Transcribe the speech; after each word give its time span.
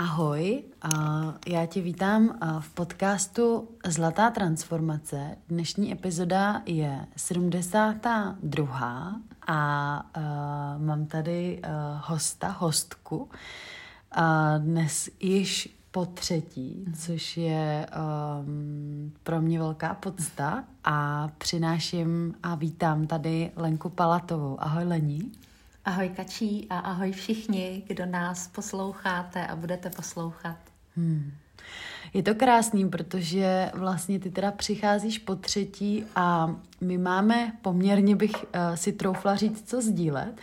Ahoj, 0.00 0.62
já 1.46 1.66
tě 1.66 1.80
vítám 1.80 2.38
v 2.60 2.74
podcastu 2.74 3.68
Zlatá 3.86 4.30
transformace. 4.30 5.36
Dnešní 5.48 5.92
epizoda 5.92 6.62
je 6.66 7.06
72. 7.16 9.20
a 9.46 10.02
mám 10.78 11.06
tady 11.06 11.62
hosta, 12.00 12.48
hostku. 12.48 13.30
Dnes 14.58 15.10
již 15.20 15.76
po 15.90 16.06
třetí, 16.06 16.84
což 16.98 17.36
je 17.36 17.86
um, 18.40 19.12
pro 19.22 19.40
mě 19.40 19.58
velká 19.58 19.94
podsta 19.94 20.64
a 20.84 21.28
přináším 21.38 22.34
a 22.42 22.54
vítám 22.54 23.06
tady 23.06 23.50
Lenku 23.56 23.88
Palatovou. 23.88 24.56
Ahoj 24.60 24.84
Lení. 24.84 25.32
Ahoj 25.84 26.08
Kačí 26.08 26.66
a 26.70 26.78
ahoj 26.78 27.12
všichni, 27.12 27.82
kdo 27.86 28.06
nás 28.06 28.48
posloucháte 28.48 29.46
a 29.46 29.56
budete 29.56 29.90
poslouchat. 29.90 30.56
Hmm. 30.96 31.32
Je 32.14 32.22
to 32.22 32.34
krásný, 32.34 32.88
protože 32.88 33.70
vlastně 33.74 34.20
ty 34.20 34.30
teda 34.30 34.50
přicházíš 34.52 35.18
po 35.18 35.36
třetí 35.36 36.04
a 36.16 36.56
my 36.80 36.98
máme 36.98 37.52
poměrně, 37.62 38.16
bych 38.16 38.34
uh, 38.34 38.74
si 38.74 38.92
troufla 38.92 39.36
říct, 39.36 39.68
co 39.68 39.82
sdílet. 39.82 40.40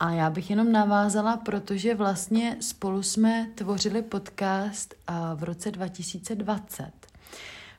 A 0.00 0.10
já 0.10 0.30
bych 0.30 0.50
jenom 0.50 0.72
navázala, 0.72 1.36
protože 1.36 1.94
vlastně 1.94 2.56
spolu 2.60 3.02
jsme 3.02 3.46
tvořili 3.54 4.02
podcast 4.02 4.94
uh, 5.08 5.40
v 5.40 5.44
roce 5.44 5.70
2020 5.70 7.11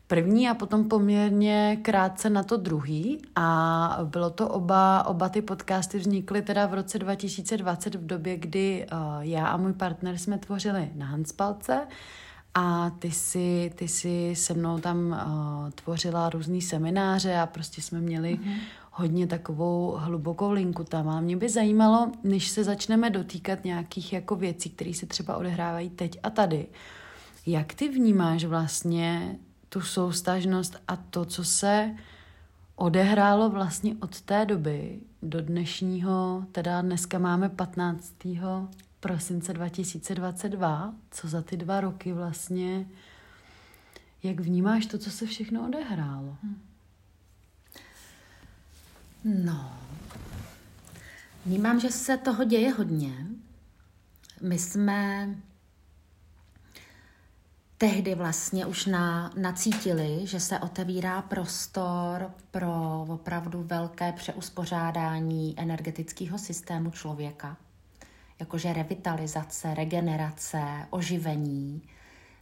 první 0.08 0.50
a 0.50 0.54
potom 0.54 0.90
poměrně 0.90 1.78
krátce 1.82 2.30
na 2.30 2.44
to 2.44 2.58
druhý 2.58 3.22
a 3.36 4.00
bylo 4.04 4.30
to 4.30 4.50
oba, 4.50 5.08
oba 5.08 5.30
ty 5.30 5.42
podcasty 5.42 5.98
vznikly 5.98 6.42
teda 6.42 6.66
v 6.66 6.74
roce 6.74 7.00
2020 7.00 7.96
v 7.96 8.06
době, 8.06 8.38
kdy 8.38 8.86
uh, 8.92 9.00
já 9.22 9.48
a 9.48 9.58
můj 9.58 9.74
partner 9.74 10.18
jsme 10.18 10.38
tvořili 10.38 10.92
na 10.96 11.06
Hanspalce 11.06 11.88
a 12.54 12.90
ty 12.90 13.12
si, 13.12 13.72
ty 13.76 13.88
si 13.88 14.34
se 14.36 14.54
mnou 14.54 14.80
tam 14.80 15.08
uh, 15.08 15.70
tvořila 15.70 16.30
různý 16.30 16.62
semináře 16.62 17.36
a 17.36 17.46
prostě 17.46 17.82
jsme 17.82 18.02
měli 18.02 18.36
mm-hmm. 18.36 18.58
hodně 18.92 19.28
takovou 19.28 19.96
hlubokou 19.98 20.52
linku 20.52 20.84
tam. 20.84 21.10
A 21.10 21.20
mě 21.20 21.38
by 21.38 21.50
zajímalo, 21.50 22.12
než 22.24 22.50
se 22.50 22.64
začneme 22.64 23.10
dotýkat 23.10 23.66
nějakých 23.66 24.14
jako 24.14 24.36
věcí, 24.36 24.70
které 24.70 24.94
se 24.94 25.06
třeba 25.06 25.38
odehrávají 25.38 25.90
teď 25.90 26.20
a 26.24 26.30
tady, 26.30 26.68
jak 27.46 27.74
ty 27.74 27.90
vnímáš 27.90 28.46
vlastně 28.46 29.38
tu 29.74 29.82
soustažnost 29.82 30.78
a 30.88 30.96
to, 30.96 31.26
co 31.26 31.44
se 31.44 31.96
odehrálo 32.76 33.50
vlastně 33.50 33.96
od 34.00 34.22
té 34.22 34.46
doby 34.46 35.00
do 35.22 35.42
dnešního, 35.42 36.46
teda 36.52 36.82
dneska 36.82 37.20
máme 37.20 37.50
15. 37.50 38.14
prosince 39.00 39.54
2022, 39.54 40.94
co 41.12 41.28
za 41.28 41.42
ty 41.42 41.58
dva 41.58 41.82
roky 41.82 42.14
vlastně, 42.14 42.86
jak 44.24 44.40
vnímáš 44.40 44.86
to, 44.86 44.98
co 44.98 45.12
se 45.12 45.26
všechno 45.26 45.68
odehrálo? 45.68 46.38
No, 49.24 49.78
vnímám, 51.46 51.80
že 51.80 51.90
se 51.90 52.18
toho 52.18 52.44
děje 52.44 52.74
hodně. 52.74 53.28
My 54.42 54.60
jsme 54.60 55.30
tehdy 57.84 58.16
vlastně 58.16 58.66
už 58.66 58.86
na, 58.86 59.32
nacítili, 59.36 60.20
že 60.24 60.40
se 60.40 60.60
otevírá 60.60 61.22
prostor 61.22 62.32
pro 62.52 63.06
opravdu 63.10 63.64
velké 63.64 64.12
přeuspořádání 64.12 65.54
energetického 65.58 66.38
systému 66.38 66.92
člověka. 66.92 67.58
Jakože 68.40 68.74
revitalizace, 68.74 69.74
regenerace, 69.74 70.64
oživení, 70.90 71.82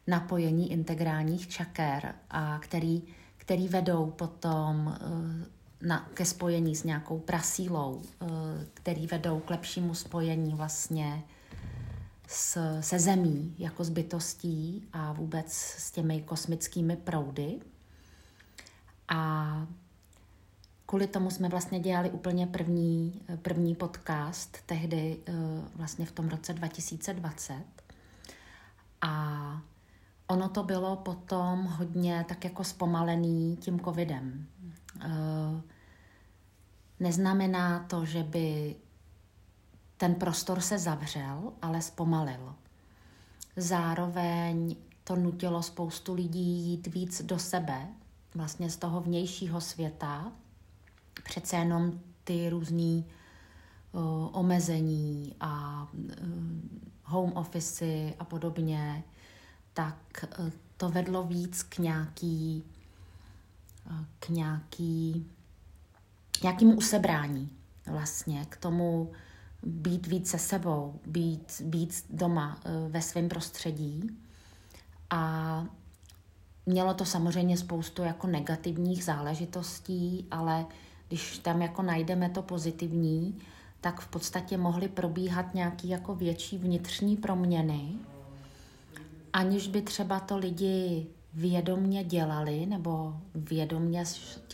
napojení 0.07 0.71
integrálních 0.71 1.47
čaker, 1.47 2.15
a 2.29 2.59
který, 2.59 3.03
který 3.37 3.67
vedou 3.67 4.05
potom 4.11 4.95
eh, 4.95 5.87
na, 5.87 6.09
ke 6.13 6.25
spojení 6.25 6.75
s 6.75 6.83
nějakou 6.83 7.19
prasílou, 7.19 8.01
eh, 8.01 8.25
který 8.73 9.07
vedou 9.07 9.39
k 9.39 9.49
lepšímu 9.49 9.95
spojení 9.95 10.53
vlastně 10.55 11.23
s, 12.31 12.79
se 12.81 12.99
zemí 12.99 13.55
jako 13.57 13.83
s 13.83 13.89
bytostí 13.89 14.87
a 14.93 15.13
vůbec 15.13 15.53
s 15.53 15.91
těmi 15.91 16.21
kosmickými 16.21 16.95
proudy. 16.95 17.59
A 19.07 19.67
kvůli 20.85 21.07
tomu 21.07 21.31
jsme 21.31 21.49
vlastně 21.49 21.79
dělali 21.79 22.09
úplně 22.09 22.47
první, 22.47 23.21
první 23.41 23.75
podcast, 23.75 24.57
tehdy 24.65 25.17
eh, 25.27 25.33
vlastně 25.75 26.05
v 26.05 26.11
tom 26.11 26.29
roce 26.29 26.53
2020. 26.53 27.63
A 29.01 29.61
ono 30.27 30.49
to 30.49 30.63
bylo 30.63 30.95
potom 30.95 31.65
hodně 31.65 32.25
tak 32.27 32.43
jako 32.43 32.63
zpomalený 32.63 33.57
tím 33.57 33.79
covidem. 33.79 34.47
Eh, 35.01 35.61
neznamená 36.99 37.85
to, 37.89 38.05
že 38.05 38.23
by 38.23 38.75
ten 40.01 40.15
prostor 40.15 40.61
se 40.61 40.79
zavřel, 40.79 41.53
ale 41.61 41.81
zpomalil. 41.81 42.55
Zároveň 43.55 44.75
to 45.03 45.15
nutilo 45.15 45.63
spoustu 45.63 46.13
lidí 46.13 46.69
jít 46.69 46.87
víc 46.87 47.21
do 47.21 47.39
sebe, 47.39 47.87
vlastně 48.35 48.69
z 48.69 48.77
toho 48.77 49.01
vnějšího 49.01 49.61
světa. 49.61 50.31
Přece 51.23 51.55
jenom 51.55 51.99
ty 52.23 52.49
různé 52.49 53.03
uh, 53.03 53.03
omezení 54.31 55.35
a 55.39 55.87
uh, 55.93 56.07
home 57.03 57.33
office 57.33 58.13
a 58.19 58.25
podobně, 58.25 59.03
tak 59.73 60.25
uh, 60.39 60.49
to 60.77 60.89
vedlo 60.89 61.23
víc 61.23 61.63
k 61.63 61.77
nějaký, 61.77 62.63
k 64.19 64.29
nějaký, 64.29 65.27
nějakému 66.43 66.75
usebrání 66.75 67.49
vlastně, 67.85 68.45
k 68.49 68.57
tomu 68.57 69.11
být 69.63 70.07
víc 70.07 70.29
se 70.29 70.37
sebou, 70.37 70.99
být, 71.05 71.61
být 71.65 72.05
doma 72.09 72.59
eh, 72.65 72.89
ve 72.89 73.01
svém 73.01 73.29
prostředí. 73.29 74.09
A 75.09 75.65
mělo 76.65 76.93
to 76.93 77.05
samozřejmě 77.05 77.57
spoustu 77.57 78.03
jako 78.03 78.27
negativních 78.27 79.03
záležitostí, 79.03 80.27
ale 80.31 80.65
když 81.07 81.37
tam 81.37 81.61
jako 81.61 81.81
najdeme 81.81 82.29
to 82.29 82.41
pozitivní, 82.41 83.39
tak 83.81 83.99
v 83.99 84.07
podstatě 84.07 84.57
mohly 84.57 84.87
probíhat 84.87 85.53
nějaké 85.53 85.87
jako 85.87 86.15
větší 86.15 86.57
vnitřní 86.57 87.17
proměny, 87.17 87.91
aniž 89.33 89.67
by 89.67 89.81
třeba 89.81 90.19
to 90.19 90.37
lidi 90.37 91.07
vědomně 91.33 92.03
dělali 92.03 92.65
nebo 92.65 93.21
vědomně 93.35 94.03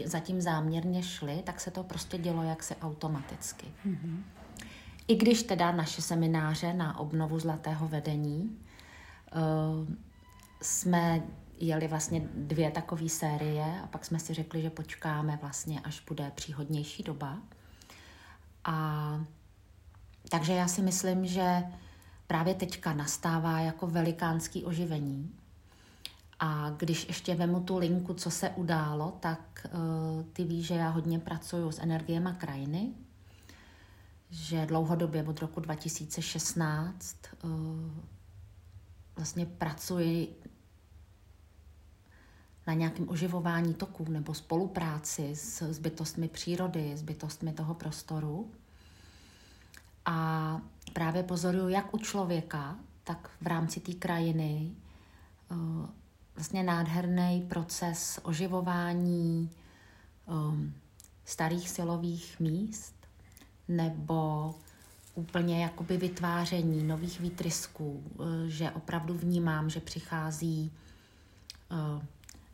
zatím 0.05 0.41
záměrně 0.41 1.03
šli, 1.03 1.41
tak 1.45 1.59
se 1.59 1.71
to 1.71 1.83
prostě 1.83 2.17
dělo 2.17 2.43
jaksi 2.43 2.75
automaticky. 2.75 3.67
Mm-hmm. 3.85 4.17
I 5.07 5.15
když 5.15 5.43
teda 5.43 5.71
naše 5.71 6.01
semináře 6.01 6.73
na 6.73 6.99
obnovu 6.99 7.39
zlatého 7.39 7.87
vedení 7.87 8.57
uh, 9.35 9.87
jsme 10.61 11.23
jeli 11.59 11.87
vlastně 11.87 12.21
dvě 12.33 12.71
takové 12.71 13.09
série 13.09 13.81
a 13.83 13.87
pak 13.87 14.05
jsme 14.05 14.19
si 14.19 14.33
řekli, 14.33 14.61
že 14.61 14.69
počkáme 14.69 15.39
vlastně, 15.41 15.79
až 15.79 16.03
bude 16.07 16.31
příhodnější 16.35 17.03
doba. 17.03 17.37
A 18.63 19.19
takže 20.29 20.53
já 20.53 20.67
si 20.67 20.81
myslím, 20.81 21.25
že 21.25 21.63
právě 22.27 22.53
teďka 22.53 22.93
nastává 22.93 23.59
jako 23.59 23.87
velikánský 23.87 24.65
oživení. 24.65 25.31
A 26.39 26.69
když 26.69 27.07
ještě 27.07 27.35
vemu 27.35 27.59
tu 27.59 27.77
linku, 27.77 28.13
co 28.13 28.31
se 28.31 28.49
událo, 28.49 29.17
tak 29.19 29.67
uh, 29.73 30.23
ty 30.33 30.43
víš, 30.43 30.67
že 30.67 30.73
já 30.73 30.89
hodně 30.89 31.19
pracuju 31.19 31.71
s 31.71 31.79
energiemi 31.79 32.29
krajiny, 32.37 32.93
že 34.29 34.65
dlouhodobě 34.65 35.23
od 35.23 35.39
roku 35.39 35.59
2016 35.59 37.17
uh, 37.43 37.51
eh, 37.51 38.01
vlastně 39.15 39.45
pracuji 39.45 40.35
na 42.67 42.73
nějakém 42.73 43.09
oživování 43.09 43.73
toků 43.73 44.05
nebo 44.09 44.33
spolupráci 44.33 45.35
s, 45.35 45.61
s 45.61 45.79
bytostmi 45.79 46.27
přírody, 46.27 46.97
s 46.97 47.01
bytostmi 47.01 47.53
toho 47.53 47.73
prostoru. 47.73 48.51
A 50.05 50.61
právě 50.93 51.23
pozoruju, 51.23 51.67
jak 51.67 51.93
u 51.93 51.97
člověka, 51.97 52.75
tak 53.03 53.29
v 53.41 53.47
rámci 53.47 53.79
té 53.79 53.93
krajiny 53.93 54.71
uh, 55.51 55.85
vlastně 56.35 56.63
nádherný 56.63 57.45
proces 57.49 58.19
oživování 58.23 59.51
um, 60.25 60.73
starých 61.25 61.69
silových 61.69 62.39
míst, 62.39 62.96
nebo 63.67 64.55
úplně 65.15 65.63
jakoby 65.63 65.97
vytváření 65.97 66.83
nových 66.83 67.19
výtrysků, 67.19 68.03
eh, 68.19 68.49
že 68.49 68.71
opravdu 68.71 69.13
vnímám, 69.13 69.69
že 69.69 69.79
přichází 69.79 70.71
eh, 71.71 72.05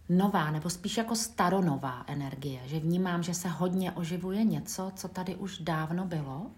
nová, 0.10 0.52
nebo 0.52 0.70
spíš 0.70 0.98
jako 0.98 1.16
staronová 1.16 2.04
energie, 2.08 2.62
že 2.66 2.80
vnímám, 2.80 3.24
že 3.24 3.34
se 3.34 3.48
hodně 3.48 3.92
oživuje 3.92 4.44
něco, 4.44 4.92
co 4.96 5.08
tady 5.08 5.36
už 5.36 5.58
dávno 5.60 6.06
bylo. 6.06 6.52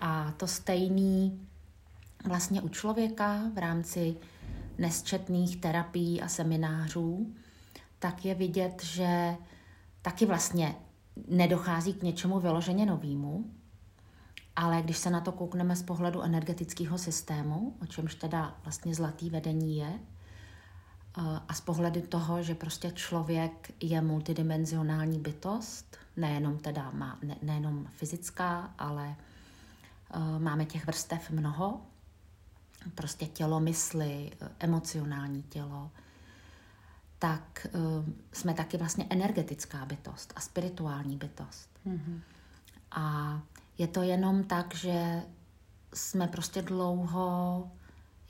A 0.00 0.32
to 0.36 0.46
stejný 0.46 1.40
vlastně 2.24 2.62
u 2.62 2.68
člověka 2.68 3.42
v 3.54 3.58
rámci 3.58 4.16
nesčetných 4.78 5.56
terapií 5.56 6.22
a 6.22 6.28
seminářů, 6.28 7.34
tak 7.98 8.24
je 8.24 8.34
vidět, 8.34 8.84
že 8.84 9.36
taky 10.02 10.26
vlastně 10.26 10.74
nedochází 11.28 11.94
k 11.94 12.02
něčemu 12.02 12.40
vyloženě 12.40 12.86
novému, 12.86 13.44
ale 14.56 14.82
když 14.82 14.98
se 14.98 15.10
na 15.10 15.20
to 15.20 15.32
koukneme 15.32 15.76
z 15.76 15.82
pohledu 15.82 16.22
energetického 16.22 16.98
systému, 16.98 17.76
o 17.82 17.86
čemž 17.86 18.14
teda 18.14 18.56
vlastně 18.64 18.94
zlatý 18.94 19.30
vedení 19.30 19.76
je, 19.76 19.92
eh, 21.18 21.20
a 21.48 21.54
z 21.54 21.60
pohledu 21.60 22.00
toho, 22.00 22.42
že 22.42 22.54
prostě 22.54 22.90
člověk 22.90 23.72
je 23.80 24.00
multidimenzionální 24.00 25.18
bytost, 25.18 25.96
nejenom 26.16 26.58
teda 26.58 26.90
má, 26.90 27.18
ne, 27.22 27.36
nejenom 27.42 27.86
fyzická, 27.90 28.74
ale 28.78 29.16
uh, 30.16 30.42
máme 30.42 30.64
těch 30.64 30.86
vrstev 30.86 31.30
mnoho, 31.30 31.80
prostě 32.94 33.26
tělo, 33.26 33.60
mysli, 33.60 34.30
emocionální 34.58 35.42
tělo, 35.42 35.90
tak 37.18 37.66
uh, 37.74 38.04
jsme 38.32 38.54
taky 38.54 38.76
vlastně 38.76 39.06
energetická 39.10 39.84
bytost 39.84 40.32
a 40.36 40.40
spirituální 40.40 41.16
bytost. 41.16 41.70
Mm-hmm. 41.86 42.20
A 42.90 43.40
je 43.78 43.86
to 43.86 44.02
jenom 44.02 44.44
tak, 44.44 44.74
že 44.74 45.22
jsme 45.94 46.28
prostě 46.28 46.62
dlouho 46.62 47.70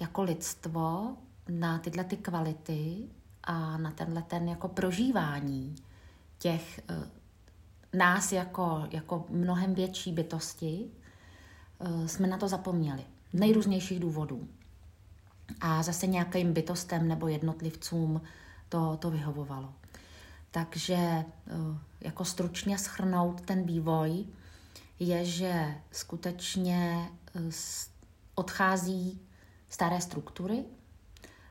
jako 0.00 0.23
lidstvo 0.23 1.17
na 1.49 1.79
tyhle 1.79 2.05
ty 2.05 2.17
kvality 2.17 3.08
a 3.44 3.79
na 3.79 3.90
tenhle 3.90 4.23
ten 4.23 4.49
jako 4.49 4.69
prožívání 4.69 5.76
těch 6.38 6.81
uh, 6.91 7.05
nás 7.93 8.32
jako, 8.32 8.87
jako 8.91 9.26
mnohem 9.29 9.75
větší 9.75 10.12
bytosti 10.12 10.91
uh, 11.79 12.06
jsme 12.06 12.26
na 12.26 12.38
to 12.38 12.49
zapomněli. 12.49 13.05
Nejrůznějších 13.32 14.00
důvodů. 14.00 14.49
A 15.61 15.82
zase 15.82 16.06
nějakým 16.06 16.52
bytostem 16.52 17.08
nebo 17.08 17.29
jednotlivcům 17.29 18.20
to, 18.69 18.97
to 18.97 19.11
vyhovovalo. 19.11 19.73
Takže 20.50 20.94
eh, 20.94 21.25
jako 22.00 22.25
stručně 22.25 22.79
schrnout 22.79 23.41
ten 23.41 23.62
vývoj 23.62 24.25
je, 24.99 25.25
že 25.25 25.75
skutečně 25.93 27.09
eh, 27.35 27.41
odchází 28.35 29.20
staré 29.69 30.00
struktury. 30.00 30.65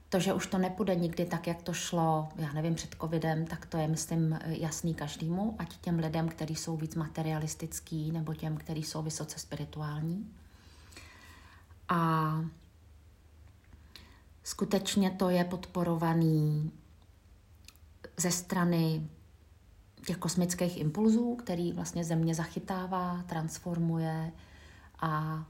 To, 0.10 0.20
že 0.20 0.34
už 0.34 0.48
to 0.48 0.58
nepůjde 0.58 0.96
nikdy 0.96 1.26
tak, 1.26 1.48
jak 1.48 1.62
to 1.62 1.74
šlo, 1.74 2.30
já 2.36 2.54
nevím, 2.54 2.76
před 2.76 2.96
covidem, 3.02 3.46
tak 3.46 3.66
to 3.66 3.78
je, 3.78 3.88
myslím, 3.88 4.40
jasný 4.46 4.94
každému, 4.96 5.56
ať 5.60 5.78
těm 5.78 6.00
lidem, 6.00 6.30
kteří 6.30 6.56
jsou 6.56 6.78
víc 6.78 6.96
materialistický, 6.96 8.12
nebo 8.12 8.34
těm, 8.34 8.58
kteří 8.58 8.84
jsou 8.84 9.02
vysoce 9.02 9.40
spirituální. 9.40 10.34
A 11.90 12.32
skutečně 14.44 15.12
to 15.12 15.30
je 15.30 15.44
podporovaný 15.44 16.72
ze 18.18 18.32
strany 18.32 19.08
těch 20.06 20.18
kosmických 20.18 20.78
impulzů, 20.78 21.36
který 21.36 21.74
vlastně 21.74 22.04
země 22.04 22.36
zachytává, 22.36 23.24
transformuje 23.28 24.32
a 25.00 25.44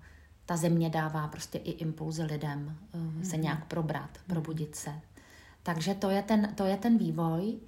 ta 0.45 0.57
země 0.57 0.89
dává 0.89 1.27
prostě 1.27 1.57
i 1.57 1.71
impulzy 1.71 2.23
lidem 2.23 2.77
mm-hmm. 2.93 3.21
se 3.21 3.35
mhm. 3.35 3.41
nějak 3.43 3.65
probrat, 3.65 4.09
mhm. 4.17 4.23
probudit 4.27 4.75
se. 4.75 4.91
Takže 5.63 5.93
to 5.93 6.09
je, 6.09 6.21
ten, 6.21 6.53
to 6.55 6.65
je 6.65 6.77
ten 6.77 6.97
vývoj 6.97 7.59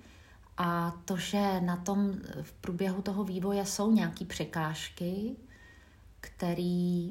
a 0.58 0.98
to, 1.06 1.18
že 1.18 1.62
na 1.62 1.78
tom 1.78 2.14
v 2.42 2.52
průběhu 2.52 3.02
toho 3.02 3.24
vývoje 3.24 3.66
jsou 3.66 3.92
nějaké 3.92 4.26
překážky, 4.26 5.36
které 6.22 7.10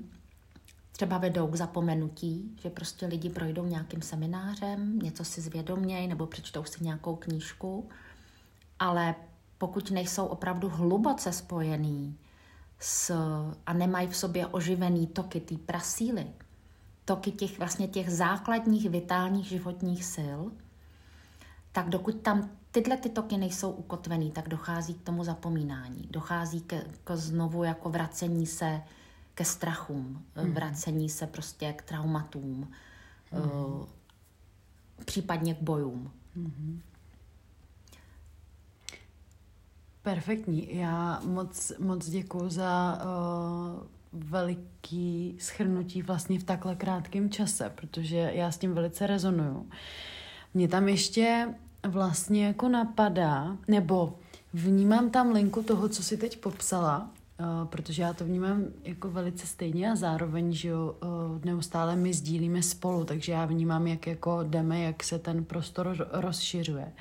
třeba 0.99 1.19
vedou 1.19 1.47
k 1.47 1.57
zapomenutí, 1.57 2.57
že 2.63 2.71
prostě 2.71 3.07
lidi 3.07 3.31
projdou 3.31 3.67
nějakým 3.67 4.03
seminářem, 4.03 4.99
něco 4.99 5.25
si 5.25 5.41
zvědomějí 5.41 6.09
nebo 6.09 6.27
přečtou 6.27 6.65
si 6.65 6.85
nějakou 6.85 7.17
knížku, 7.17 7.89
ale 8.79 9.15
pokud 9.59 9.91
nejsou 9.91 10.27
opravdu 10.27 10.69
hluboce 10.69 11.33
spojený 11.33 12.19
s, 12.79 13.15
a 13.67 13.73
nemají 13.73 14.09
v 14.09 14.17
sobě 14.17 14.47
oživený 14.47 15.07
toky 15.07 15.41
té 15.41 15.57
prasíly, 15.57 16.27
toky 17.05 17.33
těch 17.33 17.59
vlastně 17.59 17.89
těch 17.89 18.11
základních 18.11 18.91
vitálních 18.91 19.47
životních 19.47 20.05
sil, 20.15 20.41
tak 21.73 21.89
dokud 21.89 22.21
tam 22.21 22.51
tyhle 22.71 22.97
ty 22.97 23.09
toky 23.09 23.37
nejsou 23.37 23.71
ukotvený, 23.71 24.31
tak 24.31 24.49
dochází 24.49 24.95
k 24.95 25.03
tomu 25.03 25.25
zapomínání. 25.25 26.09
Dochází 26.11 26.61
ke, 26.61 26.85
k 27.05 27.17
znovu 27.17 27.65
jako 27.65 27.91
vracení 27.91 28.47
se 28.47 28.83
ke 29.39 29.45
strachům, 29.45 30.25
mm. 30.43 30.53
vracení 30.53 31.09
se 31.09 31.27
prostě 31.27 31.73
k 31.73 31.83
traumatům, 31.83 32.69
mm. 33.33 33.87
případně 35.05 35.55
k 35.55 35.63
bojům. 35.63 36.11
Mm. 36.35 36.81
Perfektní. 40.03 40.77
Já 40.77 41.21
moc, 41.25 41.73
moc 41.79 42.09
děkuji 42.09 42.51
za 42.51 42.99
uh, 43.03 43.87
veliký 44.13 45.37
schrnutí 45.41 46.03
vlastně 46.03 46.39
v 46.39 46.45
takhle 46.45 46.77
krátkém 46.77 47.31
čase, 47.31 47.71
protože 47.75 48.31
já 48.35 48.51
s 48.51 48.59
tím 48.59 48.75
velice 48.75 49.07
rezonuju. 49.07 49.69
Mě 50.55 50.69
tam 50.69 50.89
ještě 50.89 51.55
vlastně 51.89 52.47
jako 52.47 52.69
napadá, 52.69 53.57
nebo 53.69 54.19
vnímám 54.53 55.11
tam 55.11 55.33
linku 55.33 55.63
toho, 55.63 55.89
co 55.89 56.03
si 56.03 56.17
teď 56.17 56.41
popsala, 56.41 57.11
Uh, 57.41 57.69
protože 57.69 58.03
já 58.03 58.13
to 58.13 58.25
vnímám 58.25 58.65
jako 58.85 59.11
velice 59.11 59.47
stejně 59.47 59.91
a 59.91 59.97
zároveň, 59.97 60.53
že 60.53 60.69
jo, 60.69 60.97
uh, 61.03 61.45
neustále 61.45 61.97
my 61.97 62.15
sdílíme 62.15 62.63
spolu, 62.63 63.05
takže 63.05 63.33
já 63.33 63.47
vnímám, 63.47 63.87
jak 63.87 64.07
jako 64.07 64.43
jdeme, 64.43 64.81
jak 64.81 65.05
se 65.05 65.19
ten 65.19 65.45
prostor 65.45 66.09
rozšiřuje. 66.13 66.93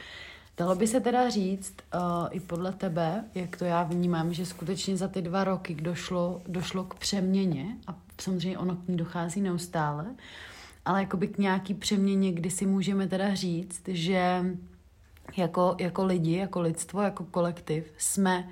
Dalo 0.58 0.76
by 0.76 0.88
se 0.88 1.00
teda 1.00 1.30
říct 1.30 1.74
uh, 1.94 2.28
i 2.32 2.40
podle 2.40 2.72
tebe, 2.72 3.24
jak 3.36 3.58
to 3.58 3.66
já 3.66 3.84
vnímám, 3.84 4.34
že 4.34 4.46
skutečně 4.46 4.98
za 4.98 5.08
ty 5.08 5.22
dva 5.22 5.44
roky 5.44 5.76
došlo, 5.76 6.42
došlo 6.48 6.84
k 6.84 6.96
přeměně 6.96 7.78
a 7.88 7.96
samozřejmě 8.22 8.58
ono 8.58 8.76
k 8.76 8.88
ní 8.88 8.98
dochází 8.98 9.42
neustále, 9.42 10.06
ale 10.86 11.02
jakoby 11.02 11.28
k 11.28 11.38
nějaký 11.38 11.74
přeměně, 11.74 12.32
kdy 12.32 12.50
si 12.50 12.66
můžeme 12.66 13.08
teda 13.08 13.36
říct, 13.36 13.82
že 13.88 14.46
jako, 15.38 15.76
jako 15.80 16.06
lidi, 16.06 16.38
jako 16.38 16.62
lidstvo, 16.62 17.02
jako 17.02 17.24
kolektiv 17.24 17.92
jsme 17.98 18.50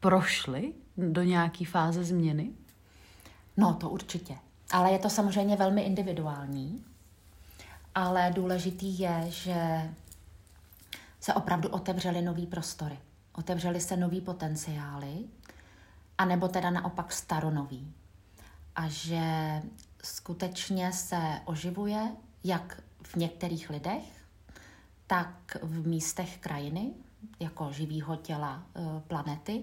prošli 0.00 0.72
do 0.98 1.22
nějaké 1.22 1.64
fáze 1.64 2.04
změny? 2.04 2.50
No, 3.56 3.74
to 3.74 3.90
určitě. 3.90 4.38
Ale 4.70 4.92
je 4.92 4.98
to 4.98 5.10
samozřejmě 5.10 5.56
velmi 5.56 5.82
individuální. 5.82 6.84
Ale 7.94 8.32
důležitý 8.34 8.98
je, 8.98 9.24
že 9.28 9.90
se 11.20 11.34
opravdu 11.34 11.68
otevřely 11.68 12.22
nové 12.22 12.46
prostory. 12.46 12.98
Otevřely 13.32 13.80
se 13.80 13.96
nový 13.96 14.20
potenciály, 14.20 15.18
anebo 16.18 16.48
teda 16.48 16.70
naopak 16.70 17.12
staronový. 17.12 17.92
A 18.76 18.88
že 18.88 19.22
skutečně 20.04 20.92
se 20.92 21.40
oživuje 21.44 22.12
jak 22.44 22.82
v 23.02 23.16
některých 23.16 23.70
lidech, 23.70 24.24
tak 25.06 25.56
v 25.62 25.86
místech 25.86 26.38
krajiny, 26.38 26.90
jako 27.40 27.72
živýho 27.72 28.16
těla 28.16 28.62
e, 28.76 29.00
planety, 29.00 29.62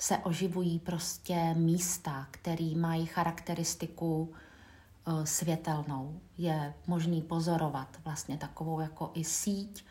se 0.00 0.18
oživují 0.18 0.78
prostě 0.78 1.54
místa, 1.54 2.26
které 2.30 2.72
mají 2.76 3.06
charakteristiku 3.06 4.32
e, 4.32 5.26
světelnou. 5.26 6.20
Je 6.38 6.74
možný 6.86 7.22
pozorovat 7.22 7.96
vlastně 8.04 8.36
takovou 8.36 8.80
jako 8.80 9.10
i 9.14 9.24
síť 9.24 9.84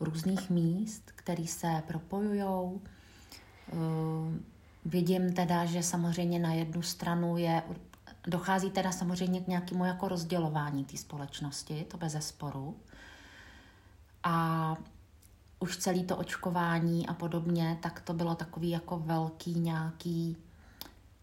různých 0.00 0.50
míst, 0.50 1.02
které 1.14 1.46
se 1.46 1.82
propojují. 1.86 2.44
E, 2.44 2.80
vidím 4.84 5.32
teda, 5.32 5.64
že 5.64 5.82
samozřejmě 5.82 6.38
na 6.38 6.52
jednu 6.52 6.82
stranu 6.82 7.36
je, 7.36 7.62
dochází 8.26 8.70
teda 8.70 8.92
samozřejmě 8.92 9.40
k 9.40 9.48
nějakému 9.48 9.84
jako 9.84 10.08
rozdělování 10.08 10.84
té 10.84 10.96
společnosti, 10.96 11.86
to 11.90 11.96
bez 11.96 12.12
zesporu. 12.12 12.76
A 14.22 14.76
už 15.62 15.76
celý 15.76 16.04
to 16.04 16.16
očkování 16.16 17.06
a 17.06 17.14
podobně, 17.14 17.78
tak 17.82 18.00
to 18.00 18.12
bylo 18.14 18.34
takový 18.34 18.70
jako 18.70 18.98
velký 18.98 19.54
nějaký 19.60 20.36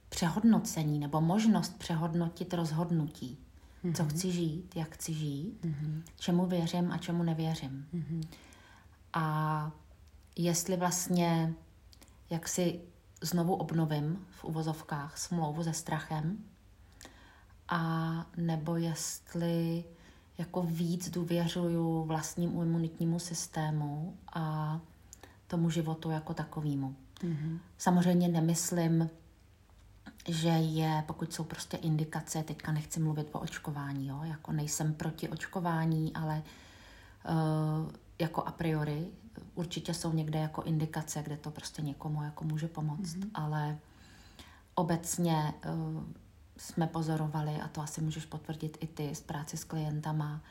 přehodnocení 0.09 0.99
nebo 0.99 1.21
možnost 1.21 1.77
přehodnotit 1.77 2.53
rozhodnutí. 2.53 3.37
Mm-hmm. 3.83 3.93
Co 3.93 4.05
chci 4.05 4.31
žít, 4.31 4.75
jak 4.75 4.95
chci 4.95 5.13
žít, 5.13 5.65
mm-hmm. 5.65 6.03
čemu 6.19 6.45
věřím 6.45 6.91
a 6.91 6.97
čemu 6.97 7.23
nevěřím. 7.23 7.87
Mm-hmm. 7.93 8.27
A 9.13 9.71
jestli 10.35 10.77
vlastně, 10.77 11.53
jak 12.29 12.47
si 12.47 12.79
znovu 13.21 13.55
obnovím 13.55 14.25
v 14.29 14.43
uvozovkách 14.43 15.17
smlouvu 15.17 15.63
se 15.63 15.73
strachem, 15.73 16.37
a 17.69 18.25
nebo 18.37 18.75
jestli 18.75 19.83
jako 20.39 20.63
víc 20.63 21.09
důvěřuju 21.09 22.03
vlastnímu 22.03 22.63
imunitnímu 22.63 23.19
systému 23.19 24.17
a 24.33 24.79
tomu 25.47 25.69
životu 25.69 26.09
jako 26.11 26.33
takovému. 26.33 26.95
Mm-hmm. 27.23 27.59
Samozřejmě 27.77 28.27
nemyslím 28.27 29.09
že 30.27 30.49
je, 30.49 31.03
pokud 31.07 31.33
jsou 31.33 31.43
prostě 31.43 31.77
indikace, 31.77 32.43
teďka 32.43 32.71
nechci 32.71 32.99
mluvit 32.99 33.29
o 33.31 33.39
očkování, 33.39 34.07
jo, 34.07 34.19
jako 34.23 34.51
nejsem 34.51 34.93
proti 34.93 35.29
očkování, 35.29 36.13
ale 36.13 36.43
uh, 37.29 37.91
jako 38.19 38.43
a 38.43 38.51
priori 38.51 39.07
určitě 39.55 39.93
jsou 39.93 40.13
někde 40.13 40.39
jako 40.39 40.61
indikace, 40.61 41.23
kde 41.23 41.37
to 41.37 41.51
prostě 41.51 41.81
někomu 41.81 42.23
jako 42.23 42.43
může 42.43 42.67
pomoct, 42.67 43.15
mm-hmm. 43.15 43.29
ale 43.33 43.77
obecně 44.75 45.53
uh, 45.65 46.03
jsme 46.59 46.87
pozorovali, 46.87 47.61
a 47.61 47.67
to 47.67 47.81
asi 47.81 48.01
můžeš 48.01 48.25
potvrdit 48.25 48.77
i 48.81 48.87
ty 48.87 49.15
z 49.15 49.21
práce 49.21 49.57
s 49.57 49.63
klientama, 49.63 50.41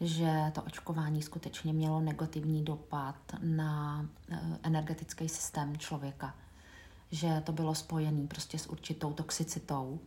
že 0.00 0.50
to 0.54 0.62
očkování 0.62 1.22
skutečně 1.22 1.72
mělo 1.72 2.00
negativní 2.00 2.64
dopad 2.64 3.16
na 3.42 4.06
uh, 4.30 4.38
energetický 4.62 5.28
systém 5.28 5.76
člověka. 5.76 6.34
Že 7.10 7.42
to 7.44 7.52
bylo 7.52 7.74
spojené 7.74 8.26
prostě 8.26 8.58
s 8.58 8.66
určitou 8.66 9.12
toxicitou 9.12 10.00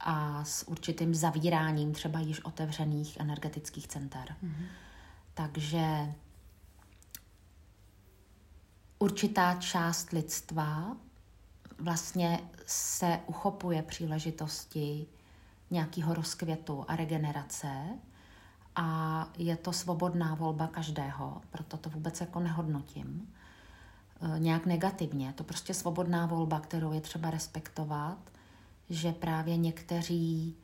a 0.00 0.44
s 0.44 0.68
určitým 0.68 1.14
zavíráním 1.14 1.92
třeba 1.92 2.20
již 2.20 2.44
otevřených 2.44 3.16
energetických 3.16 3.88
center. 3.88 4.36
Mm-hmm. 4.44 4.66
Takže 5.34 6.14
určitá 8.98 9.54
část 9.54 10.10
lidstva 10.10 10.96
vlastně 11.78 12.40
se 12.66 13.20
uchopuje 13.26 13.82
příležitosti 13.82 15.06
nějakého 15.70 16.14
rozkvětu 16.14 16.84
a 16.88 16.96
regenerace 16.96 17.88
a 18.76 19.28
je 19.38 19.56
to 19.56 19.72
svobodná 19.72 20.34
volba 20.34 20.66
každého, 20.66 21.40
proto 21.50 21.76
to 21.76 21.90
vůbec 21.90 22.20
jako 22.20 22.40
nehodnotím 22.40 23.34
e, 24.20 24.38
nějak 24.38 24.66
negativně. 24.66 25.32
To 25.32 25.44
prostě 25.44 25.74
svobodná 25.74 26.26
volba, 26.26 26.60
kterou 26.60 26.92
je 26.92 27.00
třeba 27.00 27.30
respektovat, 27.30 28.18
že 28.90 29.12
právě 29.12 29.56
někteří 29.56 30.56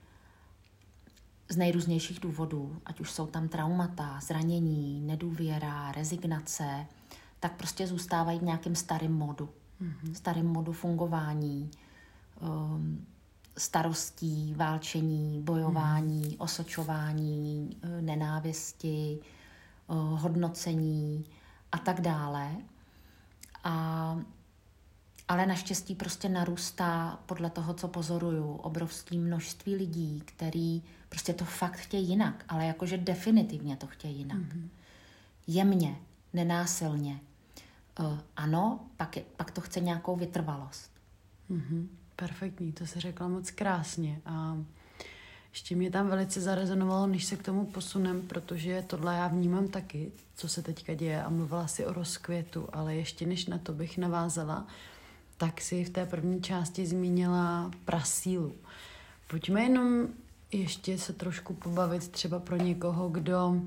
z 1.49 1.57
nejrůznějších 1.57 2.21
důvodů, 2.21 2.81
ať 2.85 3.01
už 3.01 3.11
jsou 3.11 3.27
tam 3.27 3.49
traumata, 3.49 4.21
zranění, 4.23 5.01
nedůvěra, 5.01 5.93
rezignace, 5.93 6.87
tak 7.41 7.57
prostě 7.57 7.87
zůstávají 7.87 8.39
v 8.39 8.43
nějakém 8.43 8.75
starém 8.75 9.13
modu. 9.13 9.49
Mm-hmm. 9.83 10.13
Starém 10.13 10.47
modu 10.47 10.73
fungování, 10.73 11.71
um, 12.41 13.07
starostí, 13.59 14.55
válčení, 14.57 15.41
bojování, 15.43 16.23
mm. 16.29 16.35
osočování, 16.39 17.77
uh, 17.85 17.91
nenávisti, 18.01 19.19
uh, 19.87 20.21
hodnocení 20.21 21.25
a 21.73 21.79
tak 21.79 22.01
dále. 22.01 22.57
A, 23.65 24.19
ale 25.29 25.47
naštěstí 25.47 25.95
prostě 25.95 26.29
narůstá 26.29 27.19
podle 27.27 27.51
toho, 27.51 27.75
co 27.75 27.89
pozoruju, 27.89 28.53
obrovské 28.53 29.17
množství 29.17 29.75
lidí, 29.75 30.23
který 30.25 30.83
prostě 31.09 31.33
to 31.33 31.45
fakt 31.45 31.77
chtějí 31.77 32.09
jinak, 32.09 32.45
ale 32.49 32.67
jakože 32.67 32.99
definitivně 32.99 33.77
to 33.77 33.87
chtějí 33.87 34.19
jinak. 34.19 34.39
Mm-hmm. 34.39 34.69
Jemně, 35.47 35.97
nenásilně, 36.33 37.21
ano, 38.37 38.81
pak, 38.97 39.17
pak 39.37 39.51
to 39.51 39.61
chce 39.61 39.81
nějakou 39.81 40.17
vytrvalost. 40.17 40.91
Mm-hmm. 41.51 41.87
Perfektní, 42.17 42.73
to 42.73 42.87
se 42.87 43.01
řekla 43.01 43.29
moc 43.29 43.51
krásně. 43.51 44.21
A 44.27 44.57
ještě 45.53 45.77
mě 45.77 45.91
tam 45.91 46.09
velice 46.09 46.41
zarezonovalo, 46.41 47.07
než 47.07 47.25
se 47.25 47.37
k 47.37 47.43
tomu 47.43 47.67
posunem, 47.67 48.23
protože 48.23 48.85
tohle 48.87 49.17
já 49.17 49.29
vnímám 49.29 49.69
taky, 49.69 50.13
co 50.35 50.49
se 50.49 50.63
teďka 50.63 50.95
děje 50.95 51.23
a 51.23 51.29
mluvila 51.29 51.67
si 51.67 51.87
o 51.87 51.93
rozkvětu, 51.93 52.69
ale 52.73 52.95
ještě 52.95 53.27
než 53.27 53.47
na 53.47 53.59
to 53.59 53.73
bych 53.73 53.99
navázala, 53.99 54.67
tak 55.37 55.61
si 55.61 55.85
v 55.85 55.91
té 55.91 56.07
první 56.07 56.43
části 56.43 56.87
zmínila 56.87 57.71
prasílu. 57.85 58.55
Pojďme 59.31 59.63
jenom 59.63 60.09
ještě 60.53 60.99
se 60.99 61.13
trošku 61.13 61.55
pobavit 61.55 62.09
třeba 62.09 62.41
pro 62.41 62.57
někoho, 62.57 63.09
kdo 63.09 63.63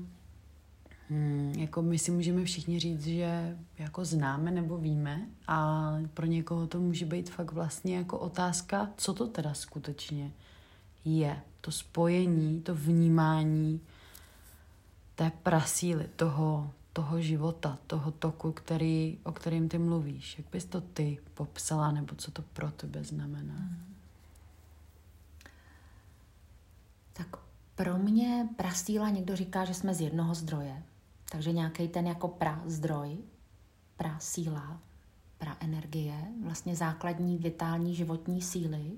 Hmm, 1.10 1.52
jako 1.58 1.82
my 1.82 1.98
si 1.98 2.10
můžeme 2.10 2.44
všichni 2.44 2.78
říct, 2.78 3.04
že 3.04 3.58
jako 3.78 4.04
známe 4.04 4.50
nebo 4.50 4.78
víme 4.78 5.26
a 5.48 5.90
pro 6.14 6.26
někoho 6.26 6.66
to 6.66 6.80
může 6.80 7.06
být 7.06 7.30
fakt 7.30 7.52
vlastně 7.52 7.96
jako 7.96 8.18
otázka, 8.18 8.90
co 8.96 9.14
to 9.14 9.26
teda 9.26 9.54
skutečně 9.54 10.32
je. 11.04 11.42
To 11.60 11.70
spojení, 11.70 12.60
to 12.60 12.74
vnímání 12.74 13.80
té 15.14 15.32
prasíly, 15.42 16.08
toho, 16.16 16.72
toho 16.92 17.20
života, 17.20 17.78
toho 17.86 18.10
toku, 18.10 18.52
který, 18.52 19.18
o 19.24 19.32
kterým 19.32 19.68
ty 19.68 19.78
mluvíš. 19.78 20.38
Jak 20.38 20.46
bys 20.52 20.64
to 20.64 20.80
ty 20.80 21.18
popsala, 21.34 21.92
nebo 21.92 22.14
co 22.14 22.30
to 22.30 22.42
pro 22.42 22.70
tebe 22.70 23.04
znamená? 23.04 23.54
Hmm. 23.54 23.94
Tak 27.12 27.36
pro 27.74 27.98
mě 27.98 28.48
prasíla 28.56 29.10
někdo 29.10 29.36
říká, 29.36 29.64
že 29.64 29.74
jsme 29.74 29.94
z 29.94 30.00
jednoho 30.00 30.34
zdroje. 30.34 30.82
Takže 31.30 31.52
nějaký 31.52 31.88
ten 31.88 32.06
jako 32.06 32.28
pra 32.28 32.62
zdroj, 32.66 33.18
pra 33.96 34.18
síla, 34.18 34.80
pra 35.38 35.56
energie, 35.60 36.26
vlastně 36.42 36.76
základní 36.76 37.38
vitální 37.38 37.94
životní 37.94 38.42
síly, 38.42 38.92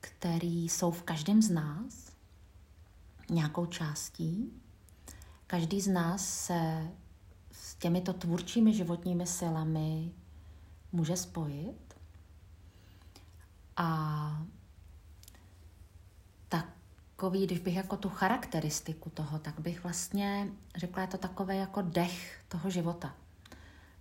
které 0.00 0.46
jsou 0.46 0.90
v 0.90 1.02
každém 1.02 1.42
z 1.42 1.50
nás 1.50 2.12
nějakou 3.30 3.66
částí. 3.66 4.52
Každý 5.46 5.80
z 5.80 5.88
nás 5.88 6.28
se 6.28 6.90
s 7.52 7.74
těmito 7.74 8.12
tvůrčími 8.12 8.74
životními 8.74 9.26
silami 9.26 10.12
může 10.92 11.16
spojit 11.16 11.94
a 13.76 14.46
takový, 17.24 17.46
když 17.46 17.58
bych 17.58 17.76
jako 17.76 17.96
tu 17.96 18.08
charakteristiku 18.08 19.10
toho, 19.10 19.38
tak 19.38 19.60
bych 19.60 19.82
vlastně 19.82 20.48
řekla, 20.76 21.02
je 21.02 21.08
to 21.08 21.18
takové 21.18 21.56
jako 21.56 21.82
dech 21.82 22.40
toho 22.48 22.70
života. 22.70 23.14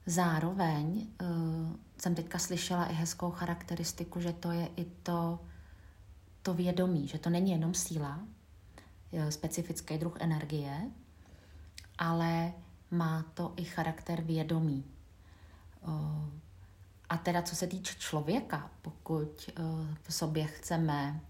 Zároveň 0.05 1.07
uh, 1.21 1.75
jsem 1.97 2.15
teďka 2.15 2.39
slyšela 2.39 2.85
i 2.85 2.93
hezkou 2.93 3.31
charakteristiku, 3.31 4.19
že 4.19 4.33
to 4.33 4.51
je 4.51 4.69
i 4.75 4.85
to, 4.85 5.39
to 6.41 6.53
vědomí, 6.53 7.07
že 7.07 7.19
to 7.19 7.29
není 7.29 7.51
jenom 7.51 7.73
síla, 7.73 8.19
specifický 9.29 9.97
druh 9.97 10.17
energie, 10.19 10.91
ale 11.97 12.53
má 12.91 13.25
to 13.33 13.53
i 13.55 13.63
charakter 13.63 14.21
vědomí. 14.21 14.83
Uh, 15.87 16.29
a 17.09 17.17
teda 17.17 17.41
co 17.41 17.55
se 17.55 17.67
týče 17.67 17.95
člověka, 17.99 18.71
pokud 18.81 19.49
uh, 19.59 19.87
v 20.01 20.13
sobě 20.13 20.45
chceme 20.45 21.21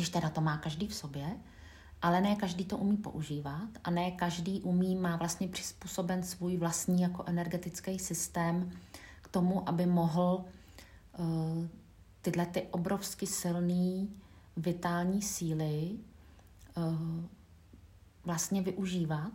když 0.00 0.10
teda 0.10 0.30
to 0.30 0.40
má 0.40 0.56
každý 0.56 0.86
v 0.86 0.94
sobě, 0.94 1.36
ale 2.02 2.20
ne 2.20 2.36
každý 2.36 2.64
to 2.64 2.76
umí 2.76 2.96
používat 2.96 3.68
a 3.84 3.90
ne 3.90 4.10
každý 4.10 4.60
umí, 4.60 4.96
má 4.96 5.16
vlastně 5.16 5.48
přizpůsoben 5.48 6.22
svůj 6.22 6.56
vlastní 6.56 7.02
jako 7.02 7.24
energetický 7.26 7.98
systém 7.98 8.70
k 9.22 9.28
tomu, 9.28 9.68
aby 9.68 9.86
mohl 9.86 10.44
uh, 11.18 11.66
tyhle 12.22 12.46
ty 12.46 12.62
obrovsky 12.62 13.26
silné 13.26 14.06
vitální 14.56 15.22
síly 15.22 15.90
uh, 16.76 17.24
vlastně 18.24 18.62
využívat 18.62 19.32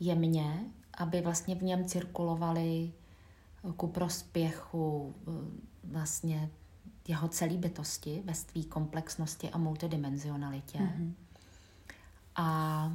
jemně, 0.00 0.64
aby 0.94 1.20
vlastně 1.20 1.54
v 1.54 1.62
něm 1.62 1.84
cirkulovaly 1.84 2.92
ku 3.76 3.86
prospěchu 3.88 5.14
uh, 5.26 5.34
vlastně 5.84 6.50
jeho 7.08 7.28
celé 7.28 7.56
bytosti 7.56 8.22
ve 8.24 8.34
své 8.34 8.62
komplexnosti 8.62 9.50
a 9.50 9.58
multidimenzionalitě. 9.58 10.78
Mm-hmm. 10.78 11.12
A 12.36 12.92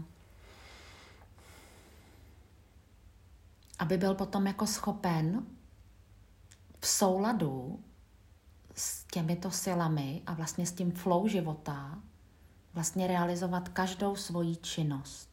aby 3.80 3.98
byl 3.98 4.16
potom 4.16 4.48
jako 4.48 4.68
schopen 4.68 5.46
v 6.80 6.88
souladu 6.88 7.84
s 8.76 9.04
těmito 9.04 9.52
silami 9.52 10.22
a 10.26 10.34
vlastně 10.34 10.66
s 10.66 10.72
tím 10.72 10.92
flow 10.92 11.28
života 11.28 12.02
vlastně 12.74 13.08
realizovat 13.08 13.70
každou 13.70 14.16
svoji 14.16 14.56
činnost. 14.56 15.30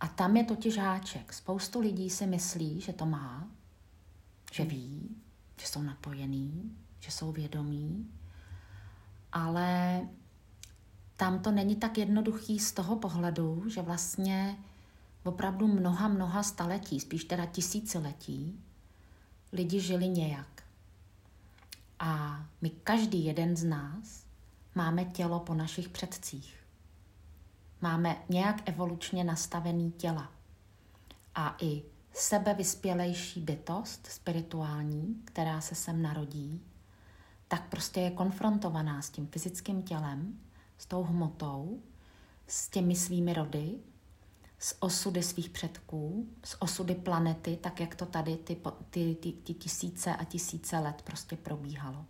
A 0.00 0.08
tam 0.08 0.36
je 0.36 0.44
totiž 0.44 0.78
háček. 0.78 1.32
Spoustu 1.32 1.80
lidí 1.80 2.10
si 2.10 2.26
myslí, 2.26 2.80
že 2.80 2.92
to 2.92 3.06
má, 3.06 3.48
že 4.52 4.64
ví, 4.64 5.16
že 5.60 5.66
jsou 5.66 5.82
napojený, 5.82 6.76
že 7.00 7.10
jsou 7.10 7.32
vědomí, 7.32 8.10
ale 9.32 10.00
tam 11.16 11.38
to 11.38 11.50
není 11.50 11.76
tak 11.76 11.98
jednoduchý 11.98 12.58
z 12.58 12.72
toho 12.72 12.96
pohledu, 12.96 13.64
že 13.68 13.82
vlastně 13.82 14.56
opravdu 15.24 15.66
mnoha, 15.66 16.08
mnoha 16.08 16.42
staletí, 16.42 17.00
spíš 17.00 17.24
teda 17.24 17.46
tisíciletí, 17.46 18.60
lidi 19.52 19.80
žili 19.80 20.08
nějak. 20.08 20.62
A 21.98 22.42
my 22.60 22.70
každý 22.70 23.24
jeden 23.24 23.56
z 23.56 23.64
nás 23.64 24.24
máme 24.74 25.04
tělo 25.04 25.40
po 25.40 25.54
našich 25.54 25.88
předcích. 25.88 26.54
Máme 27.80 28.16
nějak 28.28 28.68
evolučně 28.68 29.24
nastavený 29.24 29.92
těla. 29.92 30.32
A 31.34 31.56
i 31.60 31.82
sebevyspělejší 32.12 33.40
bytost, 33.40 34.06
spirituální, 34.06 35.22
která 35.24 35.60
se 35.60 35.74
sem 35.74 36.02
narodí, 36.02 36.60
tak 37.48 37.68
prostě 37.68 38.00
je 38.00 38.10
konfrontovaná 38.10 39.02
s 39.02 39.10
tím 39.10 39.26
fyzickým 39.26 39.82
tělem, 39.82 40.38
s 40.78 40.86
tou 40.86 41.04
hmotou, 41.04 41.82
s 42.46 42.68
těmi 42.68 42.96
svými 42.96 43.32
rody, 43.32 43.74
s 44.58 44.82
osudy 44.82 45.22
svých 45.22 45.50
předků, 45.50 46.28
s 46.44 46.62
osudy 46.62 46.94
planety, 46.94 47.56
tak 47.56 47.80
jak 47.80 47.94
to 47.94 48.06
tady 48.06 48.36
ty, 48.36 48.56
ty, 48.90 49.14
ty, 49.14 49.32
ty 49.32 49.54
tisíce 49.54 50.16
a 50.16 50.24
tisíce 50.24 50.78
let 50.78 51.02
prostě 51.02 51.36
probíhalo. 51.36 52.04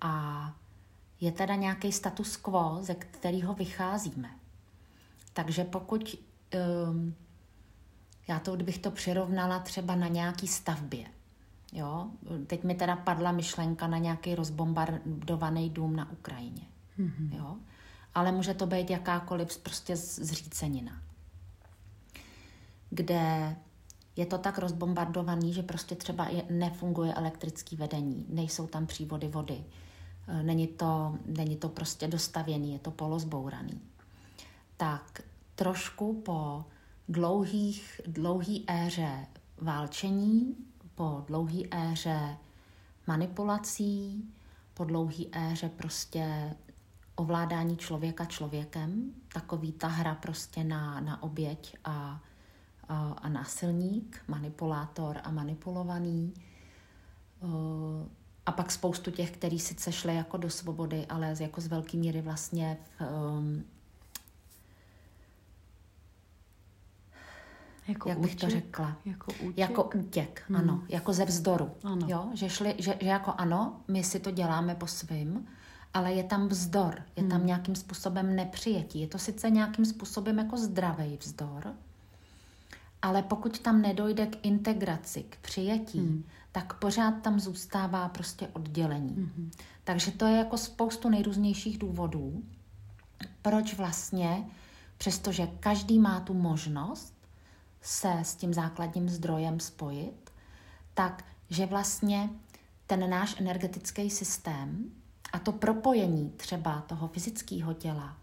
A 0.00 0.54
je 1.20 1.32
teda 1.32 1.54
nějaký 1.54 1.92
status 1.92 2.36
quo, 2.36 2.78
ze 2.80 2.94
kterého 2.94 3.54
vycházíme. 3.54 4.30
Takže 5.32 5.64
pokud, 5.64 6.16
um, 6.90 7.14
já 8.28 8.38
to, 8.38 8.56
kdybych 8.56 8.78
to 8.78 8.90
přirovnala 8.90 9.58
třeba 9.58 9.94
na 9.94 10.08
nějaký 10.08 10.48
stavbě, 10.48 11.06
jo, 11.72 12.10
teď 12.46 12.64
mi 12.64 12.74
teda 12.74 12.96
padla 12.96 13.32
myšlenka 13.32 13.86
na 13.86 13.98
nějaký 13.98 14.34
rozbombardovaný 14.34 15.70
dům 15.70 15.96
na 15.96 16.12
Ukrajině, 16.12 16.62
mm-hmm. 16.98 17.36
jo, 17.36 17.56
ale 18.14 18.32
může 18.32 18.54
to 18.54 18.66
být 18.66 18.90
jakákoliv 18.90 19.58
prostě 19.58 19.96
zřícenina, 19.96 21.02
kde 22.90 23.56
je 24.16 24.26
to 24.26 24.38
tak 24.38 24.58
rozbombardovaný, 24.58 25.52
že 25.52 25.62
prostě 25.62 25.94
třeba 25.94 26.28
nefunguje 26.50 27.14
elektrický 27.14 27.76
vedení, 27.76 28.26
nejsou 28.28 28.66
tam 28.66 28.86
přívody 28.86 29.28
vody, 29.28 29.64
e, 30.28 30.42
není 30.42 30.66
to, 30.66 31.14
není 31.26 31.56
to 31.56 31.68
prostě 31.68 32.08
dostavěný, 32.08 32.72
je 32.72 32.78
to 32.78 32.90
polozbouraný. 32.90 33.80
Tak 34.76 35.22
trošku 35.54 36.22
po 36.22 36.64
dlouhých, 37.08 38.00
dlouhý 38.06 38.64
éře 38.70 39.26
válčení, 39.58 40.56
po 41.00 41.24
dlouhý 41.26 41.68
éře 41.74 42.36
manipulací, 43.06 44.24
po 44.74 44.84
dlouhý 44.84 45.28
éře 45.32 45.68
prostě 45.68 46.54
ovládání 47.14 47.76
člověka 47.76 48.24
člověkem, 48.24 49.12
takový 49.32 49.72
ta 49.72 49.88
hra 49.88 50.14
prostě 50.14 50.64
na, 50.64 51.00
na 51.00 51.22
oběť 51.22 51.76
a, 51.84 52.20
a, 52.88 53.12
a 53.12 53.28
násilník, 53.28 54.22
manipulátor 54.28 55.20
a 55.24 55.30
manipulovaný. 55.30 56.34
A 58.46 58.52
pak 58.52 58.72
spoustu 58.72 59.10
těch, 59.10 59.30
kteří 59.30 59.58
sice 59.58 59.92
šli 59.92 60.16
jako 60.16 60.36
do 60.36 60.50
svobody, 60.50 61.06
ale 61.06 61.34
jako 61.40 61.60
z 61.60 61.66
velké 61.66 61.96
míry 61.96 62.22
vlastně 62.22 62.78
v, 62.98 63.02
Jako 67.90 68.08
jak 68.08 68.18
útěk? 68.18 68.30
bych 68.30 68.40
to 68.40 68.50
řekla? 68.50 68.96
Jako 69.04 69.32
útěk? 69.32 69.58
Jako 69.58 69.84
útěk, 69.84 70.42
hmm. 70.48 70.56
ano. 70.58 70.82
Jako 70.88 71.12
ze 71.12 71.24
vzdoru. 71.24 71.70
Ano. 71.84 72.06
Jo? 72.10 72.30
Že, 72.34 72.48
šli, 72.50 72.74
že, 72.78 72.96
že 73.00 73.06
jako 73.06 73.34
ano, 73.38 73.80
my 73.88 74.04
si 74.04 74.20
to 74.20 74.30
děláme 74.30 74.74
po 74.74 74.86
svým, 74.86 75.46
ale 75.94 76.12
je 76.12 76.24
tam 76.24 76.48
vzdor, 76.48 77.02
je 77.16 77.24
tam 77.24 77.38
hmm. 77.38 77.46
nějakým 77.46 77.74
způsobem 77.74 78.36
nepřijetí. 78.36 79.00
Je 79.00 79.06
to 79.06 79.18
sice 79.18 79.50
nějakým 79.50 79.84
způsobem 79.84 80.38
jako 80.38 80.56
zdravý 80.56 81.16
vzdor, 81.20 81.74
ale 83.02 83.22
pokud 83.22 83.58
tam 83.58 83.82
nedojde 83.82 84.26
k 84.26 84.46
integraci, 84.46 85.22
k 85.22 85.36
přijetí, 85.36 85.98
hmm. 85.98 86.24
tak 86.52 86.78
pořád 86.78 87.22
tam 87.22 87.40
zůstává 87.40 88.08
prostě 88.08 88.48
oddělení. 88.52 89.14
Hmm. 89.14 89.50
Takže 89.84 90.10
to 90.10 90.26
je 90.26 90.36
jako 90.36 90.58
spoustu 90.58 91.08
nejrůznějších 91.08 91.78
důvodů, 91.78 92.42
proč 93.42 93.74
vlastně, 93.74 94.44
přestože 94.98 95.48
každý 95.60 95.98
má 95.98 96.20
tu 96.20 96.34
možnost 96.34 97.19
se 97.82 98.12
s 98.22 98.34
tím 98.34 98.54
základním 98.54 99.08
zdrojem 99.08 99.60
spojit, 99.60 100.30
tak 100.94 101.24
že 101.50 101.66
vlastně 101.66 102.30
ten 102.86 103.10
náš 103.10 103.40
energetický 103.40 104.10
systém 104.10 104.84
a 105.32 105.38
to 105.38 105.52
propojení 105.52 106.30
třeba 106.30 106.80
toho 106.80 107.08
fyzického 107.08 107.74
těla 107.74 108.16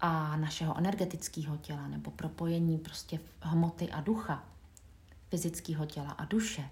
a 0.00 0.36
našeho 0.36 0.78
energetického 0.78 1.56
těla, 1.56 1.88
nebo 1.88 2.10
propojení 2.10 2.78
prostě 2.78 3.20
hmoty 3.40 3.90
a 3.90 4.00
ducha, 4.00 4.44
fyzického 5.30 5.86
těla 5.86 6.10
a 6.10 6.24
duše, 6.24 6.70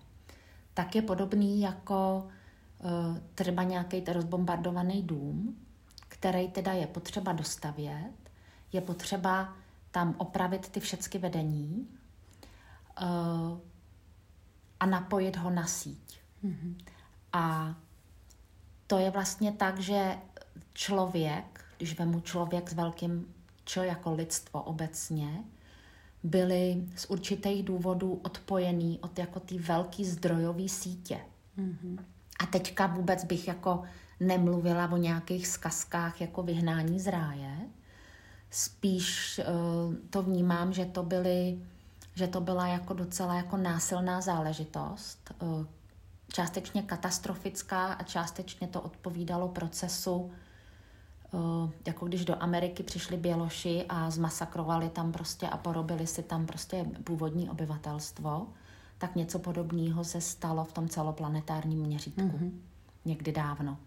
tak 0.74 0.94
je 0.94 1.03
podobný 1.03 1.61
jako 1.61 2.29
uh, 2.79 3.18
třeba 3.35 3.62
nějaký 3.62 4.05
rozbombardovaný 4.05 5.03
dům, 5.03 5.57
který 6.09 6.48
teda 6.48 6.72
je 6.72 6.87
potřeba 6.87 7.33
dostavět, 7.33 8.12
je 8.72 8.81
potřeba 8.81 9.57
tam 9.90 10.14
opravit 10.18 10.68
ty 10.68 10.81
všechny 10.81 11.20
vedení 11.20 11.88
a 14.80 14.87
napojit 14.87 15.37
ho 15.37 15.50
na 15.50 15.66
síť. 15.66 16.20
Mm-hmm. 16.44 16.74
A 17.32 17.74
to 18.87 18.98
je 18.98 19.11
vlastně 19.11 19.52
tak, 19.52 19.80
že 19.80 20.16
člověk, 20.72 21.64
když 21.76 21.98
vemu 21.98 22.20
člověk 22.20 22.70
s 22.70 22.74
velkým 22.74 23.26
čo 23.64 23.82
jako 23.82 24.14
lidstvo 24.14 24.62
obecně, 24.62 25.44
byli 26.22 26.85
z 26.96 27.06
určitých 27.06 27.64
důvodů 27.64 28.20
odpojený 28.24 28.98
od 29.02 29.18
jako 29.18 29.40
té 29.40 29.59
velké 29.59 30.04
zdrojové 30.04 30.68
sítě. 30.68 31.20
Mm-hmm. 31.59 31.98
A 32.38 32.46
teďka 32.46 32.87
vůbec 32.87 33.24
bych 33.24 33.48
jako 33.48 33.82
nemluvila 34.20 34.92
o 34.92 34.96
nějakých 34.96 35.46
zkazkách 35.46 36.20
jako 36.20 36.42
vyhnání 36.42 37.00
z 37.00 37.06
ráje. 37.06 37.56
Spíš 38.50 39.40
uh, 39.40 39.94
to 40.11 40.22
vnímám, 40.22 40.72
že 40.72 40.85
to 40.85 41.02
byly 41.02 41.59
že 42.16 42.29
to 42.29 42.40
byla 42.40 42.66
jako 42.66 42.94
docela 42.94 43.35
jako 43.35 43.57
násilná 43.57 44.20
záležitost, 44.20 45.35
uh, 45.42 45.66
částečně 46.33 46.83
katastrofická 46.83 47.92
a 47.92 48.02
částečně 48.02 48.68
to 48.68 48.81
odpovídalo 48.81 49.48
procesu, 49.48 50.31
eh, 51.35 51.72
jako 51.87 52.07
když 52.07 52.24
do 52.24 52.42
Ameriky 52.42 52.83
přišli 52.83 53.16
Běloši 53.16 53.85
a 53.88 54.11
zmasakrovali 54.11 54.88
tam 54.88 55.12
prostě 55.12 55.48
a 55.48 55.57
porobili 55.57 56.07
si 56.07 56.22
tam 56.22 56.46
prostě 56.46 56.87
původní 57.05 57.50
obyvatelstvo, 57.50 58.46
tak 58.98 59.16
něco 59.16 59.38
podobného 59.38 60.05
se 60.05 60.20
stalo 60.20 60.64
v 60.64 60.72
tom 60.72 60.88
celoplanetárním 60.88 61.81
měřítku 61.81 62.20
mm-hmm. 62.20 62.50
někdy 63.05 63.33
dávno. 63.33 63.79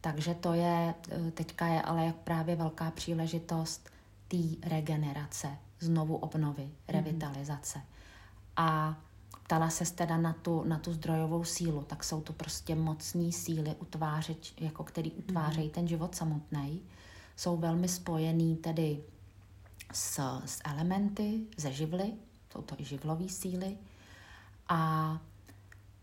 Takže 0.00 0.34
to 0.34 0.52
je, 0.52 0.94
eh, 1.10 1.30
teďka 1.30 1.66
je 1.66 1.82
ale 1.82 2.04
jak 2.06 2.16
právě 2.16 2.56
velká 2.56 2.90
příležitost 2.90 3.90
té 4.28 4.68
regenerace, 4.68 5.48
znovu 5.82 6.16
obnovy, 6.16 6.62
mm-hmm. 6.62 6.92
revitalizace. 6.92 7.82
A 8.56 8.98
ptala 9.44 9.70
se 9.70 9.94
teda 9.94 10.16
na 10.16 10.32
tu, 10.32 10.64
na 10.64 10.78
tu 10.78 10.92
zdrojovou 10.92 11.44
sílu, 11.44 11.82
tak 11.82 12.04
jsou 12.04 12.20
to 12.20 12.32
prostě 12.32 12.74
mocní 12.74 13.32
síly, 13.32 13.74
utvářeč, 13.78 14.54
jako 14.60 14.84
který 14.84 15.12
utvářejí 15.12 15.66
mm. 15.66 15.72
ten 15.72 15.88
život 15.88 16.14
samotný. 16.14 16.82
Jsou 17.36 17.56
velmi 17.56 17.88
spojený 17.88 18.56
tedy 18.56 19.02
s, 19.92 20.18
s 20.44 20.60
elementy, 20.64 21.40
ze 21.56 21.72
živly, 21.72 22.12
jsou 22.52 22.62
to 22.62 22.74
i 22.78 22.84
živlové 22.84 23.28
síly. 23.28 23.78
A 24.68 25.20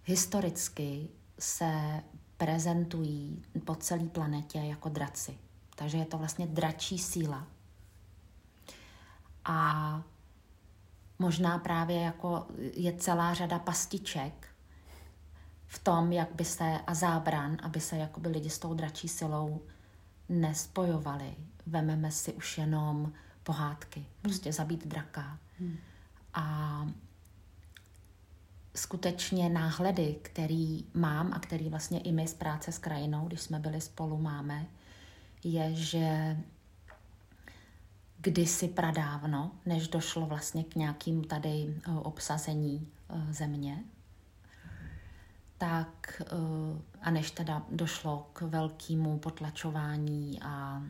historicky 0.06 1.08
se 1.40 2.04
prezentují 2.38 3.44
po 3.66 3.76
celé 3.76 4.06
planetě 4.06 4.60
jako 4.60 4.90
draci. 4.90 5.38
Takže 5.76 5.98
je 5.98 6.06
to 6.06 6.18
vlastně 6.18 6.48
dračí 6.48 6.98
síla. 6.98 7.48
A 9.52 10.04
možná 11.20 11.58
právě 11.58 12.02
jako 12.02 12.48
je 12.74 12.94
celá 12.94 13.34
řada 13.34 13.60
pastiček 13.60 14.48
v 15.68 15.80
tom, 15.80 16.12
jak 16.12 16.36
by 16.36 16.46
se, 16.46 16.80
a 16.88 16.94
zábran, 16.94 17.58
aby 17.64 17.80
se 17.80 17.98
jakoby 17.98 18.30
lidi 18.30 18.50
s 18.50 18.60
tou 18.60 18.74
dračí 18.74 19.08
silou 19.08 19.62
nespojovali. 20.30 21.36
Vememe 21.66 22.12
si 22.12 22.34
už 22.34 22.58
jenom 22.58 23.14
pohádky, 23.44 24.06
prostě 24.22 24.54
zabít 24.54 24.88
draka. 24.88 25.38
Hmm. 25.60 25.78
A 26.34 26.88
skutečně 28.76 29.50
náhledy, 29.50 30.16
který 30.22 30.86
mám 30.94 31.34
a 31.34 31.40
který 31.40 31.70
vlastně 31.70 32.00
i 32.00 32.12
my 32.12 32.28
z 32.28 32.34
práce 32.34 32.72
s 32.72 32.78
krajinou, 32.78 33.28
když 33.28 33.42
jsme 33.42 33.60
byli 33.60 33.82
spolu, 33.82 34.18
máme, 34.18 34.66
je, 35.44 35.76
že 35.76 36.38
kdysi 38.22 38.68
pradávno, 38.68 39.52
než 39.66 39.88
došlo 39.88 40.26
vlastně 40.26 40.64
k 40.64 40.76
nějakým 40.76 41.24
tady 41.24 41.76
eh, 41.88 41.92
obsazení 41.92 42.88
eh, 43.10 43.34
země, 43.34 43.84
tak 45.58 46.22
eh, 46.22 46.26
a 47.02 47.12
než 47.12 47.32
teda 47.32 47.66
došlo 47.72 48.30
k 48.34 48.42
velkému 48.42 49.20
potlačování 49.20 50.40
a 50.42 50.84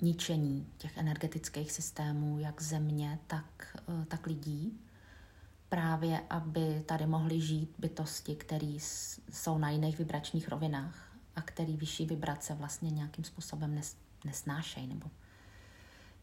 ničení 0.00 0.66
těch 0.78 0.96
energetických 0.96 1.72
systémů, 1.72 2.38
jak 2.38 2.62
země, 2.62 3.18
tak, 3.26 3.76
tak 4.08 4.26
lidí, 4.26 4.80
právě 5.68 6.20
aby 6.30 6.82
tady 6.86 7.06
mohly 7.06 7.40
žít 7.40 7.74
bytosti, 7.78 8.36
které 8.36 8.76
jsou 9.32 9.58
na 9.58 9.70
jiných 9.70 9.98
vibračních 9.98 10.48
rovinách 10.48 11.16
a 11.36 11.42
které 11.42 11.72
vyšší 11.72 12.06
vibrace 12.06 12.54
vlastně 12.54 12.90
nějakým 12.90 13.24
způsobem 13.24 13.74
nes, 13.74 13.96
nesnášejí 14.24 14.86
nebo 14.86 15.10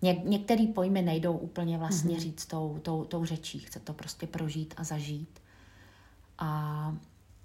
Ně, 0.04 0.22
některé 0.24 0.68
pojmy 0.68 1.02
nejdou 1.02 1.38
úplně 1.38 1.78
vlastně 1.78 2.16
mm-hmm. 2.16 2.22
říct 2.22 2.46
tou, 2.46 2.80
tou, 2.82 3.04
tou 3.04 3.26
řečí. 3.26 3.60
Chce 3.60 3.80
to 3.80 3.94
prostě 3.94 4.28
prožít 4.28 4.74
a 4.78 4.84
zažít. 4.84 5.40
A 6.38 6.96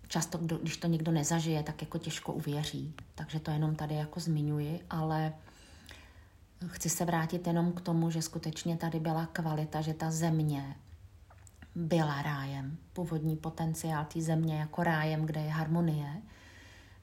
často, 0.08 0.38
když 0.38 0.76
to 0.76 0.86
někdo 0.86 1.12
nezažije, 1.12 1.62
tak 1.62 1.82
jako 1.82 1.98
těžko 1.98 2.32
uvěří. 2.32 2.94
Takže 3.14 3.40
to 3.40 3.50
jenom 3.50 3.76
tady 3.76 3.94
jako 3.94 4.20
zmiňuji, 4.20 4.80
ale 4.90 5.32
chci 6.66 6.90
se 6.90 7.04
vrátit 7.04 7.46
jenom 7.46 7.72
k 7.72 7.80
tomu, 7.80 8.10
že 8.10 8.22
skutečně 8.22 8.76
tady 8.76 9.00
byla 9.00 9.26
kvalita, 9.26 9.80
že 9.80 9.94
ta 9.94 10.10
země 10.10 10.76
byla 11.74 12.22
rájem. 12.22 12.76
Původní 12.92 13.36
potenciál 13.36 14.04
té 14.04 14.20
země 14.20 14.58
jako 14.58 14.82
rájem, 14.82 15.26
kde 15.26 15.40
je 15.40 15.50
harmonie, 15.50 16.22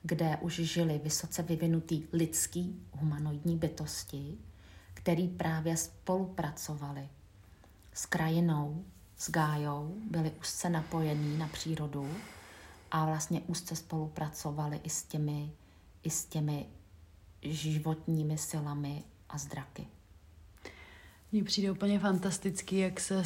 kde 0.04 0.38
už 0.41 0.54
žili 0.54 1.02
vysoce 1.04 1.44
vyvinutý 1.44 2.04
lidský 2.13 2.80
humanoidní 2.91 3.58
bytosti, 3.58 4.38
který 4.95 5.27
právě 5.27 5.77
spolupracovali 5.77 7.10
s 7.93 8.05
krajinou, 8.05 8.86
s 9.17 9.31
Gájou, 9.31 9.95
byli 10.12 10.31
úzce 10.31 10.69
napojení 10.69 11.38
na 11.38 11.47
přírodu 11.47 12.10
a 12.91 13.05
vlastně 13.05 13.41
úzce 13.41 13.75
spolupracovali 13.75 14.79
i 14.84 14.89
s 14.89 15.03
těmi, 15.03 15.51
i 16.03 16.10
s 16.10 16.25
těmi 16.25 16.65
životními 17.41 18.38
silami 18.38 19.03
a 19.29 19.38
zdraky. 19.38 19.88
Mně 21.36 21.43
přijde 21.43 21.71
úplně 21.71 22.00
fantastický, 22.00 22.78
jak 22.78 23.00
se 23.00 23.15
uh, 23.15 23.21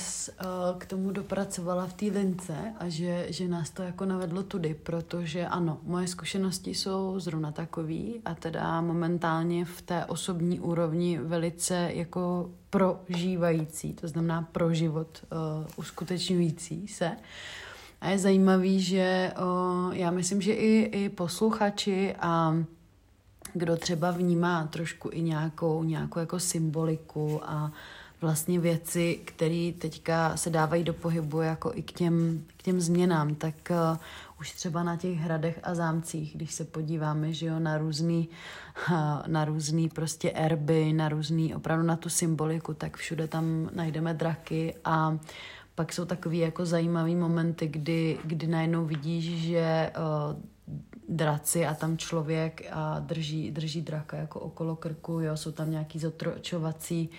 k 0.78 0.86
tomu 0.86 1.12
dopracovala 1.12 1.88
v 1.88 1.93
té 1.93 2.06
lince 2.06 2.56
a 2.78 2.89
že, 2.89 3.26
že 3.30 3.48
nás 3.48 3.69
to 3.69 3.84
jako 3.84 4.06
navedlo 4.06 4.43
tudy, 4.43 4.74
protože 4.84 5.48
ano, 5.48 5.78
moje 5.84 6.08
zkušenosti 6.08 6.76
jsou 6.76 7.19
zrovna 7.19 7.52
takový 7.52 8.22
a 8.26 8.36
teda 8.36 8.82
momentálně 8.82 9.65
v 9.65 9.82
té 9.82 10.06
osobní 10.06 10.60
úrovni 10.60 11.19
velice 11.19 11.91
jako 11.93 12.50
prožívající, 12.69 13.93
to 13.93 14.08
znamená 14.08 14.41
pro 14.52 14.74
život 14.74 15.24
uh, 15.32 15.38
uskutečňující 15.76 16.88
se. 16.88 17.12
A 18.02 18.10
je 18.10 18.19
zajímavý, 18.19 18.82
že 18.82 19.34
uh, 19.41 19.95
já 19.95 20.12
myslím, 20.12 20.41
že 20.41 20.54
i, 20.54 21.04
i 21.04 21.10
posluchači 21.10 22.15
a 22.19 22.56
kdo 23.54 23.78
třeba 23.78 24.12
vnímá 24.12 24.67
trošku 24.67 25.10
i 25.13 25.22
nějakou, 25.22 25.84
nějakou 25.84 26.19
jako 26.19 26.39
symboliku 26.39 27.41
a 27.43 27.72
vlastně 28.21 28.60
věci, 28.60 29.19
které 29.25 29.71
teďka 29.79 30.38
se 30.38 30.49
dávají 30.49 30.84
do 30.84 30.93
pohybu 30.93 31.41
jako 31.41 31.71
i 31.75 31.82
k 31.82 31.91
těm, 31.91 32.43
k 32.58 32.63
těm 32.63 32.82
změnám, 32.82 33.36
tak 33.36 33.55
uh, 33.69 33.97
už 34.39 34.51
třeba 34.51 34.84
na 34.84 34.97
těch 34.97 35.17
hradech 35.17 35.60
a 35.63 35.75
zámcích, 35.75 36.36
když 36.36 36.53
se 36.53 36.65
podíváme, 36.65 37.34
že 37.34 37.45
jo, 37.45 37.60
na 37.60 37.77
různý, 37.77 38.29
uh, 38.91 38.97
na 39.27 39.45
různý 39.45 39.89
prostě 39.89 40.32
erby, 40.32 40.93
na 40.93 41.10
různý, 41.10 41.55
opravdu 41.55 41.86
na 41.86 41.95
tu 41.95 42.10
symboliku, 42.10 42.73
tak 42.73 42.97
všude 42.97 43.27
tam 43.27 43.69
najdeme 43.73 44.13
draky 44.13 44.75
a 44.86 45.17
pak 45.75 45.93
jsou 45.93 46.05
takový 46.05 46.38
jako 46.38 46.65
zajímavý 46.65 47.15
momenty, 47.15 47.67
kdy, 47.67 48.17
kdy 48.23 48.47
najednou 48.47 48.86
vidíš, 48.86 49.41
že 49.41 49.91
uh, 49.97 50.41
draci 51.10 51.65
a 51.65 51.73
tam 51.73 51.97
člověk 51.97 52.67
a 52.71 52.99
drží, 52.99 53.51
drží 53.51 53.82
draka 53.82 54.17
jako 54.17 54.39
okolo 54.39 54.75
krku, 54.75 55.19
jo, 55.19 55.38
jsou 55.38 55.51
tam 55.51 55.71
nějaký 55.71 55.99
zotročovací 55.99 57.10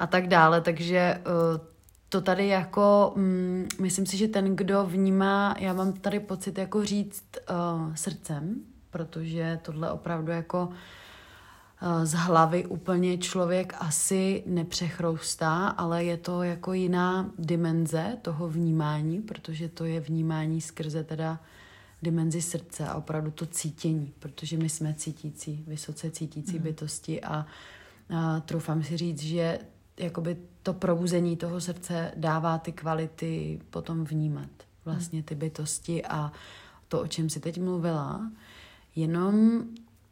a 0.00 0.06
tak 0.06 0.28
dále, 0.28 0.60
takže 0.60 1.20
uh, 1.26 1.66
to 2.08 2.20
tady 2.20 2.48
jako, 2.48 3.12
um, 3.16 3.66
myslím 3.80 4.06
si, 4.06 4.16
že 4.16 4.28
ten, 4.28 4.56
kdo 4.56 4.86
vnímá, 4.86 5.56
já 5.58 5.72
mám 5.72 5.92
tady 5.92 6.20
pocit 6.20 6.58
jako 6.58 6.84
říct 6.84 7.24
uh, 7.50 7.94
srdcem, 7.94 8.54
protože 8.90 9.58
tohle 9.62 9.90
opravdu 9.90 10.32
jako 10.32 10.66
uh, 10.66 12.04
z 12.04 12.12
hlavy 12.12 12.66
úplně 12.66 13.18
člověk 13.18 13.74
asi 13.78 14.42
nepřechroustá, 14.46 15.68
ale 15.68 16.04
je 16.04 16.16
to 16.16 16.42
jako 16.42 16.72
jiná 16.72 17.30
dimenze 17.38 18.16
toho 18.22 18.48
vnímání, 18.48 19.20
protože 19.20 19.68
to 19.68 19.84
je 19.84 20.00
vnímání 20.00 20.60
skrze 20.60 21.04
teda 21.04 21.40
dimenzi 22.02 22.42
srdce 22.42 22.88
a 22.88 22.94
opravdu 22.94 23.30
to 23.30 23.46
cítění, 23.46 24.12
protože 24.18 24.56
my 24.56 24.68
jsme 24.68 24.94
cítící, 24.94 25.64
vysoce 25.66 26.10
cítící 26.10 26.56
mm. 26.56 26.62
bytosti 26.62 27.20
a, 27.22 27.46
a 28.16 28.40
troufám 28.40 28.82
si 28.82 28.96
říct, 28.96 29.22
že 29.22 29.58
jakoby 30.00 30.36
to 30.62 30.72
probuzení 30.72 31.36
toho 31.36 31.60
srdce 31.60 32.12
dává 32.16 32.58
ty 32.58 32.72
kvality 32.72 33.60
potom 33.70 34.04
vnímat 34.04 34.50
vlastně 34.84 35.22
ty 35.22 35.34
bytosti 35.34 36.04
a 36.04 36.32
to, 36.88 37.00
o 37.00 37.06
čem 37.06 37.30
si 37.30 37.40
teď 37.40 37.60
mluvila, 37.60 38.30
jenom 38.96 39.34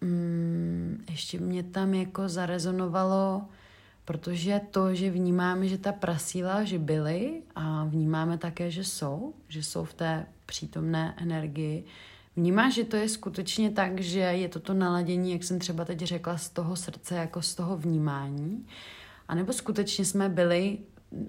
mm, 0.00 1.04
ještě 1.10 1.38
mě 1.38 1.62
tam 1.62 1.94
jako 1.94 2.28
zarezonovalo, 2.28 3.42
protože 4.04 4.60
to, 4.70 4.94
že 4.94 5.10
vnímáme, 5.10 5.68
že 5.68 5.78
ta 5.78 5.92
prasíla, 5.92 6.64
že 6.64 6.78
byly 6.78 7.42
a 7.54 7.84
vnímáme 7.84 8.38
také, 8.38 8.70
že 8.70 8.84
jsou, 8.84 9.34
že 9.48 9.62
jsou 9.62 9.84
v 9.84 9.94
té 9.94 10.26
přítomné 10.46 11.14
energii, 11.16 11.84
Vnímáš, 12.38 12.74
že 12.74 12.84
to 12.84 12.96
je 12.96 13.08
skutečně 13.08 13.70
tak, 13.70 14.00
že 14.00 14.20
je 14.20 14.48
toto 14.48 14.74
naladění, 14.74 15.32
jak 15.32 15.44
jsem 15.44 15.58
třeba 15.58 15.84
teď 15.84 16.00
řekla, 16.00 16.38
z 16.38 16.48
toho 16.48 16.76
srdce, 16.76 17.14
jako 17.14 17.42
z 17.42 17.54
toho 17.54 17.76
vnímání, 17.76 18.66
a 19.28 19.34
nebo 19.34 19.52
skutečně 19.52 20.04
jsme 20.04 20.28
byli, 20.28 20.78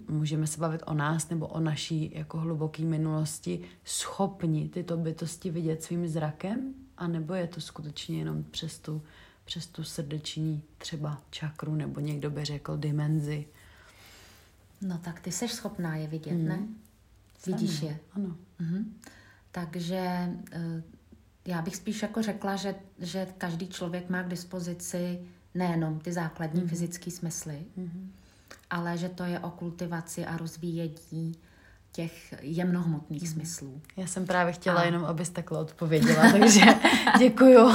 můžeme 0.09 0.47
se 0.47 0.59
bavit 0.59 0.81
o 0.85 0.93
nás 0.93 1.29
nebo 1.29 1.47
o 1.47 1.59
naší 1.59 2.11
jako 2.15 2.37
hluboké 2.37 2.83
minulosti, 2.83 3.61
schopni 3.85 4.69
tyto 4.69 4.97
bytosti 4.97 5.49
vidět 5.49 5.83
svým 5.83 6.07
zrakem? 6.07 6.73
A 6.97 7.07
nebo 7.07 7.33
je 7.33 7.47
to 7.47 7.61
skutečně 7.61 8.17
jenom 8.17 8.43
přes 8.43 8.79
tu, 8.79 9.01
přes 9.45 9.67
tu 9.67 9.83
srdeční 9.83 10.63
třeba 10.77 11.21
čakru, 11.29 11.75
nebo 11.75 11.99
někdo 11.99 12.29
by 12.29 12.45
řekl 12.45 12.77
dimenzi? 12.77 13.45
No 14.81 14.97
tak 14.97 15.19
ty 15.19 15.31
jsi 15.31 15.47
schopná 15.47 15.95
je 15.95 16.07
vidět, 16.07 16.33
mm. 16.33 16.47
ne? 16.47 16.67
Vidíš 17.45 17.81
je. 17.81 17.99
Ano. 18.13 18.35
Mhm. 18.59 18.93
Takže 19.51 20.29
eh, 20.51 20.83
já 21.45 21.61
bych 21.61 21.75
spíš 21.75 22.01
jako 22.01 22.21
řekla, 22.21 22.55
že, 22.55 22.75
že 22.99 23.27
každý 23.37 23.67
člověk 23.67 24.09
má 24.09 24.23
k 24.23 24.29
dispozici 24.29 25.19
nejenom 25.55 25.99
ty 25.99 26.11
základní 26.11 26.61
mm-hmm. 26.61 26.67
fyzické 26.67 27.11
smysly, 27.11 27.65
mm-hmm. 27.77 28.07
ale 28.69 28.97
že 28.97 29.09
to 29.09 29.23
je 29.23 29.39
o 29.39 29.49
kultivaci 29.49 30.25
a 30.25 30.37
rozvíjení 30.37 31.35
těch 31.91 32.33
jemnohmotných 32.41 33.23
mm-hmm. 33.23 33.33
smyslů. 33.33 33.81
Já 33.97 34.07
jsem 34.07 34.25
právě 34.25 34.53
chtěla 34.53 34.81
a... 34.81 34.85
jenom, 34.85 35.05
abys 35.05 35.29
takhle 35.29 35.59
odpověděla, 35.59 36.31
takže 36.31 36.61
děkuju. 37.19 37.59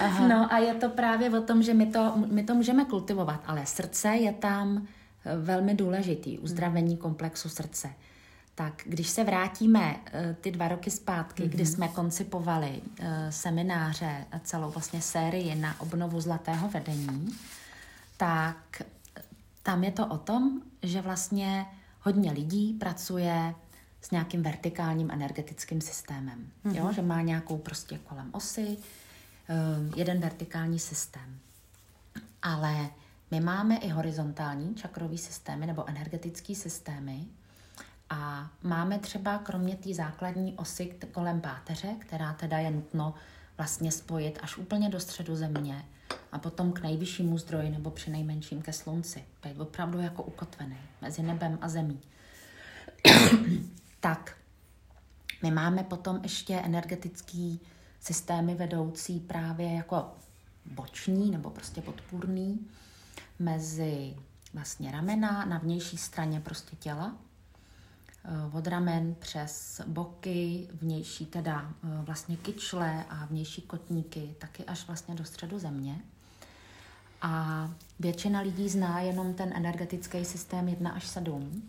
Aha. 0.00 0.28
No 0.28 0.52
a 0.52 0.58
je 0.58 0.74
to 0.74 0.88
právě 0.88 1.30
o 1.30 1.40
tom, 1.40 1.62
že 1.62 1.74
my 1.74 1.86
to, 1.86 2.14
my 2.26 2.42
to 2.42 2.54
můžeme 2.54 2.84
kultivovat, 2.84 3.42
ale 3.46 3.66
srdce 3.66 4.08
je 4.08 4.32
tam 4.32 4.86
eh, 5.24 5.36
velmi 5.36 5.74
důležitý, 5.74 6.38
uzdravení 6.38 6.96
komplexu 6.96 7.48
srdce. 7.48 7.90
Tak 8.54 8.82
když 8.86 9.08
se 9.08 9.24
vrátíme 9.24 9.96
eh, 10.06 10.36
ty 10.40 10.50
dva 10.50 10.68
roky 10.68 10.90
zpátky, 10.90 11.42
mm-hmm. 11.42 11.48
kdy 11.48 11.66
jsme 11.66 11.88
koncipovali 11.88 12.82
eh, 13.00 13.32
semináře, 13.32 14.26
celou 14.44 14.70
vlastně 14.70 15.02
sérii 15.02 15.54
na 15.54 15.80
obnovu 15.80 16.20
zlatého 16.20 16.68
vedení, 16.68 17.28
tak 18.16 18.82
tam 19.62 19.84
je 19.84 19.92
to 19.92 20.06
o 20.06 20.18
tom, 20.18 20.62
že 20.82 21.00
vlastně 21.00 21.66
hodně 22.00 22.32
lidí 22.32 22.72
pracuje 22.72 23.54
s 24.00 24.10
nějakým 24.10 24.42
vertikálním 24.42 25.10
energetickým 25.10 25.80
systémem. 25.80 26.50
Mm-hmm. 26.64 26.76
Jo? 26.76 26.92
Že 26.92 27.02
má 27.02 27.22
nějakou 27.22 27.58
prostě 27.58 27.98
kolem 27.98 28.28
osy, 28.32 28.76
eh, 29.48 29.54
jeden 29.96 30.20
vertikální 30.20 30.78
systém. 30.78 31.38
Ale 32.42 32.90
my 33.30 33.40
máme 33.40 33.76
i 33.76 33.88
horizontální 33.88 34.74
čakrový 34.74 35.18
systémy 35.18 35.66
nebo 35.66 35.88
energetický 35.88 36.54
systémy, 36.54 37.24
a 38.14 38.50
máme 38.62 38.98
třeba 38.98 39.38
kromě 39.38 39.76
té 39.76 39.94
základní 39.94 40.54
osy 40.54 40.94
kolem 41.12 41.40
páteře, 41.40 41.96
která 41.98 42.32
teda 42.32 42.58
je 42.58 42.70
nutno 42.70 43.14
vlastně 43.56 43.92
spojit 43.92 44.38
až 44.42 44.56
úplně 44.56 44.88
do 44.88 45.00
středu 45.00 45.36
země 45.36 45.84
a 46.32 46.38
potom 46.38 46.72
k 46.72 46.82
nejvyššímu 46.82 47.38
zdroji 47.38 47.70
nebo 47.70 47.90
při 47.90 48.10
nejmenším 48.10 48.62
ke 48.62 48.72
slunci. 48.72 49.24
Být 49.44 49.60
opravdu 49.60 50.00
jako 50.00 50.22
ukotvený 50.22 50.76
mezi 51.00 51.22
nebem 51.22 51.58
a 51.60 51.68
zemí. 51.68 52.00
tak, 54.00 54.36
my 55.42 55.50
máme 55.50 55.84
potom 55.84 56.20
ještě 56.22 56.54
energetický 56.54 57.60
systémy 58.00 58.54
vedoucí 58.54 59.20
právě 59.20 59.74
jako 59.74 60.14
boční 60.66 61.30
nebo 61.30 61.50
prostě 61.50 61.80
podpůrný 61.80 62.66
mezi 63.38 64.16
vlastně 64.52 64.90
ramena 64.90 65.44
na 65.44 65.58
vnější 65.58 65.98
straně 65.98 66.40
prostě 66.40 66.76
těla 66.76 67.16
od 68.52 68.66
ramen 68.66 69.14
přes 69.18 69.80
boky, 69.86 70.68
vnější 70.80 71.26
teda 71.26 71.70
eh, 71.84 71.88
vlastně 72.02 72.36
kyčle 72.36 73.04
a 73.08 73.24
vnější 73.26 73.62
kotníky, 73.62 74.34
taky 74.38 74.64
až 74.64 74.86
vlastně 74.86 75.14
do 75.14 75.24
středu 75.24 75.58
země. 75.58 76.00
A 77.22 77.70
většina 78.00 78.40
lidí 78.40 78.68
zná 78.68 79.00
jenom 79.00 79.34
ten 79.34 79.52
energetický 79.56 80.24
systém 80.24 80.68
1 80.68 80.90
až 80.90 81.06
7, 81.06 81.62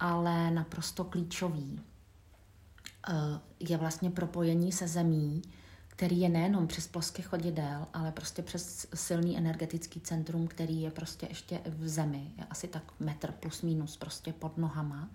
ale 0.00 0.50
naprosto 0.50 1.04
klíčový 1.04 1.80
eh, 3.08 3.12
je 3.60 3.76
vlastně 3.76 4.10
propojení 4.10 4.72
se 4.72 4.88
zemí, 4.88 5.42
který 5.88 6.20
je 6.20 6.28
nejenom 6.28 6.66
přes 6.66 6.86
plosky 6.86 7.22
chodidel, 7.22 7.86
ale 7.94 8.12
prostě 8.12 8.42
přes 8.42 8.86
silný 8.94 9.38
energetický 9.38 10.00
centrum, 10.00 10.48
který 10.48 10.82
je 10.82 10.90
prostě 10.90 11.26
ještě 11.26 11.60
v 11.66 11.88
zemi, 11.88 12.30
je 12.38 12.44
asi 12.50 12.68
tak 12.68 12.82
metr 13.00 13.32
plus 13.32 13.62
minus 13.62 13.96
prostě 13.96 14.32
pod 14.32 14.58
nohama 14.58 15.08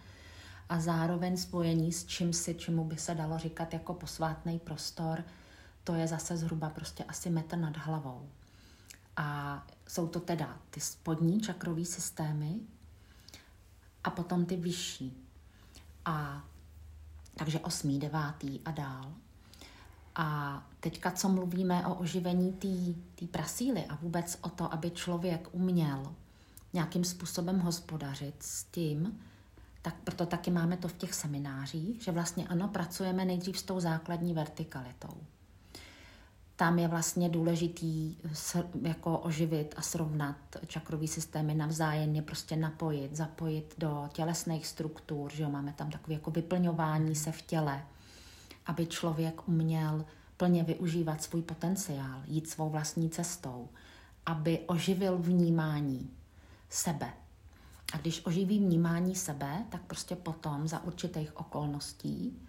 a 0.70 0.80
zároveň 0.80 1.38
spojení 1.38 1.94
s 1.94 2.06
čím 2.06 2.34
si, 2.34 2.56
čemu 2.56 2.86
by 2.86 2.98
se 2.98 3.16
dalo 3.16 3.38
říkat 3.38 3.74
jako 3.74 3.94
posvátný 3.94 4.60
prostor, 4.60 5.24
to 5.84 5.94
je 5.94 6.08
zase 6.08 6.38
zhruba 6.38 6.70
prostě 6.70 7.04
asi 7.04 7.30
metr 7.30 7.58
nad 7.58 7.78
hlavou. 7.78 8.30
A 9.18 9.68
jsou 9.88 10.08
to 10.08 10.20
teda 10.20 10.58
ty 10.70 10.80
spodní 10.80 11.42
čakrový 11.42 11.86
systémy 11.86 12.60
a 14.04 14.10
potom 14.10 14.46
ty 14.46 14.56
vyšší. 14.58 15.28
A 16.06 16.44
takže 17.36 17.60
osmý, 17.60 18.00
devátý 18.00 18.62
a 18.66 18.72
dál. 18.72 19.14
A 20.16 20.68
teďka, 20.80 21.12
co 21.12 21.30
mluvíme 21.30 21.88
o 21.88 21.96
oživení 21.96 22.54
té 23.16 23.28
prasíly 23.28 23.86
a 23.86 23.96
vůbec 23.96 24.38
o 24.42 24.50
to, 24.50 24.74
aby 24.74 24.92
člověk 24.92 25.48
uměl 25.52 26.16
nějakým 26.74 27.04
způsobem 27.04 27.60
hospodařit 27.60 28.44
s 28.44 28.64
tím, 28.64 29.20
tak 29.84 29.96
proto 30.04 30.26
taky 30.26 30.52
máme 30.52 30.78
to 30.78 30.88
v 30.88 30.94
těch 30.94 31.14
seminářích, 31.14 32.02
že 32.02 32.12
vlastně 32.12 32.48
ano, 32.48 32.68
pracujeme 32.68 33.26
nejdřív 33.26 33.58
s 33.58 33.64
tou 33.64 33.80
základní 33.80 34.34
vertikalitou. 34.34 35.18
Tam 36.56 36.80
je 36.80 36.88
vlastně 36.88 37.30
důležitý 37.30 38.18
jako 38.82 39.18
oživit 39.18 39.74
a 39.78 39.82
srovnat 39.82 40.36
čakrový 40.68 41.08
systémy 41.08 41.56
navzájemně, 41.56 42.22
prostě 42.22 42.56
napojit, 42.56 43.16
zapojit 43.16 43.76
do 43.78 44.10
tělesných 44.14 44.68
struktur, 44.68 45.32
že 45.34 45.44
jo, 45.44 45.50
máme 45.50 45.74
tam 45.74 45.92
takové 45.92 46.14
jako 46.14 46.32
vyplňování 46.32 47.16
se 47.16 47.32
v 47.32 47.42
těle, 47.42 47.84
aby 48.66 48.86
člověk 48.86 49.48
uměl 49.48 50.06
plně 50.38 50.64
využívat 50.64 51.24
svůj 51.24 51.42
potenciál, 51.42 52.22
jít 52.26 52.50
svou 52.50 52.70
vlastní 52.70 53.10
cestou, 53.10 53.70
aby 54.26 54.60
oživil 54.60 55.18
vnímání 55.18 56.12
sebe. 56.70 57.14
A 57.94 57.98
když 57.98 58.26
oživí 58.26 58.60
vnímání 58.60 59.16
sebe, 59.16 59.66
tak 59.70 59.82
prostě 59.82 60.16
potom 60.16 60.68
za 60.68 60.84
určitých 60.84 61.38
okolností 61.38 62.40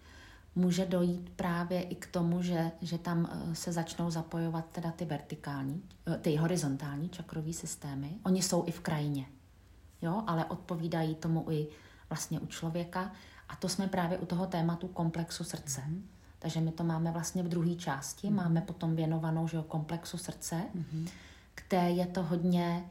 může 0.55 0.85
dojít 0.85 1.29
právě 1.35 1.81
i 1.81 1.95
k 1.95 2.07
tomu, 2.07 2.41
že, 2.41 2.71
že 2.81 2.97
tam 2.97 3.29
eh, 3.31 3.55
se 3.55 3.71
začnou 3.71 4.11
zapojovat 4.11 4.65
teda 4.71 4.91
ty 4.91 5.05
vertikální, 5.05 5.83
eh, 6.07 6.17
ty 6.17 6.35
horizontální 6.35 7.09
čakrový 7.09 7.53
systémy. 7.53 8.11
Oni 8.23 8.41
jsou 8.41 8.63
i 8.65 8.71
v 8.71 8.79
krajině, 8.79 9.25
jo, 10.01 10.23
ale 10.27 10.45
odpovídají 10.45 11.15
tomu 11.15 11.45
i 11.51 11.67
vlastně 12.09 12.39
u 12.39 12.45
člověka. 12.45 13.11
A 13.49 13.55
to 13.55 13.69
jsme 13.69 13.87
právě 13.87 14.17
u 14.17 14.25
toho 14.25 14.47
tématu 14.47 14.87
komplexu 14.87 15.43
srdce. 15.43 15.81
Mm-hmm. 15.81 16.01
Takže 16.39 16.61
my 16.61 16.71
to 16.71 16.83
máme 16.83 17.11
vlastně 17.11 17.43
v 17.43 17.47
druhé 17.47 17.75
části, 17.75 18.27
mm-hmm. 18.27 18.35
máme 18.35 18.61
potom 18.61 18.95
věnovanou 18.95 19.47
že 19.47 19.57
jo, 19.57 19.63
komplexu 19.63 20.17
srdce, 20.17 20.61
mm-hmm. 20.75 21.09
kde 21.55 21.77
je 21.77 22.05
to 22.05 22.23
hodně 22.23 22.85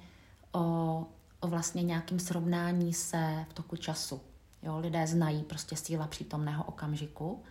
o, 0.52 1.06
o 1.44 1.48
vlastně 1.48 1.82
nějakým 1.82 2.18
srovnání 2.18 2.94
se 2.94 3.46
v 3.50 3.52
toku 3.52 3.76
času. 3.76 4.20
Jo, 4.62 4.78
lidé 4.78 5.06
znají 5.06 5.42
prostě 5.42 5.76
síla 5.76 6.06
přítomného 6.06 6.64
okamžiku, 6.64 7.42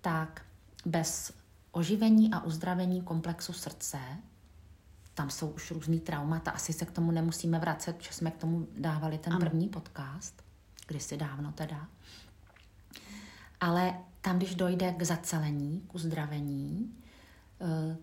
tak 0.00 0.42
bez 0.86 1.32
oživení 1.72 2.32
a 2.32 2.40
uzdravení 2.40 3.02
komplexu 3.02 3.52
srdce, 3.52 3.98
tam 5.14 5.30
jsou 5.30 5.48
už 5.48 5.70
různý 5.70 6.00
traumata, 6.00 6.50
asi 6.50 6.72
se 6.72 6.84
k 6.84 6.90
tomu 6.90 7.10
nemusíme 7.10 7.58
vracet, 7.58 8.02
že 8.02 8.12
jsme 8.12 8.30
k 8.30 8.36
tomu 8.36 8.66
dávali 8.78 9.18
ten 9.18 9.32
ano. 9.32 9.40
první 9.40 9.68
podcast, 9.68 10.42
kdysi 10.86 11.16
dávno 11.16 11.52
teda. 11.52 11.86
Ale 13.60 13.94
tam, 14.20 14.36
když 14.36 14.54
dojde 14.54 14.92
k 14.92 15.02
zacelení, 15.02 15.80
k 15.88 15.94
uzdravení, 15.94 16.94
eh, 17.60 17.96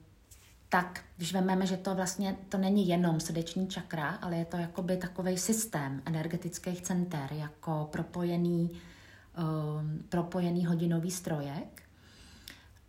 tak 0.70 1.04
když 1.18 1.34
vezmeme, 1.34 1.66
že 1.66 1.78
to 1.78 1.96
vlastně 1.96 2.38
to 2.50 2.58
není 2.58 2.88
jenom 2.88 3.20
srdeční 3.20 3.68
čakra, 3.68 4.10
ale 4.10 4.36
je 4.36 4.46
to 4.46 4.58
jakoby 4.58 4.98
takový 4.98 5.38
systém 5.38 6.02
energetických 6.06 6.82
center, 6.82 7.34
jako 7.34 7.90
propojený, 7.92 8.72
um, 8.72 10.04
propojený 10.10 10.66
hodinový 10.66 11.12
strojek. 11.12 11.84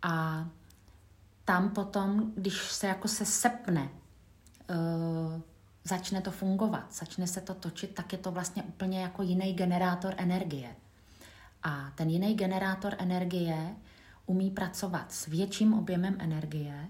A 0.01 0.45
tam 1.45 1.69
potom, 1.69 2.31
když 2.35 2.55
se 2.55 2.87
jako 2.87 3.07
se 3.07 3.25
sepne, 3.25 3.89
uh, 4.69 5.41
začne 5.83 6.21
to 6.21 6.31
fungovat, 6.31 6.93
začne 6.93 7.27
se 7.27 7.41
to 7.41 7.53
točit, 7.53 7.95
tak 7.95 8.11
je 8.11 8.17
to 8.17 8.31
vlastně 8.31 8.63
úplně 8.63 9.01
jako 9.01 9.23
jiný 9.23 9.53
generátor 9.53 10.13
energie. 10.17 10.75
A 11.63 11.91
ten 11.95 12.09
jiný 12.09 12.35
generátor 12.35 12.95
energie 12.97 13.75
umí 14.25 14.51
pracovat 14.51 15.11
s 15.11 15.25
větším 15.25 15.73
objemem 15.73 16.15
energie 16.19 16.87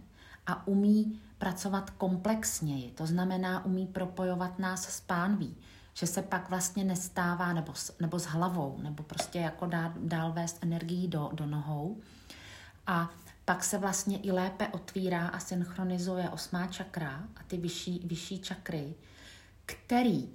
a 0.50 0.68
umí 0.68 1.20
pracovat 1.38 1.90
komplexněji. 1.90 2.92
To 2.92 3.06
znamená, 3.06 3.66
umí 3.66 3.88
propojovat 3.88 4.60
nás 4.60 4.84
s 4.90 5.02
pánví, 5.02 5.58
že 5.94 6.08
se 6.08 6.22
pak 6.22 6.50
vlastně 6.50 6.84
nestává, 6.84 7.54
nebo 7.54 7.74
s, 7.74 7.98
nebo 8.00 8.20
s 8.20 8.26
hlavou, 8.26 8.80
nebo 8.82 9.04
prostě 9.04 9.40
jako 9.40 9.66
dá, 9.66 9.94
dál 9.98 10.32
vést 10.32 10.58
energii 10.62 11.08
do, 11.08 11.30
do 11.34 11.46
nohou. 11.46 11.98
A 12.88 13.10
pak 13.46 13.64
se 13.64 13.78
vlastně 13.78 14.18
i 14.18 14.32
lépe 14.32 14.68
otvírá 14.68 15.28
a 15.28 15.40
synchronizuje 15.40 16.30
osmá 16.30 16.68
čakra 16.68 17.24
a 17.36 17.44
ty 17.48 17.58
vyšší, 17.58 18.02
vyšší 18.06 18.40
čakry, 18.40 18.96
který 19.66 20.30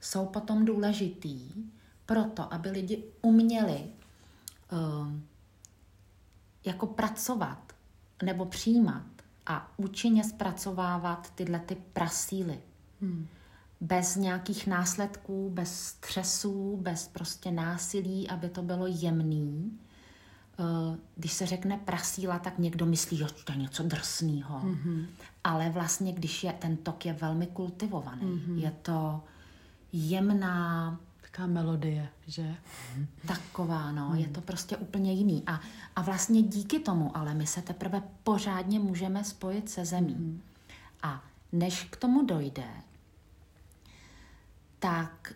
jsou 0.00 0.26
potom 0.26 0.64
důležitý 0.64 1.52
proto, 2.06 2.54
aby 2.54 2.70
lidi 2.70 3.04
uměli 3.22 3.86
um, 4.72 5.26
jako 6.64 6.86
pracovat 6.86 7.72
nebo 8.22 8.46
přijímat 8.46 9.17
a 9.48 9.72
účinně 9.76 10.24
zpracovávat 10.24 11.30
tyhle 11.30 11.58
ty 11.58 11.76
prasíly. 11.92 12.60
Hmm. 13.00 13.26
Bez 13.80 14.16
nějakých 14.16 14.66
následků, 14.66 15.50
bez 15.50 15.80
stresů, 15.80 16.78
bez 16.82 17.08
prostě 17.08 17.50
násilí, 17.50 18.28
aby 18.28 18.48
to 18.48 18.62
bylo 18.62 18.86
jemný. 18.86 19.78
Uh, 20.58 20.96
když 21.16 21.32
se 21.32 21.46
řekne 21.46 21.78
prasíla, 21.78 22.38
tak 22.38 22.58
někdo 22.58 22.86
myslí, 22.86 23.16
že 23.16 23.26
to 23.44 23.52
je 23.52 23.58
něco 23.58 23.82
drsného. 23.82 24.60
Mm-hmm. 24.60 25.06
Ale 25.44 25.70
vlastně, 25.70 26.12
když 26.12 26.44
je 26.44 26.52
ten 26.52 26.76
tok 26.76 27.06
je 27.06 27.12
velmi 27.12 27.46
kultivovaný, 27.46 28.22
mm-hmm. 28.22 28.58
je 28.58 28.70
to 28.82 29.20
jemná, 29.92 31.00
Taková 31.30 31.46
melodie, 31.46 32.08
že? 32.26 32.56
Taková, 33.26 33.92
no, 33.92 34.08
hmm. 34.08 34.18
je 34.18 34.28
to 34.28 34.40
prostě 34.40 34.76
úplně 34.76 35.12
jiný. 35.12 35.42
A, 35.46 35.60
a 35.96 36.02
vlastně 36.02 36.42
díky 36.42 36.78
tomu, 36.80 37.16
ale 37.16 37.34
my 37.34 37.46
se 37.46 37.62
teprve 37.62 38.02
pořádně 38.22 38.80
můžeme 38.80 39.24
spojit 39.24 39.70
se 39.70 39.84
zemí. 39.84 40.14
Hmm. 40.14 40.40
A 41.02 41.24
než 41.52 41.84
k 41.84 41.96
tomu 41.96 42.26
dojde, 42.26 42.68
tak 44.78 45.32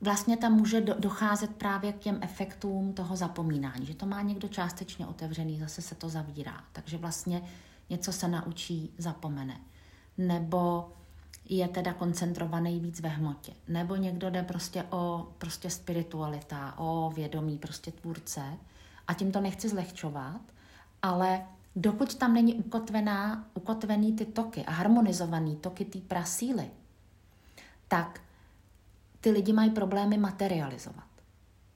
vlastně 0.00 0.36
tam 0.36 0.52
může 0.52 0.80
do, 0.80 0.94
docházet 0.98 1.50
právě 1.50 1.92
k 1.92 1.98
těm 1.98 2.18
efektům 2.20 2.92
toho 2.92 3.16
zapomínání, 3.16 3.86
že 3.86 3.94
to 3.94 4.06
má 4.06 4.22
někdo 4.22 4.48
částečně 4.48 5.06
otevřený, 5.06 5.58
zase 5.58 5.82
se 5.82 5.94
to 5.94 6.08
zavírá. 6.08 6.64
Takže 6.72 6.98
vlastně 6.98 7.42
něco 7.90 8.12
se 8.12 8.28
naučí, 8.28 8.90
zapomene. 8.98 9.60
Nebo 10.18 10.92
je 11.48 11.68
teda 11.68 11.92
koncentrovaný 11.92 12.80
víc 12.80 13.00
ve 13.00 13.08
hmotě. 13.08 13.52
Nebo 13.68 13.96
někdo 13.96 14.30
jde 14.30 14.42
prostě 14.42 14.84
o 14.90 15.28
prostě 15.38 15.70
spiritualita, 15.70 16.78
o 16.78 17.12
vědomí 17.14 17.58
prostě 17.58 17.92
tvůrce 17.92 18.42
a 19.08 19.14
tím 19.14 19.32
to 19.32 19.40
nechci 19.40 19.68
zlehčovat, 19.68 20.40
ale 21.02 21.46
dokud 21.76 22.14
tam 22.14 22.34
není 22.34 22.54
ukotvená, 22.54 23.48
ukotvený 23.54 24.12
ty 24.12 24.24
toky 24.24 24.64
a 24.64 24.70
harmonizovaný 24.70 25.56
toky 25.56 25.84
té 25.84 25.98
prasíly, 25.98 26.70
tak 27.88 28.20
ty 29.20 29.30
lidi 29.30 29.52
mají 29.52 29.70
problémy 29.70 30.18
materializovat. 30.18 31.06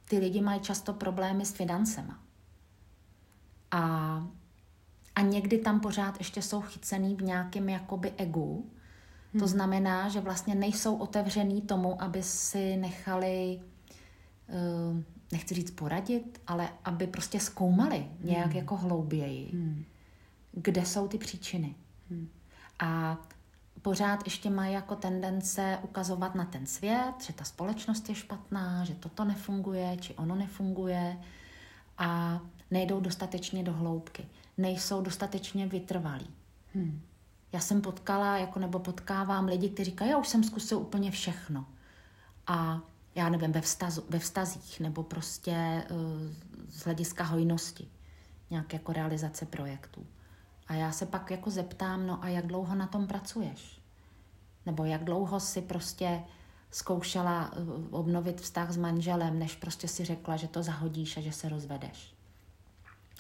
Ty 0.05 0.19
lidi 0.19 0.41
mají 0.41 0.61
často 0.61 0.93
problémy 0.93 1.45
s 1.45 1.53
financema. 1.53 2.19
A, 3.71 3.81
a 5.15 5.21
někdy 5.21 5.59
tam 5.59 5.81
pořád 5.81 6.19
ještě 6.19 6.43
jsou 6.43 6.61
chycený 6.61 7.15
v 7.15 7.23
nějakém 7.23 7.69
jakoby 7.69 8.13
egu. 8.17 8.71
To 9.39 9.47
znamená, 9.47 10.09
že 10.09 10.21
vlastně 10.21 10.55
nejsou 10.55 10.97
otevřený 10.97 11.63
tomu, 11.63 12.03
aby 12.03 12.23
si 12.23 12.77
nechali, 12.77 13.61
uh, 14.49 15.03
nechci 15.33 15.55
říct 15.55 15.71
poradit, 15.71 16.41
ale 16.47 16.69
aby 16.85 17.07
prostě 17.07 17.41
zkoumali 17.41 18.07
nějak 18.21 18.47
hmm. 18.47 18.57
jako 18.57 18.77
hlouběji, 18.77 19.51
hmm. 19.53 19.85
kde 20.53 20.87
jsou 20.87 21.09
ty 21.09 21.19
příčiny. 21.19 21.75
Hmm. 22.11 22.29
A 22.79 23.19
pořád 23.83 24.25
ještě 24.25 24.51
mají 24.51 24.75
jako 24.75 24.97
tendence 24.97 25.79
ukazovat 25.83 26.35
na 26.35 26.45
ten 26.45 26.67
svět, 26.67 27.15
že 27.27 27.33
ta 27.33 27.45
společnost 27.45 28.09
je 28.09 28.15
špatná, 28.15 28.85
že 28.85 28.95
toto 28.95 29.25
nefunguje, 29.25 29.97
či 30.01 30.15
ono 30.15 30.35
nefunguje 30.35 31.19
a 31.99 32.41
nejdou 32.71 33.01
dostatečně 33.01 33.63
do 33.63 33.73
hloubky, 33.73 34.27
nejsou 34.59 35.03
dostatečně 35.03 35.67
vytrvalí. 35.67 36.31
Hmm. 36.75 37.01
Já 37.53 37.61
jsem 37.61 37.81
potkala, 37.81 38.39
jako 38.39 38.59
nebo 38.59 38.79
potkávám 38.79 39.47
lidi, 39.47 39.71
kteří 39.71 39.91
říkají, 39.91 40.11
já 40.11 40.19
už 40.19 40.29
jsem 40.29 40.45
zkusil 40.45 40.79
úplně 40.79 41.11
všechno. 41.11 41.67
A 42.47 42.81
já 43.15 43.29
nevím, 43.29 43.53
ve, 43.53 43.61
vztazu, 43.61 44.05
ve 44.09 44.19
vztazích, 44.19 44.81
nebo 44.81 45.03
prostě 45.03 45.85
uh, 45.91 45.99
z 46.69 46.85
hlediska 46.85 47.25
hojnosti, 47.25 47.89
nějak 48.51 48.73
jako 48.73 48.93
realizace 48.93 49.47
projektů. 49.47 50.07
A 50.69 50.75
já 50.75 50.93
se 50.93 51.07
pak 51.07 51.31
jako 51.31 51.51
zeptám, 51.51 52.07
no 52.07 52.25
a 52.25 52.29
jak 52.29 52.47
dlouho 52.47 52.75
na 52.75 52.87
tom 52.87 53.07
pracuješ? 53.07 53.81
Nebo 54.67 54.85
jak 54.85 55.05
dlouho 55.05 55.41
si 55.41 55.63
prostě 55.63 56.23
zkoušela 56.71 57.51
eh, 57.53 57.59
obnovit 57.91 58.41
vztah 58.41 58.71
s 58.71 58.77
manželem, 58.77 59.39
než 59.39 59.57
prostě 59.57 59.89
si 59.89 60.05
řekla, 60.05 60.37
že 60.37 60.49
to 60.49 60.63
zahodíš 60.63 61.17
a 61.17 61.21
že 61.21 61.33
se 61.33 61.49
rozvedeš. 61.49 62.15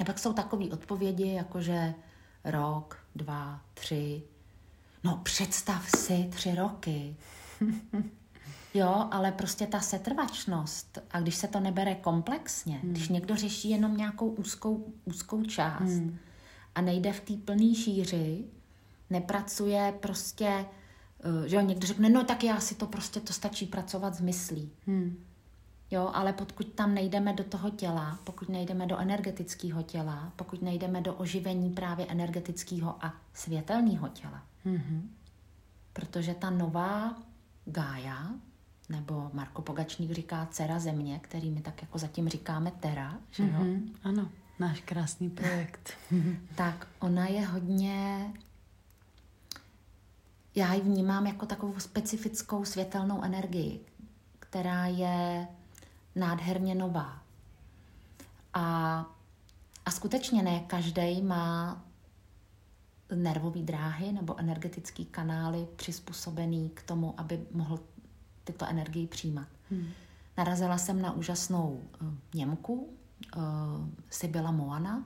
A 0.00 0.04
pak 0.04 0.18
jsou 0.18 0.32
takové 0.32 0.64
odpovědi, 0.64 1.32
jakože 1.32 1.94
rok, 2.44 2.98
dva, 3.14 3.60
tři. 3.74 4.22
No 5.04 5.20
představ 5.22 5.90
si 5.96 6.28
tři 6.32 6.54
roky. 6.54 7.16
Jo, 8.74 9.08
ale 9.10 9.32
prostě 9.32 9.66
ta 9.66 9.80
setrvačnost, 9.80 10.98
a 11.10 11.20
když 11.20 11.34
se 11.34 11.48
to 11.48 11.60
nebere 11.60 11.94
komplexně, 11.94 12.78
hmm. 12.78 12.92
když 12.92 13.08
někdo 13.08 13.36
řeší 13.36 13.70
jenom 13.70 13.96
nějakou 13.96 14.28
úzkou, 14.28 14.92
úzkou 15.04 15.44
část 15.44 15.90
hmm. 15.90 16.18
a 16.74 16.80
nejde 16.80 17.12
v 17.12 17.20
té 17.20 17.32
plné 17.36 17.74
šíři, 17.74 18.44
nepracuje 19.10 19.94
prostě, 20.00 20.66
eh, 21.44 21.48
že 21.48 21.56
jo, 21.56 21.62
někdo 21.62 21.86
řekne, 21.86 22.08
no 22.08 22.24
tak 22.24 22.44
já 22.44 22.60
si 22.60 22.74
to 22.74 22.86
prostě, 22.86 23.20
to 23.20 23.32
stačí 23.32 23.66
pracovat 23.66 24.14
s 24.14 24.20
myslí. 24.20 24.70
Hmm. 24.86 25.24
Jo, 25.90 26.10
ale 26.14 26.32
pokud 26.32 26.66
tam 26.66 26.94
nejdeme 26.94 27.32
do 27.32 27.44
toho 27.44 27.70
těla, 27.70 28.18
pokud 28.24 28.48
nejdeme 28.48 28.86
do 28.86 28.98
energetického 28.98 29.82
těla, 29.82 30.32
pokud 30.36 30.62
nejdeme 30.62 31.00
do 31.00 31.14
oživení 31.14 31.70
právě 31.70 32.06
energetického 32.06 33.04
a 33.04 33.14
světelného 33.34 34.08
těla, 34.08 34.42
mm-hmm. 34.66 35.02
protože 35.92 36.34
ta 36.34 36.50
nová 36.50 37.14
Gája, 37.64 38.30
nebo 38.88 39.30
Marko 39.32 39.62
Pogačník 39.62 40.10
říká 40.10 40.48
dcera 40.50 40.78
země, 40.78 41.20
který 41.22 41.50
my 41.50 41.60
tak 41.60 41.82
jako 41.82 41.98
zatím 41.98 42.28
říkáme 42.28 42.70
Tera, 42.70 43.18
že 43.30 43.42
jo? 43.42 43.48
Mm-hmm, 43.48 43.92
ano, 44.04 44.30
náš 44.58 44.80
krásný 44.80 45.30
projekt. 45.30 45.90
tak 46.54 46.86
ona 46.98 47.26
je 47.26 47.46
hodně, 47.46 48.32
já 50.54 50.74
ji 50.74 50.80
vnímám 50.80 51.26
jako 51.26 51.46
takovou 51.46 51.78
specifickou 51.78 52.64
světelnou 52.64 53.22
energii, 53.22 53.80
která 54.38 54.86
je 54.86 55.48
nádherně 56.14 56.74
nová. 56.74 57.22
A, 58.54 59.06
a 59.86 59.90
skutečně 59.90 60.42
ne 60.42 60.60
každý 60.60 61.22
má 61.22 61.82
nervové 63.14 63.60
dráhy 63.60 64.12
nebo 64.12 64.38
energetické 64.38 65.04
kanály 65.04 65.68
přizpůsobený 65.76 66.70
k 66.70 66.82
tomu, 66.82 67.20
aby 67.20 67.46
mohl 67.52 67.78
tyto 68.44 68.66
energii 68.66 69.06
přijímat. 69.06 69.48
Hmm. 69.70 69.88
Narazila 70.36 70.78
jsem 70.78 71.02
na 71.02 71.12
úžasnou 71.12 71.80
uh, 72.02 72.08
Němku, 72.34 72.74
uh, 73.36 73.42
Sibila 74.10 74.50
Moana, 74.50 75.04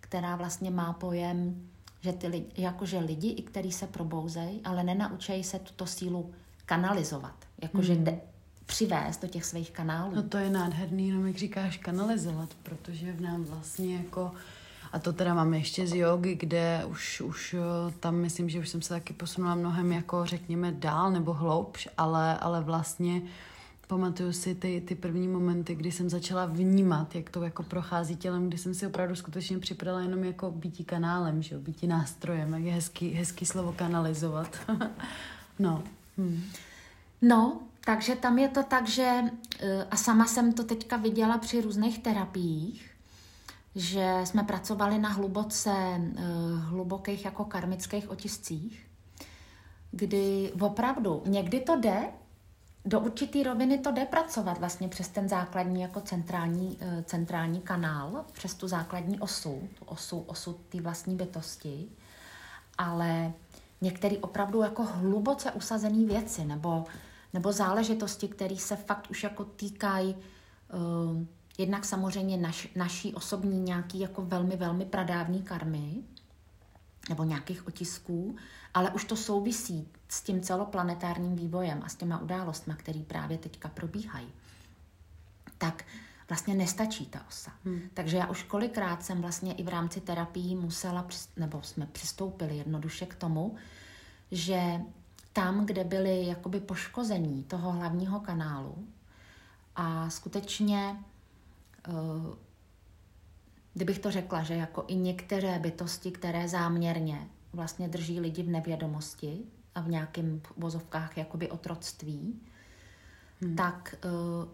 která 0.00 0.36
vlastně 0.36 0.70
má 0.70 0.92
pojem, 0.92 1.68
že 2.00 2.12
ty 2.12 2.28
lidi, 2.28 2.46
jakože 2.56 2.98
lidi, 2.98 3.28
i 3.28 3.42
který 3.42 3.72
se 3.72 3.86
probouzejí, 3.86 4.60
ale 4.64 4.84
nenaučejí 4.84 5.44
se 5.44 5.58
tuto 5.58 5.86
sílu 5.86 6.32
kanalizovat. 6.66 7.44
Jakože 7.62 7.94
hmm. 7.94 8.04
de, 8.04 8.20
přivést 8.66 9.22
do 9.22 9.28
těch 9.28 9.44
svých 9.44 9.70
kanálů. 9.70 10.12
No 10.14 10.22
to 10.22 10.38
je 10.38 10.50
nádherný, 10.50 11.08
jenom 11.08 11.26
jak 11.26 11.36
říkáš, 11.36 11.76
kanalizovat, 11.76 12.48
protože 12.62 13.12
v 13.12 13.20
nám 13.20 13.44
vlastně 13.44 13.96
jako 13.96 14.32
a 14.92 14.98
to 14.98 15.12
teda 15.12 15.34
mám 15.34 15.54
ještě 15.54 15.86
z 15.86 15.94
jogy, 15.94 16.34
kde 16.34 16.84
už, 16.88 17.20
už 17.20 17.54
eh, 17.54 17.92
tam 18.00 18.14
myslím, 18.14 18.48
že 18.48 18.58
už 18.58 18.68
jsem 18.68 18.82
se 18.82 18.88
taky 18.88 19.12
posunula 19.12 19.54
mnohem 19.54 19.92
jako 19.92 20.26
řekněme 20.26 20.72
dál 20.72 21.10
nebo 21.10 21.32
hloubš, 21.32 21.88
ale, 21.98 22.38
ale 22.38 22.60
vlastně 22.60 23.22
pamatuju 23.86 24.32
si 24.32 24.54
ty, 24.54 24.82
ty 24.86 24.94
první 24.94 25.28
momenty, 25.28 25.74
kdy 25.74 25.92
jsem 25.92 26.10
začala 26.10 26.46
vnímat, 26.46 27.14
jak 27.14 27.30
to 27.30 27.42
jako 27.42 27.62
prochází 27.62 28.16
tělem, 28.16 28.48
kdy 28.48 28.58
jsem 28.58 28.74
si 28.74 28.86
opravdu 28.86 29.16
skutečně 29.16 29.58
připadala 29.58 30.00
jenom 30.00 30.24
jako 30.24 30.50
býtí 30.50 30.84
kanálem, 30.84 31.42
že 31.42 31.54
jo, 31.54 31.60
býtí 31.60 31.86
nástrojem, 31.86 32.54
jak 32.54 32.62
je 32.62 32.72
hezký, 32.72 33.10
hezký 33.10 33.46
slovo 33.46 33.72
kanalizovat. 33.72 34.58
no. 35.58 35.82
Hmm. 36.18 36.44
No, 37.22 37.60
takže 37.84 38.16
tam 38.16 38.38
je 38.38 38.48
to 38.48 38.62
tak, 38.62 38.88
že, 38.88 39.22
eh, 39.60 39.86
a 39.90 39.96
sama 39.96 40.26
jsem 40.26 40.52
to 40.52 40.64
teďka 40.64 40.96
viděla 40.96 41.38
při 41.38 41.60
různých 41.60 41.98
terapiích, 41.98 42.90
že 43.74 44.20
jsme 44.24 44.42
pracovali 44.44 44.98
na 44.98 45.08
hluboce, 45.08 45.70
eh, 45.70 46.22
hlubokých 46.56 47.24
jako 47.24 47.44
karmických 47.44 48.10
otiscích, 48.10 48.86
kdy 49.90 50.52
opravdu 50.60 51.22
někdy 51.26 51.60
to 51.60 51.76
jde, 51.76 52.02
do 52.84 53.00
určité 53.00 53.42
roviny 53.42 53.78
to 53.78 53.92
jde 53.92 54.04
pracovat 54.04 54.58
vlastně 54.58 54.88
přes 54.88 55.08
ten 55.08 55.28
základní 55.28 55.82
jako 55.82 56.00
centrální, 56.00 56.78
eh, 56.80 57.04
centrální 57.06 57.60
kanál, 57.60 58.24
přes 58.32 58.54
tu 58.54 58.68
základní 58.68 59.20
osu, 59.20 59.68
tu 59.78 59.84
osu, 59.84 60.18
osu 60.26 60.60
té 60.68 60.80
vlastní 60.80 61.16
bytosti, 61.16 61.88
ale 62.78 63.32
některé 63.80 64.16
opravdu 64.18 64.62
jako 64.62 64.84
hluboce 64.84 65.52
usazené 65.52 66.06
věci 66.06 66.44
nebo, 66.44 66.84
nebo 67.32 67.52
záležitosti, 67.52 68.28
které 68.28 68.56
se 68.56 68.76
fakt 68.76 69.10
už 69.10 69.22
jako 69.22 69.44
týkají 69.44 70.14
uh, 70.14 71.24
jednak 71.58 71.84
samozřejmě 71.84 72.36
naš, 72.36 72.68
naší 72.76 73.14
osobní 73.14 73.60
nějaký 73.60 74.00
jako 74.00 74.22
velmi, 74.22 74.56
velmi 74.56 74.84
pradávní 74.84 75.42
karmy 75.42 76.02
nebo 77.08 77.24
nějakých 77.24 77.66
otisků, 77.66 78.36
ale 78.74 78.90
už 78.90 79.04
to 79.04 79.16
souvisí 79.16 79.88
s 80.08 80.22
tím 80.22 80.40
celoplanetárním 80.40 81.36
vývojem 81.36 81.82
a 81.84 81.88
s 81.88 81.94
těma 81.94 82.18
událostmi, 82.18 82.74
které 82.76 83.00
právě 83.00 83.38
teďka 83.38 83.68
probíhají. 83.68 84.28
Tak 85.58 85.84
vlastně 86.28 86.54
nestačí 86.54 87.06
ta 87.06 87.26
osa. 87.28 87.52
Hmm. 87.64 87.80
Takže 87.94 88.16
já 88.16 88.26
už 88.26 88.42
kolikrát 88.42 89.04
jsem 89.04 89.20
vlastně 89.20 89.54
i 89.54 89.62
v 89.62 89.68
rámci 89.68 90.00
terapii 90.00 90.54
musela, 90.56 91.06
nebo 91.36 91.62
jsme 91.62 91.86
přistoupili 91.86 92.56
jednoduše 92.56 93.06
k 93.06 93.14
tomu, 93.14 93.54
že 94.30 94.80
tam, 95.32 95.66
kde 95.66 95.84
byly 95.84 96.26
jakoby 96.26 96.60
poškození 96.60 97.44
toho 97.44 97.72
hlavního 97.72 98.20
kanálu 98.20 98.88
a 99.76 100.10
skutečně 100.10 100.96
Eh, 101.88 102.36
kdybych 103.74 103.98
to 103.98 104.10
řekla, 104.10 104.42
že 104.42 104.54
jako 104.54 104.84
i 104.88 104.94
některé 104.94 105.58
bytosti, 105.58 106.10
které 106.10 106.48
záměrně 106.48 107.28
vlastně 107.52 107.88
drží 107.88 108.20
lidi 108.20 108.42
v 108.42 108.48
nevědomosti 108.48 109.38
a 109.74 109.80
v 109.80 109.88
nějakém 109.88 110.40
vozovkách 110.56 111.18
jakoby 111.18 111.50
otroctví, 111.50 112.40
hmm. 113.40 113.56
tak 113.56 113.94
uh, 114.04 114.48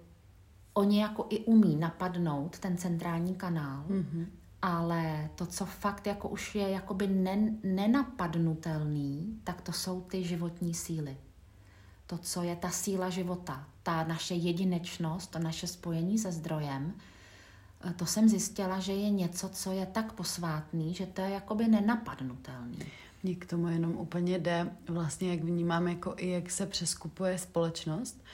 oni 0.72 1.00
jako 1.00 1.26
i 1.30 1.38
umí 1.38 1.76
napadnout 1.76 2.58
ten 2.58 2.76
centrální 2.76 3.34
kanál, 3.34 3.84
hmm. 3.88 4.26
Ale 4.62 5.30
to, 5.34 5.46
co 5.46 5.66
fakt 5.66 6.06
jako 6.06 6.28
už 6.28 6.54
je 6.54 6.68
jakoby 6.68 7.06
nen, 7.06 7.58
nenapadnutelný, 7.62 9.40
tak 9.44 9.60
to 9.60 9.72
jsou 9.72 10.00
ty 10.00 10.24
životní 10.24 10.74
síly. 10.74 11.16
To, 12.06 12.18
co 12.18 12.42
je 12.42 12.56
ta 12.56 12.70
síla 12.70 13.10
života, 13.10 13.66
ta 13.82 14.04
naše 14.04 14.34
jedinečnost, 14.34 15.30
to 15.30 15.38
naše 15.38 15.66
spojení 15.66 16.18
se 16.18 16.32
zdrojem, 16.32 16.94
to 17.96 18.06
jsem 18.06 18.28
zjistila, 18.28 18.80
že 18.80 18.92
je 18.92 19.10
něco, 19.10 19.48
co 19.48 19.72
je 19.72 19.86
tak 19.86 20.12
posvátný, 20.12 20.94
že 20.94 21.06
to 21.06 21.20
je 21.20 21.30
jakoby 21.30 21.68
nenapadnutelný. 21.68 22.78
Mně 23.22 23.34
k 23.34 23.46
tomu 23.46 23.68
jenom 23.68 23.92
úplně 23.92 24.38
jde, 24.38 24.70
vlastně 24.88 25.30
jak 25.30 25.40
vnímám, 25.40 25.88
jako 25.88 26.14
i 26.16 26.28
jak 26.28 26.50
se 26.50 26.66
přeskupuje 26.66 27.38
společnost 27.38 28.24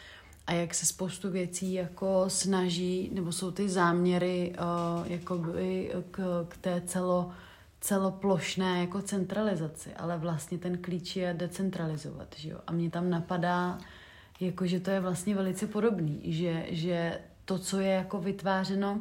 a 0.46 0.52
jak 0.52 0.74
se 0.74 0.86
spoustu 0.86 1.30
věcí 1.30 1.72
jako 1.72 2.24
snaží, 2.28 3.10
nebo 3.12 3.32
jsou 3.32 3.50
ty 3.50 3.68
záměry 3.68 4.52
uh, 4.58 5.06
jakoby 5.12 5.92
k, 6.10 6.46
k 6.48 6.56
té 6.56 6.82
celo, 6.86 7.30
celoplošné 7.80 8.80
jako 8.80 9.02
centralizaci, 9.02 9.94
ale 9.94 10.18
vlastně 10.18 10.58
ten 10.58 10.78
klíč 10.78 11.16
je 11.16 11.34
decentralizovat, 11.34 12.28
že 12.36 12.50
jo? 12.50 12.58
A 12.66 12.72
mě 12.72 12.90
tam 12.90 13.10
napadá, 13.10 13.78
jako 14.40 14.66
že 14.66 14.80
to 14.80 14.90
je 14.90 15.00
vlastně 15.00 15.34
velice 15.34 15.66
podobný, 15.66 16.20
že, 16.24 16.66
že 16.70 17.20
to, 17.44 17.58
co 17.58 17.80
je 17.80 17.88
jako 17.88 18.20
vytvářeno 18.20 19.00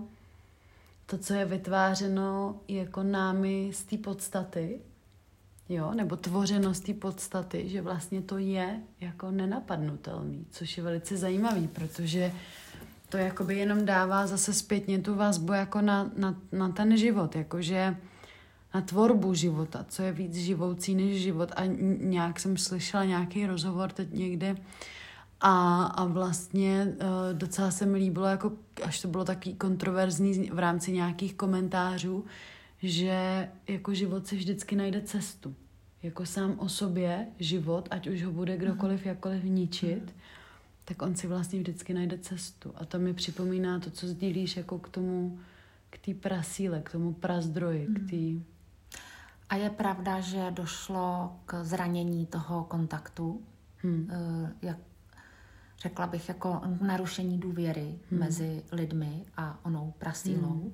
to, 1.06 1.17
co 1.17 1.34
je 1.34 1.45
vytvářeno 1.45 2.56
jako 2.67 3.03
námi 3.03 3.71
z 3.73 3.84
té 3.84 3.97
podstaty, 3.97 4.79
jo, 5.74 5.92
nebo 5.94 6.16
tvořeno 6.16 6.74
z 6.74 6.80
té 6.80 6.94
podstaty, 6.94 7.70
že 7.70 7.82
vlastně 7.82 8.22
to 8.22 8.38
je 8.38 8.80
jako 9.02 9.32
nenapadnutelný, 9.32 10.46
což 10.52 10.78
je 10.78 10.84
velice 10.84 11.18
zajímavý, 11.18 11.68
protože 11.68 12.32
to 13.10 13.18
jakoby 13.18 13.58
jenom 13.58 13.86
dává 13.86 14.28
zase 14.28 14.54
zpětně 14.54 15.00
tu 15.00 15.16
vazbu 15.16 15.54
jako 15.54 15.82
na, 15.82 16.12
na, 16.18 16.36
na 16.52 16.70
ten 16.70 16.98
život, 16.98 17.36
jakože 17.36 17.96
na 18.74 18.82
tvorbu 18.82 19.34
života, 19.34 19.86
co 19.90 20.02
je 20.04 20.12
víc 20.12 20.36
živoucí 20.36 20.96
než 20.96 21.21
život. 21.21 21.52
A 21.56 21.65
nějak 22.00 22.40
jsem 22.40 22.58
slyšela 22.58 23.06
nějaký 23.06 23.46
rozhovor 23.46 23.92
teď 23.92 24.13
někde, 24.13 24.56
a, 25.46 25.84
a 25.84 26.06
vlastně 26.06 26.88
uh, 26.88 27.38
docela 27.38 27.71
se 27.71 27.86
mi 27.86 27.98
líbilo, 27.98 28.26
jako, 28.26 28.52
až 28.84 29.02
to 29.02 29.08
bylo 29.08 29.26
taky 29.26 29.54
kontroverzní 29.54 30.50
v 30.54 30.60
rámci 30.60 30.92
nějakých 30.92 31.34
komentářů, 31.34 32.26
že 32.84 33.50
jako 33.67 33.94
život 33.94 34.28
si 34.28 34.36
vždycky 34.36 34.76
najde 34.76 35.02
cestu. 35.02 35.56
Jako 36.04 36.25
sám 36.25 36.56
o 36.60 36.69
sobě 36.69 37.27
život, 37.39 37.87
ať 37.91 38.08
už 38.08 38.23
ho 38.23 38.31
bude 38.31 38.58
kdokoliv 38.58 39.06
mm 39.06 39.08
jakkoliv 39.08 39.43
ničit, 39.43 40.15
tak 40.85 41.01
on 41.01 41.15
si 41.15 41.27
vlastně 41.27 41.60
vždycky 41.60 41.93
najde 41.93 42.17
cestu. 42.17 42.73
A 42.75 42.85
to 42.85 42.99
mi 42.99 43.13
připomíná 43.13 43.79
to, 43.79 43.91
co 43.91 44.08
sdílíš 44.08 44.58
jako 44.58 44.79
k 44.79 44.89
tomu, 44.89 45.39
k 45.89 45.97
té 45.97 46.13
prasíle, 46.13 46.81
k 46.81 46.91
tomu 46.91 47.13
prazdroji, 47.13 47.87
k 47.87 48.10
té... 48.10 48.45
A 49.49 49.56
je 49.56 49.69
pravda, 49.69 50.19
že 50.19 50.51
došlo 50.51 51.35
k 51.45 51.63
zranění 51.63 52.25
toho 52.25 52.63
kontaktu, 52.63 53.41
hmm. 53.77 54.10
jak 54.62 54.77
řekla 55.79 56.08
bych, 56.08 56.29
jako 56.29 56.62
narušení 56.81 57.37
důvěry 57.37 57.99
hmm. 58.10 58.19
mezi 58.19 58.63
lidmi 58.71 59.25
a 59.37 59.65
onou 59.65 59.93
prasílou, 59.97 60.60
hmm. 60.60 60.73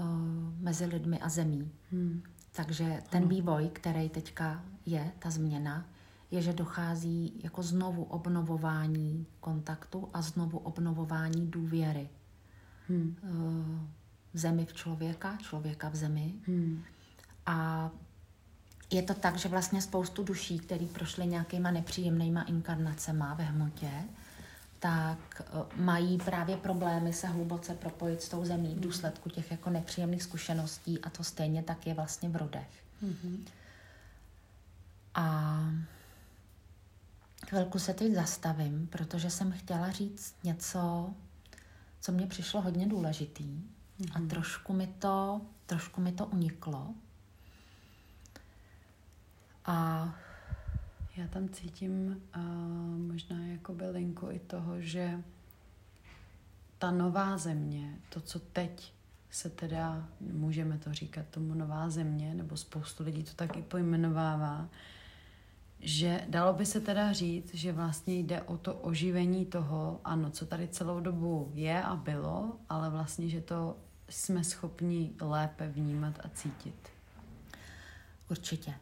uh, 0.00 0.62
mezi 0.64 0.84
lidmi 0.84 1.18
a 1.20 1.28
zemí. 1.28 1.70
Hmm. 1.92 2.22
Takže 2.56 3.02
ten 3.10 3.22
ano. 3.22 3.28
vývoj, 3.28 3.70
který 3.72 4.08
teďka 4.08 4.64
je, 4.86 5.12
ta 5.18 5.30
změna, 5.30 5.84
je, 6.30 6.42
že 6.42 6.52
dochází 6.52 7.40
jako 7.44 7.62
znovu 7.62 8.04
obnovování 8.04 9.26
kontaktu 9.40 10.08
a 10.12 10.22
znovu 10.22 10.58
obnovování 10.58 11.46
důvěry. 11.46 12.08
Hmm. 12.88 13.16
Uh, 13.22 13.80
zemi 14.34 14.66
v 14.66 14.72
člověka, 14.72 15.36
člověka 15.36 15.88
v 15.88 15.96
zemi. 15.96 16.34
Hmm. 16.46 16.82
A 17.46 17.90
je 18.92 19.02
to 19.02 19.14
tak, 19.14 19.36
že 19.36 19.48
vlastně 19.48 19.82
spoustu 19.82 20.24
duší, 20.24 20.58
které 20.58 20.86
prošly 20.86 21.26
nějakýma 21.26 21.70
nepříjemnýma 21.70 22.42
inkarnacema 22.42 23.34
ve 23.34 23.44
hmotě, 23.44 23.90
tak 24.78 25.18
eh, 25.40 25.82
mají 25.82 26.18
právě 26.18 26.56
problémy 26.56 27.12
se 27.12 27.26
hluboce 27.26 27.74
propojit 27.74 28.22
s 28.22 28.28
tou 28.28 28.44
zemí 28.44 28.74
v 28.74 28.80
důsledku 28.80 29.28
těch 29.28 29.50
jako 29.50 29.70
nepříjemných 29.70 30.22
zkušeností 30.22 31.02
a 31.02 31.10
to 31.10 31.24
stejně 31.24 31.62
tak 31.62 31.86
je 31.86 31.94
vlastně 31.94 32.28
v 32.28 32.36
rodech. 32.36 32.84
Mm-hmm. 33.02 33.38
A 35.14 35.58
chvilku 37.48 37.78
se 37.78 37.94
teď 37.94 38.14
zastavím, 38.14 38.86
protože 38.86 39.30
jsem 39.30 39.52
chtěla 39.52 39.90
říct 39.90 40.34
něco, 40.44 41.10
co 42.00 42.12
mně 42.12 42.26
přišlo 42.26 42.60
hodně 42.60 42.86
důležitý 42.86 43.44
mm-hmm. 44.00 44.24
a 44.24 44.28
trošku 44.28 44.72
mi 44.72 44.86
to, 44.86 45.40
trošku 45.66 46.00
mi 46.00 46.12
to 46.12 46.26
uniklo. 46.26 46.94
A 49.64 50.14
já 51.16 51.28
tam 51.28 51.48
cítím 51.48 52.22
uh, 52.36 52.42
možná 52.98 53.46
jako 53.46 53.76
linku 53.90 54.30
i 54.30 54.38
toho, 54.38 54.80
že 54.80 55.22
ta 56.78 56.90
nová 56.90 57.38
země, 57.38 57.98
to, 58.08 58.20
co 58.20 58.38
teď 58.38 58.92
se 59.30 59.50
teda, 59.50 60.08
můžeme 60.20 60.78
to 60.78 60.94
říkat 60.94 61.26
tomu 61.30 61.54
nová 61.54 61.90
země, 61.90 62.34
nebo 62.34 62.56
spoustu 62.56 63.04
lidí 63.04 63.22
to 63.22 63.34
taky 63.34 63.62
pojmenovává, 63.62 64.68
že 65.80 66.24
dalo 66.28 66.52
by 66.52 66.66
se 66.66 66.80
teda 66.80 67.12
říct, 67.12 67.54
že 67.54 67.72
vlastně 67.72 68.14
jde 68.18 68.42
o 68.42 68.56
to 68.56 68.74
oživení 68.74 69.46
toho, 69.46 70.00
ano, 70.04 70.30
co 70.30 70.46
tady 70.46 70.68
celou 70.68 71.00
dobu 71.00 71.50
je 71.54 71.82
a 71.82 71.96
bylo, 71.96 72.56
ale 72.68 72.90
vlastně, 72.90 73.28
že 73.28 73.40
to 73.40 73.76
jsme 74.08 74.44
schopni 74.44 75.12
lépe 75.20 75.68
vnímat 75.68 76.20
a 76.24 76.28
cítit. 76.28 76.88
Určitě. 78.30 78.74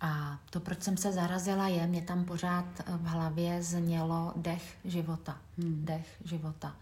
A 0.00 0.38
to, 0.50 0.60
proč 0.60 0.82
jsem 0.82 0.96
se 0.96 1.12
zarazila, 1.12 1.68
je, 1.68 1.86
mě 1.86 2.02
tam 2.02 2.24
pořád 2.24 2.64
v 2.86 3.06
hlavě 3.06 3.62
znělo 3.62 4.32
dech 4.36 4.78
života. 4.84 5.38
Hmm. 5.58 5.84
Dech 5.84 6.16
života. 6.24 6.76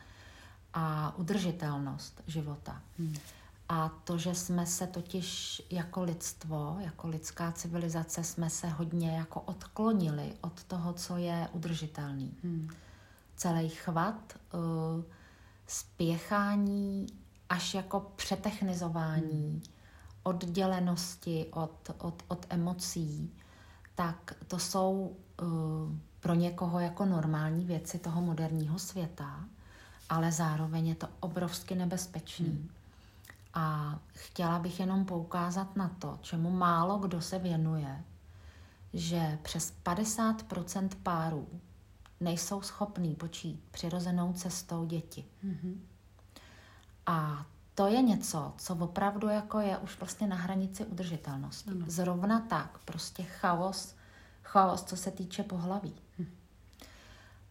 A 0.74 1.14
udržitelnost 1.16 2.22
života. 2.26 2.82
Hmm. 2.98 3.16
A 3.68 3.88
to, 3.88 4.18
že 4.18 4.34
jsme 4.34 4.66
se 4.66 4.86
totiž 4.86 5.62
jako 5.70 6.02
lidstvo, 6.02 6.76
jako 6.80 7.08
lidská 7.08 7.52
civilizace, 7.52 8.24
jsme 8.24 8.50
se 8.50 8.68
hodně 8.68 9.16
jako 9.16 9.40
odklonili 9.40 10.32
od 10.40 10.64
toho, 10.64 10.92
co 10.92 11.16
je 11.16 11.48
udržitelný. 11.52 12.34
Hmm. 12.42 12.68
Celý 13.36 13.68
chvat, 13.68 14.38
uh, 14.52 15.04
spěchání 15.66 17.06
až 17.48 17.74
jako 17.74 18.12
přetechnizování, 18.16 19.50
hmm 19.50 19.62
oddělenosti 20.22 21.46
od, 21.50 21.90
od, 21.98 22.22
od 22.28 22.46
emocí, 22.48 23.34
tak 23.94 24.34
to 24.46 24.58
jsou 24.58 25.16
uh, 25.42 25.48
pro 26.20 26.34
někoho 26.34 26.80
jako 26.80 27.04
normální 27.04 27.64
věci 27.64 27.98
toho 27.98 28.20
moderního 28.20 28.78
světa, 28.78 29.44
ale 30.08 30.32
zároveň 30.32 30.88
je 30.88 30.94
to 30.94 31.08
obrovsky 31.20 31.74
nebezpečný. 31.74 32.46
Hmm. 32.46 32.70
A 33.54 33.98
chtěla 34.12 34.58
bych 34.58 34.80
jenom 34.80 35.04
poukázat 35.04 35.76
na 35.76 35.88
to, 35.88 36.18
čemu 36.22 36.50
málo 36.50 36.98
kdo 36.98 37.20
se 37.20 37.38
věnuje, 37.38 38.04
že 38.92 39.38
přes 39.42 39.74
50% 39.84 40.88
párů 41.02 41.48
nejsou 42.20 42.62
schopní 42.62 43.14
počít 43.14 43.64
přirozenou 43.70 44.32
cestou 44.32 44.84
děti. 44.84 45.24
Mm-hmm. 45.44 45.74
A 47.06 47.46
to 47.74 47.86
je 47.86 48.02
něco, 48.02 48.52
co 48.56 48.74
opravdu 48.74 49.28
jako 49.28 49.60
je 49.60 49.78
už 49.78 49.98
vlastně 49.98 50.26
na 50.26 50.36
hranici 50.36 50.84
udržitelnosti. 50.84 51.70
Ano. 51.70 51.84
Zrovna 51.88 52.40
tak, 52.40 52.78
prostě 52.84 53.22
chaos, 53.22 53.94
chaos, 54.42 54.82
co 54.82 54.96
se 54.96 55.10
týče 55.10 55.42
pohlaví. 55.42 55.94
Hm. 56.18 56.26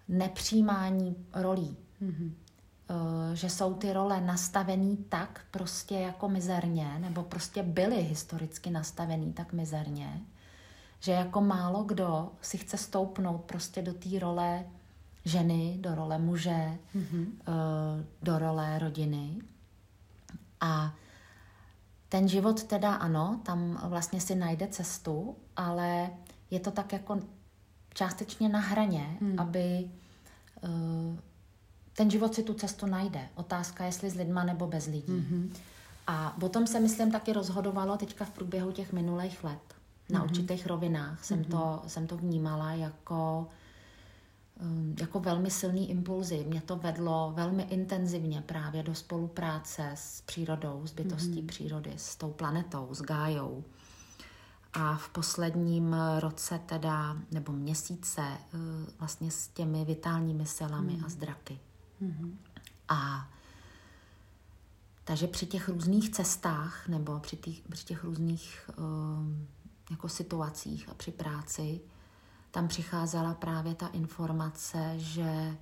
Nepřijímání 0.07 1.15
rolí. 1.33 1.77
Hm. 2.01 2.35
Že 3.33 3.49
jsou 3.49 3.73
ty 3.73 3.93
role 3.93 4.21
nastavený 4.21 4.97
tak 4.97 5.41
prostě 5.51 5.95
jako 5.95 6.29
mizerně, 6.29 6.99
nebo 6.99 7.23
prostě 7.23 7.63
byly 7.63 7.95
historicky 7.95 8.69
nastavený 8.69 9.33
tak 9.33 9.53
mizerně, 9.53 10.21
že 10.99 11.11
jako 11.11 11.41
málo 11.41 11.83
kdo 11.83 12.31
si 12.41 12.57
chce 12.57 12.77
stoupnout 12.77 13.41
prostě 13.41 13.81
do 13.81 13.93
té 13.93 14.19
role 14.19 14.65
ženy, 15.25 15.77
do 15.81 15.95
role 15.95 16.19
muže, 16.19 16.77
mm-hmm. 16.95 17.25
do 18.21 18.39
role 18.39 18.79
rodiny. 18.79 19.41
A 20.61 20.95
ten 22.09 22.27
život 22.27 22.63
teda 22.63 22.95
ano, 22.95 23.39
tam 23.43 23.79
vlastně 23.83 24.21
si 24.21 24.35
najde 24.35 24.67
cestu, 24.67 25.35
ale 25.55 26.09
je 26.51 26.59
to 26.59 26.71
tak 26.71 26.93
jako 26.93 27.19
částečně 27.93 28.49
na 28.49 28.59
hraně, 28.59 29.17
hmm. 29.21 29.39
aby 29.39 29.89
uh, 30.61 31.17
ten 31.93 32.09
život 32.09 32.35
si 32.35 32.43
tu 32.43 32.53
cestu 32.53 32.85
najde. 32.85 33.29
Otázka, 33.35 33.85
jestli 33.85 34.09
s 34.09 34.15
lidma 34.15 34.43
nebo 34.43 34.67
bez 34.67 34.85
lidí. 34.85 35.13
Mm-hmm. 35.13 35.49
A 36.07 36.35
tom 36.49 36.67
se, 36.67 36.79
myslím, 36.79 37.11
taky 37.11 37.33
rozhodovalo 37.33 37.97
teďka 37.97 38.25
v 38.25 38.29
průběhu 38.29 38.71
těch 38.71 38.93
minulých 38.93 39.43
let. 39.43 39.59
Na 40.09 40.19
mm-hmm. 40.19 40.23
určitých 40.23 40.67
rovinách 40.67 41.23
jsem, 41.23 41.43
mm-hmm. 41.43 41.51
to, 41.51 41.81
jsem 41.87 42.07
to 42.07 42.17
vnímala 42.17 42.71
jako 42.71 43.47
Ehm, 43.47 43.68
jako 44.99 45.19
velmi 45.19 45.51
silný 45.51 45.89
impulzy. 45.89 46.45
Mě 46.47 46.61
to 46.61 46.75
vedlo 46.75 47.33
velmi 47.35 47.63
intenzivně 47.63 48.41
právě 48.41 48.83
do 48.83 48.95
spolupráce 48.95 49.91
s 49.95 50.21
přírodou, 50.21 50.87
s 50.87 50.91
bytostí 50.91 51.41
mm-hmm. 51.41 51.47
přírody, 51.47 51.93
s 51.95 52.15
tou 52.15 52.31
planetou, 52.31 52.87
s 52.91 53.01
Gájou. 53.01 53.63
A 54.73 54.97
v 54.97 55.09
posledním 55.09 55.95
roce 56.19 56.59
teda, 56.65 57.17
nebo 57.31 57.53
měsíce, 57.53 58.21
eh, 58.21 58.57
vlastně 58.99 59.31
s 59.31 59.47
těmi 59.47 59.85
vitálními 59.85 60.45
silami 60.45 60.93
mm. 60.93 61.05
a 61.05 61.09
zdraky. 61.09 61.59
Mm-hmm. 62.01 62.31
A 62.89 63.29
takže 65.03 65.27
při 65.27 65.45
těch 65.45 65.69
různých 65.69 66.09
cestách 66.09 66.87
nebo 66.87 67.19
při 67.19 67.37
těch, 67.37 67.61
při 67.69 67.85
těch 67.85 68.03
různých 68.03 68.69
um, 68.77 69.47
jako 69.91 70.09
situacích 70.09 70.89
a 70.89 70.93
při 70.93 71.11
práci 71.11 71.81
tam 72.51 72.67
přicházela 72.67 73.33
právě 73.33 73.75
ta 73.75 73.87
informace, 73.87 74.93
že 74.97 75.57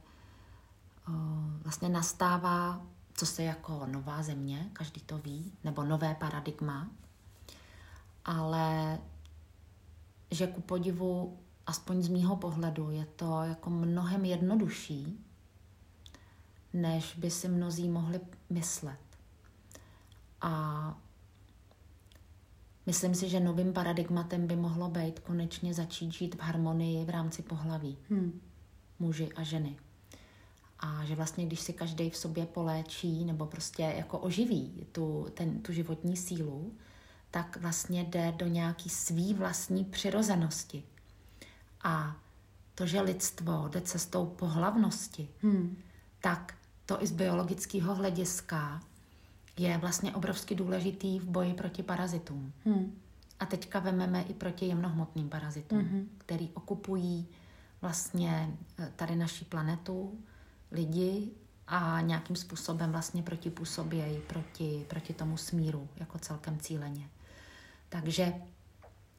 vlastně 1.64 1.90
nastává, 1.90 2.82
co 3.14 3.26
se 3.26 3.44
jako 3.44 3.86
nová 3.86 4.24
země, 4.24 4.70
každý 4.74 5.02
to 5.02 5.18
ví, 5.18 5.52
nebo 5.64 5.84
nové 5.84 6.16
paradigma, 6.16 6.88
ale 8.26 9.00
že 10.32 10.48
ku 10.48 10.62
podivu, 10.62 11.40
aspoň 11.68 12.04
z 12.04 12.08
mýho 12.08 12.36
pohledu, 12.36 12.92
je 12.92 13.06
to 13.06 13.44
jako 13.44 13.70
mnohem 13.70 14.26
jednodušší, 14.26 15.26
než 16.74 17.16
by 17.16 17.32
si 17.32 17.48
mnozí 17.48 17.90
mohli 17.90 18.20
myslet. 18.50 19.00
A 20.42 20.96
Myslím 22.88 23.16
si, 23.16 23.30
že 23.30 23.40
novým 23.40 23.74
paradigmatem 23.74 24.48
by 24.48 24.56
mohlo 24.56 24.90
být 24.90 25.20
konečně 25.20 25.74
začít 25.74 26.14
žít 26.14 26.36
v 26.36 26.40
harmonii 26.40 27.06
v 27.06 27.10
rámci 27.10 27.42
pohlaví. 27.42 27.98
Hmm. 28.10 28.42
Muži 29.00 29.30
a 29.36 29.44
ženy. 29.44 29.78
A 30.80 31.06
že 31.06 31.16
vlastně, 31.16 31.46
když 31.46 31.60
si 31.60 31.74
každý 31.74 32.10
v 32.10 32.18
sobě 32.18 32.46
poléčí 32.46 33.26
nebo 33.26 33.46
prostě 33.46 33.84
jako 33.84 34.20
oživí 34.20 34.88
tu, 34.92 35.28
ten, 35.34 35.62
tu 35.62 35.74
životní 35.74 36.18
sílu, 36.18 36.74
tak 37.32 37.58
vlastně 37.58 38.04
jde 38.04 38.34
do 38.38 38.48
nějaký 38.48 38.90
svý 38.90 39.34
vlastní 39.34 39.86
přirozenosti. 39.86 40.84
A 41.84 42.16
to, 42.76 42.86
že 42.86 43.02
lidstvo 43.02 43.68
jde 43.68 43.82
cestou 43.82 44.26
pohlavnosti, 44.26 45.30
hmm. 45.42 45.78
tak 46.22 46.56
to 46.86 47.04
i 47.04 47.08
z 47.08 47.12
biologického 47.12 47.96
hlediska 47.96 48.82
je 49.58 49.78
vlastně 49.78 50.16
obrovsky 50.16 50.56
důležitý 50.56 51.20
v 51.20 51.26
boji 51.26 51.54
proti 51.54 51.84
parazitům. 51.84 52.54
Hmm. 52.66 53.00
A 53.40 53.46
teďka 53.46 53.80
vememe 53.80 54.22
i 54.22 54.34
proti 54.34 54.66
jemnohmotným 54.66 55.30
parazitům, 55.30 55.80
hmm. 55.80 56.10
který 56.18 56.50
okupují 56.54 57.28
vlastně 57.82 58.50
eh, 58.80 58.92
tady 58.96 59.16
naší 59.16 59.46
planetu, 59.46 60.20
lidi 60.72 61.32
a 61.68 62.02
nějakým 62.02 62.36
způsobem 62.36 62.92
vlastně 62.92 63.24
protipůsobějí 63.24 64.20
proti, 64.20 64.86
proti 64.90 65.14
tomu 65.14 65.38
smíru 65.38 65.88
jako 65.98 66.20
celkem 66.20 66.60
cíleně. 66.60 67.10
Takže 67.90 68.34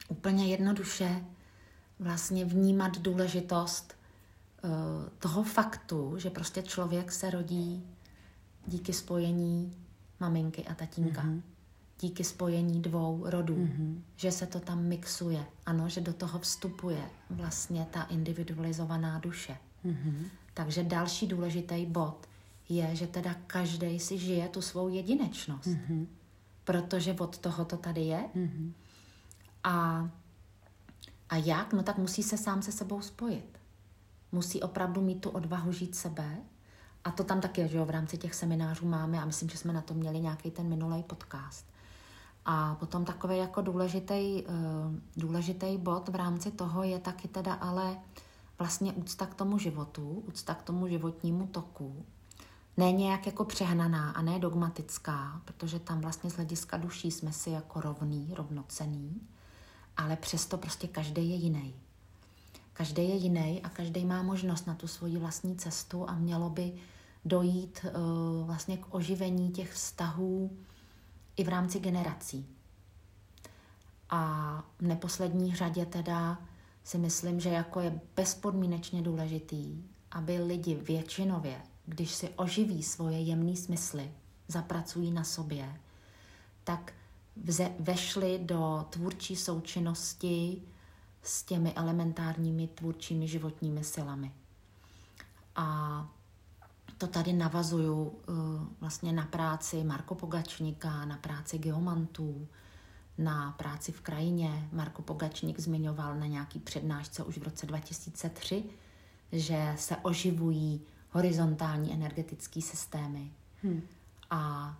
úplně 0.07 0.47
jednoduše 0.47 1.25
vlastně 1.99 2.45
vnímat 2.45 2.97
důležitost 2.97 3.99
toho 5.19 5.43
faktu, 5.43 6.13
že 6.17 6.29
prostě 6.29 6.61
člověk 6.61 7.11
se 7.11 7.29
rodí 7.29 7.87
díky 8.67 8.93
spojení 8.93 9.75
maminky 10.19 10.65
a 10.65 10.73
tatínka. 10.73 11.23
Mm-hmm. 11.23 11.41
Díky 12.01 12.23
spojení 12.23 12.81
dvou 12.81 13.23
rodů. 13.25 13.55
Mm-hmm. 13.55 14.01
Že 14.15 14.31
se 14.31 14.47
to 14.47 14.59
tam 14.59 14.83
mixuje. 14.83 15.45
Ano, 15.65 15.89
že 15.89 16.01
do 16.01 16.13
toho 16.13 16.39
vstupuje 16.39 17.01
vlastně 17.29 17.87
ta 17.91 18.03
individualizovaná 18.03 19.19
duše. 19.19 19.57
Mm-hmm. 19.85 20.25
Takže 20.53 20.83
další 20.83 21.27
důležitý 21.27 21.85
bod 21.85 22.27
je, 22.69 22.95
že 22.95 23.07
teda 23.07 23.35
každý 23.47 23.99
si 23.99 24.17
žije 24.17 24.47
tu 24.47 24.61
svou 24.61 24.89
jedinečnost. 24.89 25.67
Mm-hmm. 25.67 26.07
Protože 26.63 27.13
od 27.13 27.37
toho 27.37 27.65
to 27.65 27.77
tady 27.77 28.01
je. 28.01 28.29
Mm-hmm. 28.35 28.71
A, 29.63 30.09
a 31.29 31.35
jak? 31.35 31.73
No 31.73 31.83
tak 31.83 31.97
musí 31.97 32.23
se 32.23 32.37
sám 32.37 32.61
se 32.61 32.71
sebou 32.71 33.01
spojit. 33.01 33.59
Musí 34.31 34.61
opravdu 34.61 35.01
mít 35.01 35.21
tu 35.21 35.29
odvahu 35.29 35.71
žít 35.71 35.95
sebe. 35.95 36.37
A 37.03 37.11
to 37.11 37.23
tam 37.23 37.41
také, 37.41 37.67
že 37.67 37.77
jo, 37.77 37.85
v 37.85 37.89
rámci 37.89 38.17
těch 38.17 38.35
seminářů 38.35 38.85
máme 38.85 39.21
a 39.21 39.25
myslím, 39.25 39.49
že 39.49 39.57
jsme 39.57 39.73
na 39.73 39.81
to 39.81 39.93
měli 39.93 40.19
nějaký 40.19 40.51
ten 40.51 40.67
minulý 40.67 41.03
podcast. 41.03 41.65
A 42.45 42.75
potom 42.75 43.05
takový 43.05 43.37
jako 43.37 43.61
důležitý, 43.61 44.43
uh, 44.43 44.95
důležitý 45.17 45.77
bod 45.77 46.09
v 46.09 46.15
rámci 46.15 46.51
toho 46.51 46.83
je 46.83 46.99
taky 46.99 47.27
teda 47.27 47.53
ale 47.53 47.97
vlastně 48.59 48.93
úcta 48.93 49.25
k 49.25 49.35
tomu 49.35 49.57
životu, 49.57 50.23
úcta 50.27 50.53
k 50.53 50.63
tomu 50.63 50.87
životnímu 50.87 51.47
toku, 51.47 52.05
ne 52.77 52.91
nějak 52.91 53.25
jako 53.25 53.45
přehnaná 53.45 54.11
a 54.11 54.21
ne 54.21 54.39
dogmatická, 54.39 55.41
protože 55.45 55.79
tam 55.79 56.01
vlastně 56.01 56.29
z 56.29 56.35
hlediska 56.35 56.77
duší 56.77 57.11
jsme 57.11 57.33
si 57.33 57.49
jako 57.49 57.81
rovný, 57.81 58.33
rovnocený, 58.37 59.21
ale 59.97 60.15
přesto 60.15 60.57
prostě 60.57 60.87
každý 60.87 61.29
je 61.29 61.35
jiný. 61.35 61.75
Každý 62.79 63.09
je 63.09 63.15
jiný 63.15 63.61
a 63.63 63.69
každý 63.69 64.05
má 64.05 64.23
možnost 64.23 64.67
na 64.67 64.75
tu 64.75 64.87
svoji 64.87 65.17
vlastní 65.17 65.55
cestu 65.55 66.09
a 66.09 66.15
mělo 66.15 66.49
by 66.49 66.73
dojít 67.25 67.85
uh, 67.85 68.47
vlastně 68.47 68.77
k 68.77 68.93
oživení 68.93 69.51
těch 69.51 69.73
vztahů 69.73 70.57
i 71.37 71.43
v 71.43 71.49
rámci 71.49 71.79
generací. 71.79 72.47
A 74.09 74.63
v 74.79 74.81
neposlední 74.81 75.55
řadě 75.55 75.85
teda 75.85 76.41
si 76.83 76.97
myslím, 76.97 77.39
že 77.39 77.49
jako 77.49 77.79
je 77.79 77.99
bezpodmínečně 78.15 79.01
důležitý, 79.01 79.83
aby 80.11 80.37
lidi 80.37 80.75
většinově 80.75 81.61
když 81.89 82.11
si 82.11 82.29
oživí 82.29 82.83
svoje 82.83 83.19
jemné 83.19 83.55
smysly, 83.55 84.11
zapracují 84.47 85.11
na 85.11 85.23
sobě, 85.23 85.75
tak 86.63 86.93
vze, 87.43 87.71
vešli 87.79 88.39
do 88.41 88.85
tvůrčí 88.89 89.35
součinnosti 89.35 90.61
s 91.23 91.43
těmi 91.43 91.73
elementárními 91.73 92.67
tvůrčími 92.67 93.27
životními 93.27 93.83
silami. 93.83 94.31
A 95.55 96.07
to 96.97 97.07
tady 97.07 97.33
navazuju 97.33 98.03
uh, 98.03 98.13
vlastně 98.79 99.13
na 99.13 99.25
práci 99.25 99.83
Marko 99.83 100.15
Pogačníka, 100.15 101.05
na 101.05 101.17
práci 101.17 101.57
geomantů, 101.57 102.47
na 103.17 103.51
práci 103.51 103.91
v 103.91 104.01
krajině. 104.01 104.69
Marko 104.71 105.01
Pogačník 105.01 105.59
zmiňoval 105.59 106.15
na 106.15 106.25
nějaký 106.25 106.59
přednášce 106.59 107.23
už 107.23 107.37
v 107.37 107.43
roce 107.43 107.65
2003, 107.65 108.63
že 109.31 109.73
se 109.77 109.97
oživují 109.97 110.81
horizontální 111.11 111.93
energetické 111.93 112.61
systémy. 112.61 113.31
Hmm. 113.63 113.81
A 114.29 114.73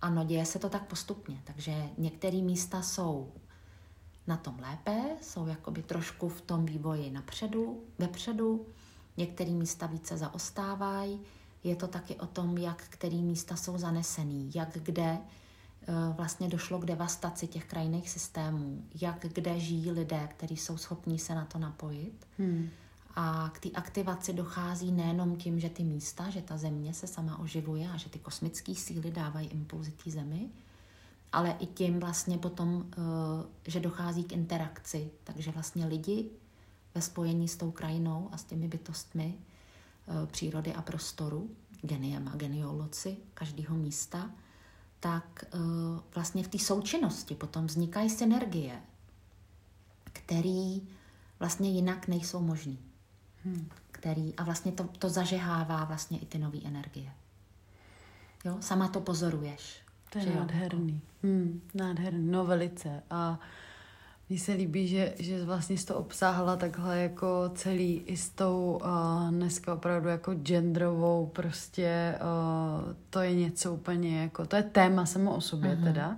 ano, 0.00 0.24
děje 0.24 0.46
se 0.46 0.58
to 0.58 0.68
tak 0.68 0.86
postupně, 0.86 1.42
takže 1.44 1.88
některé 1.98 2.36
místa 2.36 2.82
jsou 2.82 3.32
na 4.30 4.36
tom 4.36 4.56
lépe, 4.60 5.02
jsou 5.22 5.46
jakoby 5.46 5.82
trošku 5.82 6.28
v 6.28 6.40
tom 6.40 6.66
vývoji 6.66 7.10
napředu, 7.10 7.82
vepředu, 7.98 8.66
některé 9.16 9.50
místa 9.50 9.86
více 9.86 10.16
zaostávají. 10.16 11.20
Je 11.64 11.76
to 11.76 11.86
taky 11.86 12.14
o 12.14 12.26
tom, 12.26 12.58
jak 12.58 12.84
který 12.88 13.22
místa 13.22 13.56
jsou 13.56 13.78
zanesený, 13.78 14.50
jak 14.54 14.68
kde 14.72 15.18
eh, 15.18 15.92
vlastně 16.16 16.48
došlo 16.48 16.78
k 16.78 16.84
devastaci 16.84 17.46
těch 17.46 17.64
krajinných 17.64 18.10
systémů, 18.10 18.84
jak 19.00 19.26
kde 19.32 19.60
žijí 19.60 19.90
lidé, 19.90 20.28
kteří 20.30 20.56
jsou 20.56 20.76
schopní 20.76 21.18
se 21.18 21.34
na 21.34 21.44
to 21.44 21.58
napojit. 21.58 22.26
Hmm. 22.38 22.68
A 23.14 23.50
k 23.54 23.58
té 23.60 23.70
aktivaci 23.70 24.32
dochází 24.32 24.92
nejenom 24.92 25.36
tím, 25.36 25.60
že 25.60 25.70
ty 25.70 25.84
místa, 25.84 26.30
že 26.30 26.42
ta 26.42 26.56
země 26.56 26.94
se 26.94 27.06
sama 27.06 27.38
oživuje 27.38 27.88
a 27.88 27.96
že 27.96 28.10
ty 28.10 28.18
kosmické 28.18 28.74
síly 28.74 29.10
dávají 29.10 29.48
impulzy 29.48 29.90
té 29.90 30.10
zemi, 30.10 30.50
ale 31.32 31.56
i 31.58 31.66
tím 31.66 32.00
vlastně 32.00 32.38
potom, 32.38 32.86
eh, 32.92 33.70
že 33.70 33.80
dochází 33.80 34.24
k 34.24 34.32
interakci. 34.32 35.10
Takže 35.24 35.50
vlastně 35.50 35.86
lidi 35.86 36.30
ve 36.94 37.02
spojení 37.02 37.48
s 37.48 37.56
tou 37.56 37.70
krajinou 37.70 38.28
a 38.32 38.36
s 38.36 38.44
těmi 38.44 38.68
bytostmi 38.68 39.34
eh, 39.34 40.26
přírody 40.26 40.74
a 40.74 40.82
prostoru, 40.82 41.50
geniem 41.82 42.28
a 42.28 42.36
genioloci 42.36 43.16
každého 43.34 43.76
místa, 43.76 44.30
tak 45.00 45.44
eh, 45.44 45.58
vlastně 46.14 46.44
v 46.44 46.48
té 46.48 46.58
součinnosti 46.58 47.34
potom 47.34 47.66
vznikají 47.66 48.10
synergie, 48.10 48.82
které 50.12 50.78
vlastně 51.38 51.70
jinak 51.70 52.08
nejsou 52.08 52.40
možné 52.40 52.76
hmm. 53.44 53.68
který 53.90 54.36
a 54.36 54.44
vlastně 54.44 54.72
to, 54.72 54.84
to 54.84 55.08
zažehává 55.08 55.84
vlastně 55.84 56.18
i 56.18 56.26
ty 56.26 56.38
nové 56.38 56.58
energie. 56.64 57.12
Jo, 58.44 58.56
sama 58.60 58.88
to 58.88 59.00
pozoruješ. 59.00 59.80
To 60.10 60.18
je 60.18 60.26
nádherný. 60.26 61.00
Hmm, 61.22 61.60
nádherný, 61.74 62.30
no 62.30 62.44
velice. 62.44 63.02
A 63.10 63.40
mně 64.28 64.38
se 64.38 64.52
líbí, 64.52 64.88
že, 64.88 65.14
že 65.18 65.44
vlastně 65.44 65.78
jsi 65.78 65.86
to 65.86 65.96
obsáhla 65.96 66.56
takhle 66.56 66.98
jako 66.98 67.50
celý 67.54 68.02
i 68.06 68.16
s 68.16 68.30
tou 68.30 68.80
uh, 68.82 69.30
dneska 69.30 69.74
opravdu 69.74 70.08
jako 70.08 70.34
genderovou 70.34 71.26
prostě 71.26 72.14
uh, 72.20 72.92
to 73.10 73.20
je 73.20 73.34
něco 73.34 73.74
úplně 73.74 74.22
jako, 74.22 74.46
to 74.46 74.56
je 74.56 74.62
téma 74.62 75.06
samo 75.06 75.36
o 75.36 75.40
sobě 75.40 75.76
uh-huh. 75.76 75.84
teda 75.84 76.16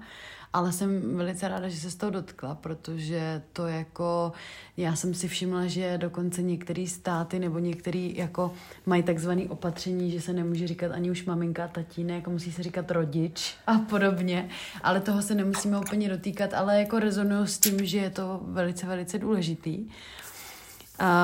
ale 0.53 0.73
jsem 0.73 1.17
velice 1.17 1.49
ráda, 1.49 1.69
že 1.69 1.77
se 1.77 1.91
z 1.91 1.95
toho 1.95 2.11
dotkla, 2.11 2.55
protože 2.55 3.43
to 3.53 3.67
jako, 3.67 4.33
já 4.77 4.97
jsem 4.97 5.15
si 5.15 5.29
všimla, 5.29 5.67
že 5.67 5.99
dokonce 5.99 6.43
některé 6.43 6.87
státy 6.87 7.39
nebo 7.39 7.59
některý 7.59 8.17
jako 8.17 8.53
mají 8.87 9.03
takzvané 9.03 9.43
opatření, 9.43 10.11
že 10.11 10.21
se 10.21 10.33
nemůže 10.33 10.67
říkat 10.67 10.93
ani 10.93 11.11
už 11.11 11.25
maminka, 11.25 11.69
tatínek, 11.69 12.17
jako 12.17 12.31
musí 12.31 12.53
se 12.53 12.63
říkat 12.63 12.91
rodič 12.91 13.55
a 13.67 13.79
podobně, 13.79 14.49
ale 14.83 15.01
toho 15.01 15.23
se 15.23 15.35
nemusíme 15.35 15.79
úplně 15.79 16.09
dotýkat, 16.09 16.55
ale 16.55 16.79
jako 16.81 16.99
rezonuju 16.99 17.47
s 17.47 17.59
tím, 17.59 17.87
že 17.87 17.99
je 17.99 18.11
to 18.11 18.41
velice, 18.43 18.87
velice 18.87 19.19
důležitý. 19.19 19.89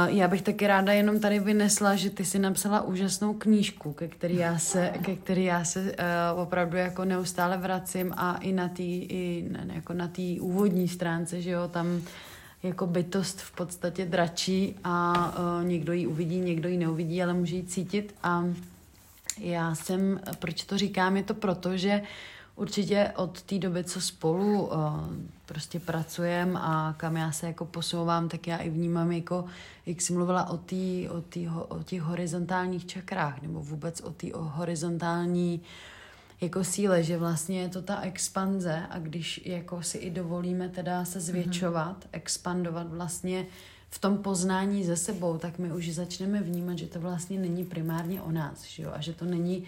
Já 0.07 0.29
bych 0.29 0.43
taky 0.43 0.66
ráda 0.66 0.93
jenom 0.93 1.20
tady 1.20 1.39
vynesla, 1.39 1.95
že 1.95 2.11
ty 2.11 2.24
si 2.24 2.39
napsala 2.39 2.83
úžasnou 2.83 3.35
knížku, 3.35 3.93
ke 3.93 4.09
který 4.09 4.37
já 4.37 4.59
se, 4.59 4.93
ke 5.03 5.16
který 5.16 5.45
já 5.45 5.64
se 5.64 5.81
uh, 5.81 6.41
opravdu 6.41 6.76
jako 6.76 7.05
neustále 7.05 7.57
vracím 7.57 8.14
a 8.16 8.37
i 8.37 8.53
na 8.53 8.68
té 8.68 8.83
i 8.83 9.51
jako 9.72 9.93
na 9.93 10.09
té 10.09 10.22
úvodní 10.41 10.89
stránce, 10.89 11.43
že 11.43 11.51
jo, 11.51 11.68
tam 11.68 12.03
jako 12.62 12.87
bytost 12.87 13.41
v 13.41 13.51
podstatě 13.51 14.07
dračí 14.07 14.74
a 14.85 15.14
uh, 15.39 15.68
někdo 15.68 15.93
ji 15.93 16.07
uvidí, 16.07 16.41
někdo 16.41 16.68
ji 16.68 16.76
neuvidí, 16.76 17.22
ale 17.22 17.35
může 17.35 17.57
ji 17.57 17.64
cítit. 17.64 18.14
A 18.22 18.45
já 19.39 19.74
jsem, 19.74 20.20
proč 20.39 20.64
to 20.64 20.79
říkám, 20.79 21.16
je 21.16 21.22
to 21.22 21.35
proto, 21.35 21.76
že 21.76 22.03
určitě 22.59 23.13
od 23.17 23.43
té 23.43 23.59
doby, 23.59 23.85
co 23.85 24.01
spolu 24.01 24.67
uh, 24.67 24.73
prostě 25.47 25.81
pracujeme 25.81 26.61
a 26.63 26.95
kam 26.97 27.17
já 27.17 27.33
se 27.33 27.47
jako 27.47 27.65
posouvám, 27.65 28.29
tak 28.29 28.47
já 28.47 28.57
i 28.57 28.71
vnímám 28.71 29.13
jako, 29.13 29.45
jak 29.87 30.01
jsi 30.01 30.13
mluvila 30.13 30.51
o, 30.51 30.57
tý, 30.57 31.09
o, 31.09 31.21
tý, 31.21 31.49
o 31.49 31.83
těch 31.83 32.03
horizontálních 32.03 32.87
čakrách, 32.87 33.43
nebo 33.43 33.61
vůbec 33.61 34.01
o 34.01 34.11
té 34.11 34.27
horizontální 34.35 35.61
jako 36.41 36.65
síle, 36.65 37.03
že 37.03 37.19
vlastně 37.19 37.61
je 37.61 37.69
to 37.69 37.83
ta 37.83 38.01
expanze 38.01 38.83
a 38.91 38.99
když 38.99 39.41
jako 39.47 39.83
si 39.83 39.99
i 39.99 40.11
dovolíme 40.11 40.69
teda 40.69 41.05
se 41.05 41.21
zvětšovat, 41.21 42.01
mm-hmm. 42.01 42.09
expandovat 42.13 42.87
vlastně 42.91 43.47
v 43.91 43.99
tom 43.99 44.19
poznání 44.19 44.85
ze 44.85 44.97
sebou, 44.97 45.39
tak 45.39 45.59
my 45.59 45.73
už 45.73 45.95
začneme 45.95 46.41
vnímat, 46.41 46.79
že 46.79 46.87
to 46.87 47.01
vlastně 47.01 47.39
není 47.39 47.65
primárně 47.65 48.23
o 48.23 48.31
nás, 48.31 48.65
že 48.65 48.83
jo? 48.83 48.91
a 48.95 49.01
že 49.01 49.13
to 49.13 49.25
není, 49.25 49.65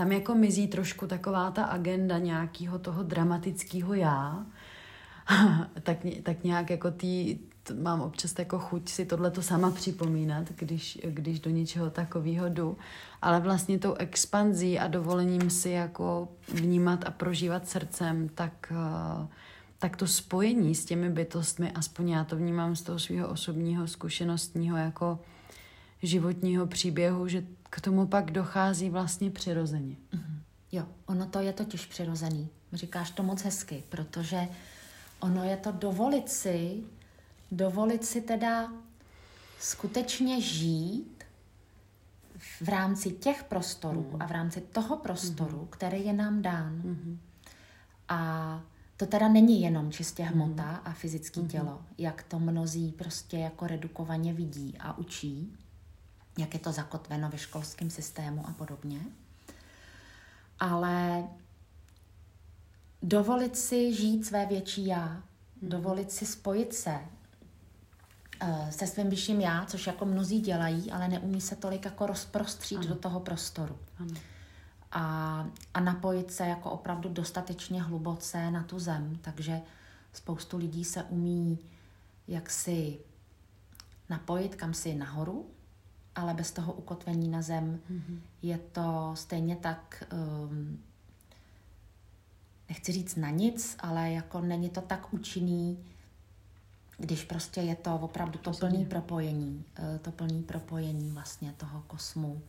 tam 0.00 0.12
jako 0.12 0.34
mizí 0.34 0.68
trošku 0.68 1.06
taková 1.06 1.50
ta 1.50 1.64
agenda 1.64 2.18
nějakého 2.18 2.78
toho 2.78 3.02
dramatického 3.02 3.94
já, 3.94 4.46
tak, 5.82 5.96
tak 6.22 6.44
nějak 6.44 6.70
jako 6.70 6.90
tý, 6.90 7.38
mám 7.82 8.00
občas 8.00 8.34
jako 8.38 8.58
chuť 8.58 8.88
si 8.88 9.06
tohle 9.06 9.30
to 9.30 9.42
sama 9.42 9.70
připomínat, 9.70 10.48
když, 10.56 10.98
když 11.04 11.40
do 11.40 11.50
něčeho 11.50 11.90
takového 11.90 12.48
jdu. 12.48 12.76
Ale 13.22 13.40
vlastně 13.40 13.78
tou 13.78 13.94
expanzí 13.94 14.78
a 14.78 14.88
dovolením 14.88 15.50
si 15.50 15.70
jako 15.70 16.28
vnímat 16.48 17.04
a 17.06 17.10
prožívat 17.10 17.68
srdcem, 17.68 18.28
tak, 18.28 18.72
tak 19.78 19.96
to 19.96 20.06
spojení 20.06 20.74
s 20.74 20.84
těmi 20.84 21.10
bytostmi, 21.10 21.72
aspoň 21.72 22.08
já 22.08 22.24
to 22.24 22.36
vnímám 22.36 22.76
z 22.76 22.82
toho 22.82 22.98
svého 22.98 23.28
osobního, 23.28 23.86
zkušenostního 23.86 24.76
jako 24.76 25.18
životního 26.02 26.66
příběhu, 26.66 27.28
že 27.28 27.44
k 27.70 27.80
tomu 27.80 28.06
pak 28.06 28.30
dochází 28.30 28.90
vlastně 28.90 29.30
přirozeně. 29.30 29.96
Mm-hmm. 30.12 30.40
Jo, 30.72 30.86
ono 31.06 31.26
to 31.26 31.38
je 31.40 31.52
totiž 31.52 31.86
přirozený. 31.86 32.48
Říkáš 32.72 33.10
to 33.10 33.22
moc 33.22 33.42
hezky, 33.42 33.84
protože 33.88 34.48
ono 35.20 35.44
je 35.44 35.56
to 35.56 35.72
dovolit 35.72 36.28
si, 36.28 36.82
dovolit 37.52 38.04
si 38.04 38.20
teda 38.20 38.72
skutečně 39.60 40.40
žít 40.40 41.24
v 42.62 42.68
rámci 42.68 43.10
těch 43.10 43.44
prostorů 43.44 44.10
mm. 44.12 44.22
a 44.22 44.26
v 44.26 44.30
rámci 44.30 44.60
toho 44.60 44.96
prostoru, 44.96 45.60
mm. 45.60 45.66
který 45.66 46.06
je 46.06 46.12
nám 46.12 46.42
dán. 46.42 46.72
Mm. 46.72 47.18
A 48.08 48.62
to 48.96 49.06
teda 49.06 49.28
není 49.28 49.62
jenom 49.62 49.92
čistě 49.92 50.22
hmota 50.22 50.70
mm. 50.70 50.78
a 50.84 50.92
fyzické 50.92 51.40
mm. 51.40 51.48
tělo, 51.48 51.82
jak 51.98 52.22
to 52.22 52.38
mnozí 52.38 52.92
prostě 52.92 53.38
jako 53.38 53.66
redukovaně 53.66 54.32
vidí 54.32 54.76
a 54.80 54.98
učí, 54.98 55.56
jak 56.38 56.54
je 56.54 56.60
to 56.60 56.72
zakotveno 56.72 57.28
ve 57.30 57.38
školském 57.38 57.90
systému 57.90 58.48
a 58.48 58.52
podobně. 58.52 59.00
Ale 60.60 61.24
dovolit 63.02 63.56
si 63.56 63.94
žít 63.94 64.26
své 64.26 64.46
větší 64.46 64.86
já, 64.86 65.06
mm. 65.06 65.68
dovolit 65.68 66.12
si 66.12 66.26
spojit 66.26 66.74
se 66.74 66.98
uh, 68.42 68.70
se 68.70 68.86
svým 68.86 69.10
vyšším 69.10 69.40
já, 69.40 69.64
což 69.64 69.86
jako 69.86 70.04
mnozí 70.04 70.40
dělají, 70.40 70.90
ale 70.90 71.08
neumí 71.08 71.40
se 71.40 71.56
tolik 71.56 71.84
jako 71.84 72.06
rozprostřít 72.06 72.78
ano. 72.78 72.88
do 72.88 72.94
toho 72.94 73.20
prostoru. 73.20 73.78
Ano 73.98 74.14
a, 74.92 75.46
a 75.74 75.80
napojit 75.80 76.32
se 76.32 76.46
jako 76.46 76.70
opravdu 76.70 77.08
dostatečně 77.08 77.82
hluboce 77.82 78.50
na 78.50 78.62
tu 78.62 78.78
zem. 78.78 79.18
Takže 79.20 79.60
spoustu 80.12 80.56
lidí 80.56 80.84
se 80.84 81.02
umí 81.02 81.58
jaksi 82.28 82.98
napojit 84.08 84.54
kam 84.54 84.74
si 84.74 84.94
nahoru, 84.94 85.50
ale 86.14 86.34
bez 86.34 86.50
toho 86.52 86.72
ukotvení 86.72 87.28
na 87.28 87.42
zem 87.42 87.80
mm-hmm. 87.90 88.18
je 88.42 88.58
to 88.58 89.10
stejně 89.14 89.56
tak, 89.56 90.04
um, 90.12 90.78
nechci 92.68 92.92
říct 92.92 93.16
na 93.16 93.30
nic, 93.30 93.76
ale 93.80 94.10
jako 94.10 94.40
není 94.40 94.70
to 94.70 94.80
tak 94.80 95.14
účinný, 95.14 95.84
když 96.98 97.24
prostě 97.24 97.60
je 97.60 97.76
to 97.76 97.94
opravdu 97.94 98.38
to 98.38 98.50
plný 98.50 98.84
propojení, 98.84 99.64
eh, 99.76 99.98
to 99.98 100.10
plný 100.10 100.42
propojení 100.42 101.10
vlastně 101.10 101.52
toho 101.56 101.82
kosmu 101.86 102.42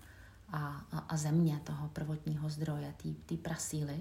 a, 0.49 0.82
a, 0.91 0.99
a 0.99 1.18
země, 1.18 1.59
toho 1.64 1.88
prvotního 1.88 2.49
zdroje, 2.49 2.93
té 3.26 3.38
prasíly. 3.38 3.99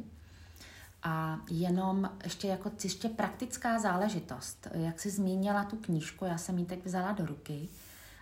A 1.03 1.41
jenom 1.51 2.11
ještě 2.25 2.49
jako 2.49 2.71
čistě 2.71 3.09
praktická 3.09 3.79
záležitost. 3.79 4.69
Jak 4.73 5.01
jsi 5.01 5.11
zmínila 5.11 5.65
tu 5.65 5.77
knížku, 5.77 6.25
já 6.25 6.39
jsem 6.39 6.59
ji 6.59 6.65
teď 6.65 6.85
vzala 6.85 7.13
do 7.13 7.27
ruky. 7.27 7.69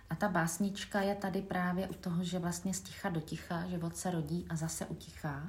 A 0.09 0.15
ta 0.15 0.29
básnička 0.29 1.01
je 1.01 1.15
tady 1.15 1.41
právě 1.41 1.87
u 1.87 1.93
toho, 1.93 2.23
že 2.23 2.39
vlastně 2.39 2.73
z 2.73 2.81
ticha 2.81 3.09
do 3.09 3.21
ticha 3.21 3.67
život 3.67 3.97
se 3.97 4.11
rodí 4.11 4.45
a 4.49 4.55
zase 4.55 4.85
utichá. 4.85 5.47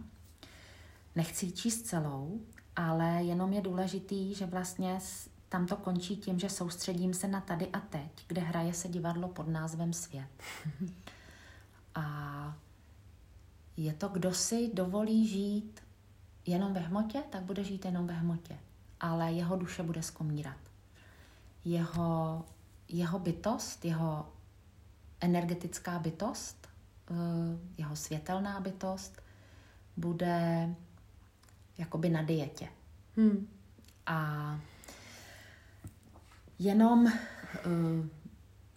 Nechci 1.16 1.46
ji 1.46 1.52
číst 1.52 1.82
celou, 1.82 2.40
ale 2.76 3.04
jenom 3.04 3.52
je 3.52 3.60
důležitý, 3.60 4.34
že 4.34 4.46
vlastně 4.46 4.98
tam 5.48 5.66
to 5.66 5.76
končí 5.76 6.16
tím, 6.16 6.38
že 6.38 6.50
soustředím 6.50 7.14
se 7.14 7.28
na 7.28 7.40
tady 7.40 7.68
a 7.68 7.80
teď, 7.80 8.24
kde 8.26 8.40
hraje 8.40 8.74
se 8.74 8.88
divadlo 8.88 9.28
pod 9.28 9.48
názvem 9.48 9.92
Svět. 9.92 10.28
A 11.94 12.56
je 13.76 13.92
to, 13.92 14.08
kdo 14.08 14.34
si 14.34 14.70
dovolí 14.74 15.28
žít 15.28 15.80
jenom 16.46 16.74
ve 16.74 16.80
hmotě, 16.80 17.22
tak 17.30 17.42
bude 17.42 17.64
žít 17.64 17.84
jenom 17.84 18.06
ve 18.06 18.14
hmotě. 18.14 18.58
Ale 19.00 19.32
jeho 19.32 19.56
duše 19.56 19.82
bude 19.82 20.02
skomírat. 20.02 20.56
Jeho, 21.64 22.44
jeho 22.88 23.18
bytost, 23.18 23.84
jeho 23.84 24.32
energetická 25.20 25.98
bytost, 25.98 26.68
eh, 27.10 27.14
jeho 27.78 27.96
světelná 27.96 28.60
bytost 28.60 29.22
bude 29.96 30.68
jakoby 31.78 32.08
na 32.08 32.22
dietě. 32.22 32.68
Hmm. 33.16 33.48
A 34.06 34.60
jenom 36.58 37.04
uh, 37.04 38.06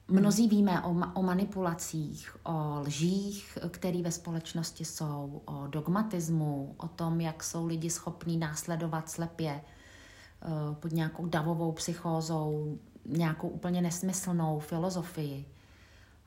Mnozí 0.07 0.47
víme 0.47 0.81
o, 0.81 0.93
ma- 0.93 1.11
o 1.13 1.23
manipulacích, 1.23 2.35
o 2.43 2.79
lžích, 2.79 3.57
které 3.69 4.01
ve 4.01 4.11
společnosti 4.11 4.85
jsou, 4.85 5.41
o 5.45 5.67
dogmatismu, 5.67 6.75
o 6.77 6.87
tom, 6.87 7.21
jak 7.21 7.43
jsou 7.43 7.65
lidi 7.65 7.89
schopní 7.89 8.37
následovat 8.37 9.09
slepě 9.09 9.61
uh, 9.61 10.75
pod 10.75 10.91
nějakou 10.91 11.25
davovou 11.25 11.71
psychózou, 11.71 12.77
nějakou 13.05 13.47
úplně 13.47 13.81
nesmyslnou 13.81 14.59
filozofii, 14.59 15.45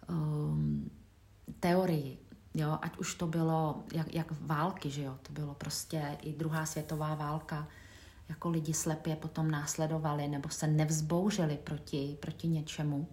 um, 0.08 0.90
teorii. 1.60 2.18
Jo, 2.54 2.78
ať 2.82 2.98
už 2.98 3.14
to 3.14 3.26
bylo 3.26 3.84
jak, 3.92 4.14
jak 4.14 4.32
války, 4.40 4.90
že 4.90 5.02
jo, 5.02 5.18
to 5.22 5.32
bylo 5.32 5.54
prostě 5.54 6.18
i 6.22 6.32
druhá 6.32 6.66
světová 6.66 7.14
válka, 7.14 7.68
jako 8.28 8.50
lidi 8.50 8.74
slepě 8.74 9.16
potom 9.16 9.50
následovali 9.50 10.28
nebo 10.28 10.48
se 10.48 10.66
nevzbouřili 10.66 11.56
proti, 11.56 12.16
proti 12.20 12.48
něčemu. 12.48 13.08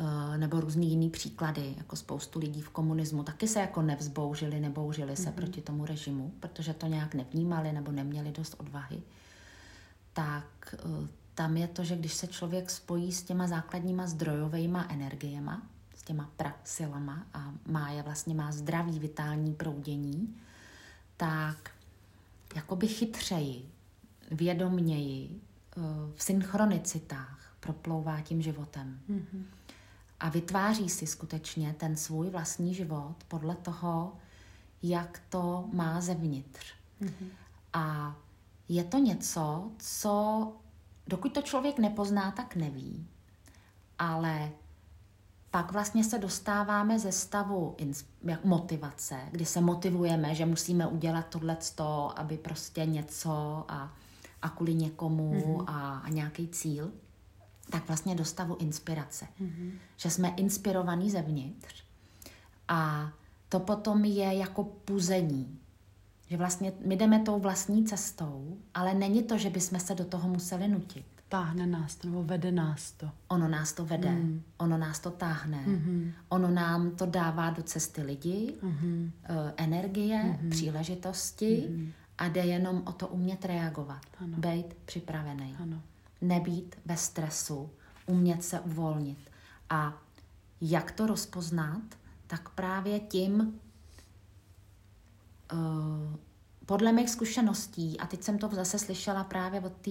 Eh, 0.00 0.38
nebo 0.38 0.60
různý 0.60 0.90
jiný 0.90 1.10
příklady, 1.10 1.74
jako 1.76 1.96
spoustu 1.96 2.38
lidí 2.38 2.62
v 2.62 2.70
komunismu, 2.70 3.22
taky 3.22 3.48
se 3.48 3.60
jako 3.60 3.82
nevzbouřili, 3.82 4.60
nebouřili 4.60 5.16
se 5.16 5.22
mm-hmm. 5.22 5.32
proti 5.32 5.60
tomu 5.60 5.84
režimu, 5.84 6.32
protože 6.40 6.74
to 6.74 6.86
nějak 6.86 7.14
nevnímali 7.14 7.72
nebo 7.72 7.92
neměli 7.92 8.32
dost 8.32 8.54
odvahy. 8.58 9.02
Tak 10.12 10.74
eh, 10.74 11.08
tam 11.40 11.56
je 11.56 11.68
to, 11.68 11.84
že 11.84 11.96
když 11.96 12.14
se 12.14 12.26
člověk 12.26 12.70
spojí 12.70 13.12
s 13.12 13.22
těma 13.22 13.46
základníma 13.46 14.06
zdrojovými 14.06 14.78
energiema, 14.88 15.62
s 15.96 16.02
těma 16.02 16.30
prasilama 16.36 17.26
a 17.34 17.52
má 17.66 17.90
je 17.90 18.02
vlastně 18.02 18.34
má 18.34 18.52
zdravý 18.52 18.98
vitální 18.98 19.54
proudění, 19.54 20.36
tak 21.16 21.70
jakoby 22.54 22.88
chytřeji, 22.88 23.70
vědomněji, 24.30 25.30
eh, 25.30 25.80
v 26.14 26.22
synchronicitách 26.22 27.56
proplouvá 27.60 28.20
tím 28.20 28.42
životem. 28.42 29.00
Mm-hmm 29.10 29.44
a 30.20 30.28
vytváří 30.28 30.88
si 30.88 31.06
skutečně 31.06 31.74
ten 31.78 31.96
svůj 31.96 32.30
vlastní 32.30 32.74
život 32.74 33.14
podle 33.28 33.54
toho, 33.56 34.12
jak 34.82 35.22
to 35.28 35.68
má 35.72 36.00
zevnitř. 36.00 36.74
Mm-hmm. 37.02 37.28
A 37.72 38.16
je 38.68 38.84
to 38.84 38.98
něco, 38.98 39.70
co 39.78 40.52
dokud 41.10 41.32
to 41.32 41.42
člověk 41.42 41.78
nepozná, 41.78 42.30
tak 42.30 42.56
neví. 42.56 43.06
Ale 43.98 44.50
pak 45.50 45.72
vlastně 45.72 46.04
se 46.04 46.18
dostáváme 46.18 46.98
ze 46.98 47.12
stavu 47.12 47.76
motivace, 48.44 49.20
kdy 49.30 49.44
se 49.44 49.60
motivujeme, 49.60 50.34
že 50.34 50.46
musíme 50.46 50.86
udělat 50.86 51.28
tohleto, 51.28 52.18
aby 52.18 52.38
prostě 52.38 52.86
něco 52.86 53.64
a, 53.68 53.92
a 54.42 54.48
kvůli 54.48 54.74
někomu 54.74 55.32
mm-hmm. 55.32 55.64
a, 55.66 55.98
a 55.98 56.08
nějaký 56.08 56.48
cíl 56.48 56.92
tak 57.70 57.86
vlastně 57.88 58.14
do 58.14 58.24
stavu 58.24 58.56
inspirace. 58.56 59.26
Mm-hmm. 59.40 59.72
Že 59.96 60.10
jsme 60.10 60.28
inspirovaní 60.28 61.10
zevnitř 61.10 61.84
a 62.68 63.12
to 63.48 63.60
potom 63.60 64.04
je 64.04 64.34
jako 64.34 64.64
puzení. 64.64 65.59
Že 66.30 66.36
vlastně 66.36 66.72
my 66.86 66.96
jdeme 66.96 67.18
tou 67.18 67.40
vlastní 67.40 67.84
cestou, 67.84 68.56
ale 68.74 68.94
není 68.94 69.22
to, 69.22 69.38
že 69.38 69.50
bychom 69.50 69.80
se 69.80 69.94
do 69.94 70.04
toho 70.04 70.28
museli 70.28 70.68
nutit. 70.68 71.04
Táhne 71.28 71.66
nás 71.66 71.96
to, 71.96 72.08
nebo 72.08 72.22
vede 72.22 72.52
nás 72.52 72.92
to. 72.92 73.10
Ono 73.28 73.48
nás 73.48 73.72
to 73.72 73.84
vede, 73.84 74.10
mm. 74.10 74.42
ono 74.58 74.78
nás 74.78 75.00
to 75.00 75.10
táhne, 75.10 75.64
mm-hmm. 75.66 76.12
ono 76.28 76.50
nám 76.50 76.90
to 76.90 77.06
dává 77.06 77.50
do 77.50 77.62
cesty 77.62 78.02
lidi, 78.02 78.54
mm-hmm. 78.62 79.10
energie, 79.56 80.22
mm-hmm. 80.22 80.50
příležitosti 80.50 81.68
mm-hmm. 81.68 81.92
a 82.18 82.28
jde 82.28 82.40
jenom 82.40 82.82
o 82.86 82.92
to 82.92 83.08
umět 83.08 83.44
reagovat, 83.44 84.02
ano. 84.20 84.36
být 84.36 84.74
připravený. 84.84 85.56
Ano 85.60 85.82
nebýt 86.20 86.76
ve 86.84 86.96
stresu, 86.96 87.70
umět 88.06 88.44
se 88.44 88.60
uvolnit. 88.60 89.18
A 89.70 90.02
jak 90.60 90.90
to 90.90 91.06
rozpoznat? 91.06 91.82
Tak 92.26 92.48
právě 92.48 93.00
tím, 93.00 93.60
podle 96.66 96.92
mých 96.92 97.10
zkušeností, 97.10 98.00
a 98.00 98.06
teď 98.06 98.22
jsem 98.22 98.38
to 98.38 98.48
zase 98.52 98.78
slyšela 98.78 99.24
právě 99.24 99.60
od 99.60 99.72
té 99.72 99.90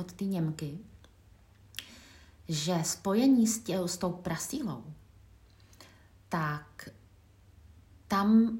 od 0.00 0.20
Němky, 0.20 0.78
že 2.48 2.80
spojení 2.84 3.46
s, 3.46 3.58
tě, 3.58 3.78
s 3.86 3.98
tou 3.98 4.12
prasílou, 4.12 4.84
tak 6.28 6.88
tam 8.08 8.58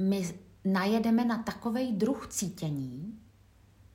my 0.00 0.38
najedeme 0.64 1.24
na 1.24 1.42
takový 1.42 1.92
druh 1.92 2.26
cítění, 2.26 3.20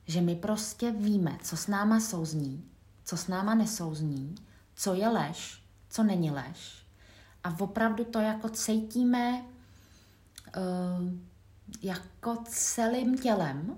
že 0.06 0.20
my 0.20 0.36
prostě 0.36 0.90
víme, 0.90 1.38
co 1.42 1.56
s 1.56 1.66
náma 1.66 2.00
souzní, 2.00 2.64
co 3.04 3.16
s 3.16 3.28
náma 3.28 3.54
nesouzní, 3.54 4.34
co 4.74 4.94
je 4.94 5.08
lež, 5.08 5.62
co 5.88 6.02
není 6.02 6.30
lež. 6.30 6.86
A 7.44 7.60
opravdu 7.60 8.04
to 8.04 8.18
jako 8.18 8.48
cítíme 8.48 9.44
uh, 10.56 11.31
jako 11.82 12.44
celým 12.48 13.18
tělem. 13.18 13.76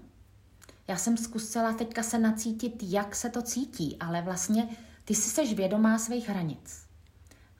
Já 0.88 0.96
jsem 0.96 1.16
zkusila 1.16 1.72
teďka 1.72 2.02
se 2.02 2.18
nacítit, 2.18 2.82
jak 2.82 3.16
se 3.16 3.30
to 3.30 3.42
cítí, 3.42 3.96
ale 4.00 4.22
vlastně 4.22 4.68
ty 5.04 5.14
si 5.14 5.30
seš 5.30 5.54
vědomá 5.54 5.98
svých 5.98 6.28
hranic. 6.28 6.86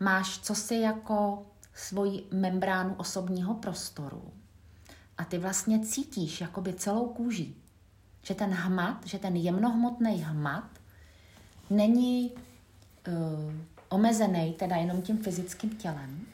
Máš 0.01 0.39
co 0.39 0.55
si 0.55 0.75
jako 0.75 1.47
svoji 1.75 2.27
membránu 2.31 2.95
osobního 2.95 3.55
prostoru 3.55 4.33
a 5.19 5.25
ty 5.25 5.39
vlastně 5.39 5.87
cítíš 5.87 6.41
jakoby 6.41 6.73
celou 6.73 7.07
kůží 7.07 7.65
že 8.25 8.35
ten 8.35 8.51
hmat, 8.51 9.07
že 9.07 9.19
ten 9.19 9.37
jemnohmotný 9.37 10.23
hmat 10.23 10.71
není 11.71 12.31
uh, 12.33 13.55
omezený 13.89 14.55
teda 14.59 14.77
jenom 14.77 15.03
tím 15.03 15.19
fyzickým 15.19 15.71
tělem, 15.71 16.27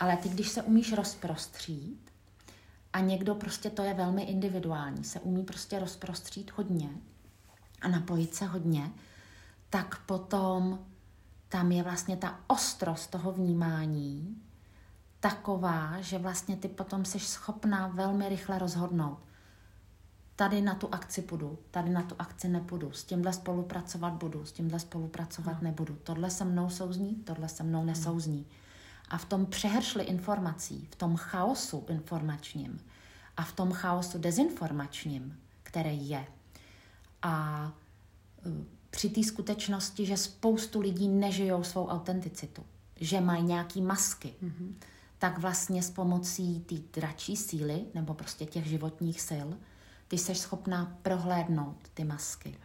Ale 0.00 0.16
ty, 0.16 0.28
když 0.28 0.48
se 0.48 0.62
umíš 0.62 0.92
rozprostřít, 0.92 2.09
a 2.92 3.00
někdo 3.00 3.34
prostě 3.34 3.70
to 3.70 3.82
je 3.82 3.94
velmi 3.94 4.22
individuální, 4.22 5.04
se 5.04 5.20
umí 5.20 5.44
prostě 5.44 5.78
rozprostřít 5.78 6.52
hodně 6.52 6.90
a 7.80 7.88
napojit 7.88 8.34
se 8.34 8.46
hodně, 8.46 8.90
tak 9.70 9.98
potom 10.06 10.78
tam 11.48 11.72
je 11.72 11.82
vlastně 11.82 12.16
ta 12.16 12.40
ostrost 12.46 13.10
toho 13.10 13.32
vnímání 13.32 14.36
taková, 15.20 16.00
že 16.00 16.18
vlastně 16.18 16.56
ty 16.56 16.68
potom 16.68 17.04
jsi 17.04 17.20
schopná 17.20 17.88
velmi 17.88 18.28
rychle 18.28 18.58
rozhodnout. 18.58 19.18
Tady 20.36 20.60
na 20.60 20.74
tu 20.74 20.88
akci 20.94 21.22
půjdu, 21.22 21.58
tady 21.70 21.90
na 21.90 22.02
tu 22.02 22.14
akci 22.18 22.48
nepůjdu, 22.48 22.92
s 22.92 23.04
tímhle 23.04 23.32
spolupracovat 23.32 24.12
budu, 24.12 24.44
s 24.44 24.52
tímhle 24.52 24.78
spolupracovat 24.80 25.52
no. 25.52 25.58
nebudu. 25.62 25.98
Tohle 26.02 26.30
se 26.30 26.44
mnou 26.44 26.70
souzní, 26.70 27.14
tohle 27.14 27.48
se 27.48 27.62
mnou 27.62 27.84
nesouzní. 27.84 28.46
A 29.10 29.18
v 29.18 29.24
tom 29.24 29.46
přehršli 29.46 30.04
informací, 30.04 30.88
v 30.90 30.96
tom 30.96 31.16
chaosu 31.16 31.86
informačním 31.88 32.80
a 33.36 33.44
v 33.44 33.52
tom 33.52 33.72
chaosu 33.72 34.18
dezinformačním, 34.18 35.38
který 35.62 36.08
je, 36.08 36.26
a 37.22 37.64
e, 38.46 38.64
při 38.90 39.10
té 39.10 39.24
skutečnosti, 39.24 40.06
že 40.06 40.16
spoustu 40.16 40.80
lidí 40.80 41.08
nežijou 41.08 41.64
svou 41.64 41.86
autenticitu, 41.86 42.64
že 42.96 43.20
mají 43.20 43.42
nějaký 43.42 43.82
masky, 43.82 44.34
mm-hmm. 44.42 44.72
tak 45.18 45.38
vlastně 45.38 45.82
s 45.82 45.90
pomocí 45.90 46.60
té 46.60 47.00
dračí 47.00 47.36
síly 47.36 47.84
nebo 47.94 48.14
prostě 48.14 48.46
těch 48.46 48.66
životních 48.66 49.20
sil, 49.30 49.48
ty 50.08 50.18
jsi 50.18 50.34
schopná 50.34 50.98
prohlédnout 51.02 51.76
ty 51.94 52.04
masky. 52.04 52.58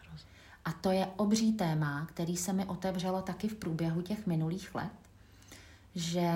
A 0.66 0.72
to 0.72 0.92
je 0.92 1.08
obří 1.18 1.54
téma, 1.54 2.06
který 2.06 2.38
se 2.38 2.54
mi 2.54 2.66
otevřelo 2.66 3.22
taky 3.22 3.48
v 3.48 3.56
průběhu 3.56 4.02
těch 4.02 4.28
minulých 4.28 4.76
let, 4.76 4.92
že 5.96 6.32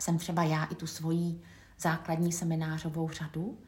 jsem 0.00 0.18
třeba 0.18 0.42
já 0.42 0.64
i 0.64 0.74
tu 0.74 0.86
svoji 0.86 1.40
základní 1.78 2.32
seminářovou 2.32 3.08
řadu, 3.08 3.58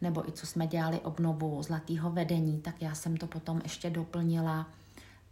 nebo 0.00 0.28
i 0.28 0.32
co 0.32 0.46
jsme 0.46 0.66
dělali 0.66 1.00
obnovu 1.00 1.62
zlatého 1.62 2.10
vedení, 2.10 2.60
tak 2.60 2.82
já 2.82 2.94
jsem 2.94 3.16
to 3.16 3.26
potom 3.26 3.60
ještě 3.62 3.90
doplnila 3.90 4.70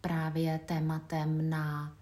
právě 0.00 0.60
tématem 0.66 1.50
na, 1.50 1.92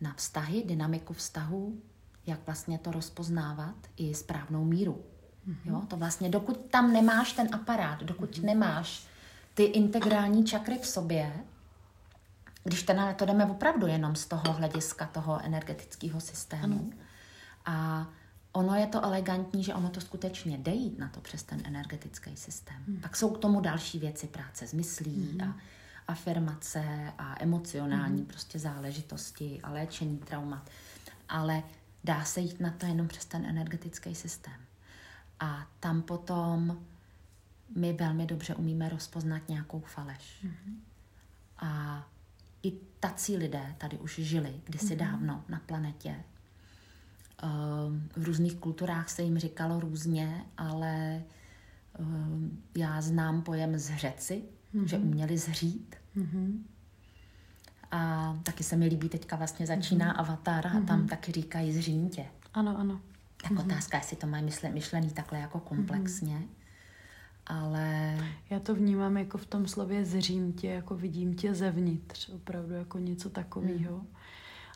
na 0.00 0.14
vztahy, 0.14 0.62
dynamiku 0.66 1.12
vztahu, 1.12 1.78
jak 2.26 2.40
vlastně 2.46 2.78
to 2.78 2.90
rozpoznávat 2.90 3.74
i 3.96 4.14
správnou 4.14 4.64
míru. 4.64 5.02
Mm-hmm. 5.48 5.56
Jo, 5.64 5.82
to 5.88 5.96
vlastně, 5.96 6.28
dokud 6.28 6.60
tam 6.70 6.92
nemáš 6.92 7.32
ten 7.32 7.54
aparát, 7.54 8.02
dokud 8.02 8.30
mm-hmm. 8.30 8.44
nemáš 8.44 9.06
ty 9.54 9.62
integrální 9.62 10.44
čakry 10.44 10.78
v 10.78 10.86
sobě, 10.86 11.32
když 12.64 12.82
teda 12.82 13.12
to 13.12 13.24
jdeme 13.24 13.46
opravdu 13.46 13.86
jenom 13.86 14.16
z 14.16 14.26
toho 14.26 14.52
hlediska 14.52 15.06
toho 15.06 15.44
energetického 15.44 16.20
systému. 16.20 16.92
Ano. 16.92 17.02
A 17.66 18.06
ono 18.52 18.74
je 18.74 18.86
to 18.86 19.04
elegantní, 19.04 19.64
že 19.64 19.74
ono 19.74 19.88
to 19.88 20.00
skutečně 20.00 20.58
jde 20.58 20.72
jít 20.72 20.98
na 20.98 21.08
to 21.08 21.20
přes 21.20 21.42
ten 21.42 21.60
energetický 21.64 22.36
systém. 22.36 22.76
Hmm. 22.86 23.00
Pak 23.00 23.16
jsou 23.16 23.30
k 23.30 23.38
tomu 23.38 23.60
další 23.60 23.98
věci, 23.98 24.26
práce 24.26 24.66
s 24.66 24.72
myslí 24.72 25.38
hmm. 25.38 25.50
a 25.50 25.56
afirmace 26.08 27.12
a 27.18 27.34
emocionální 27.40 28.18
hmm. 28.18 28.26
prostě 28.26 28.58
záležitosti 28.58 29.60
a 29.62 29.70
léčení 29.70 30.18
traumat. 30.18 30.70
Ale 31.28 31.62
dá 32.04 32.24
se 32.24 32.40
jít 32.40 32.60
na 32.60 32.70
to 32.70 32.86
jenom 32.86 33.08
přes 33.08 33.24
ten 33.24 33.46
energetický 33.46 34.14
systém. 34.14 34.60
A 35.40 35.66
tam 35.80 36.02
potom 36.02 36.78
my 37.76 37.92
velmi 37.92 38.26
dobře 38.26 38.54
umíme 38.54 38.88
rozpoznat 38.88 39.48
nějakou 39.48 39.80
faleš. 39.80 40.46
Mm-hmm. 40.46 40.76
A 41.58 42.04
tací 43.02 43.36
lidé 43.36 43.74
tady 43.78 43.98
už 43.98 44.14
žili 44.14 44.60
kdysi 44.64 44.86
mm-hmm. 44.86 44.96
dávno 44.96 45.44
na 45.48 45.60
planetě. 45.66 46.14
Um, 47.42 48.08
v 48.16 48.24
různých 48.24 48.54
kulturách 48.54 49.08
se 49.08 49.22
jim 49.22 49.38
říkalo 49.38 49.80
různě, 49.80 50.44
ale 50.56 51.22
um, 51.98 52.62
já 52.76 53.00
znám 53.00 53.42
pojem 53.42 53.78
zřeci, 53.78 54.42
mm-hmm. 54.74 54.84
že 54.84 54.98
uměli 54.98 55.38
zřít. 55.38 55.96
Mm-hmm. 56.16 56.62
A 57.90 58.34
taky 58.42 58.64
se 58.64 58.76
mi 58.76 58.86
líbí, 58.86 59.08
teďka 59.08 59.36
vlastně 59.36 59.66
začíná 59.66 60.14
mm-hmm. 60.14 60.20
Avatar 60.20 60.66
a 60.66 60.70
mm-hmm. 60.70 60.84
tam 60.84 61.08
taky 61.08 61.32
říkají 61.32 61.72
zřím 61.72 62.08
tě. 62.08 62.26
Ano, 62.54 62.78
ano. 62.78 63.00
Tak 63.42 63.52
mm-hmm. 63.52 63.64
otázka, 63.64 63.98
jestli 63.98 64.16
to 64.16 64.26
mají 64.26 64.44
myšlený 64.72 65.10
takhle 65.10 65.38
jako 65.38 65.60
komplexně. 65.60 66.36
Mm-hmm. 66.36 66.61
Ale... 67.46 68.16
Já 68.50 68.60
to 68.60 68.74
vnímám 68.74 69.16
jako 69.16 69.38
v 69.38 69.46
tom 69.46 69.66
slově 69.66 70.04
zřím 70.04 70.52
tě, 70.52 70.68
jako 70.68 70.94
vidím 70.94 71.34
tě 71.34 71.54
zevnitř, 71.54 72.30
opravdu 72.34 72.74
jako 72.74 72.98
něco 72.98 73.30
takového. 73.30 73.96
Mm. 73.96 74.06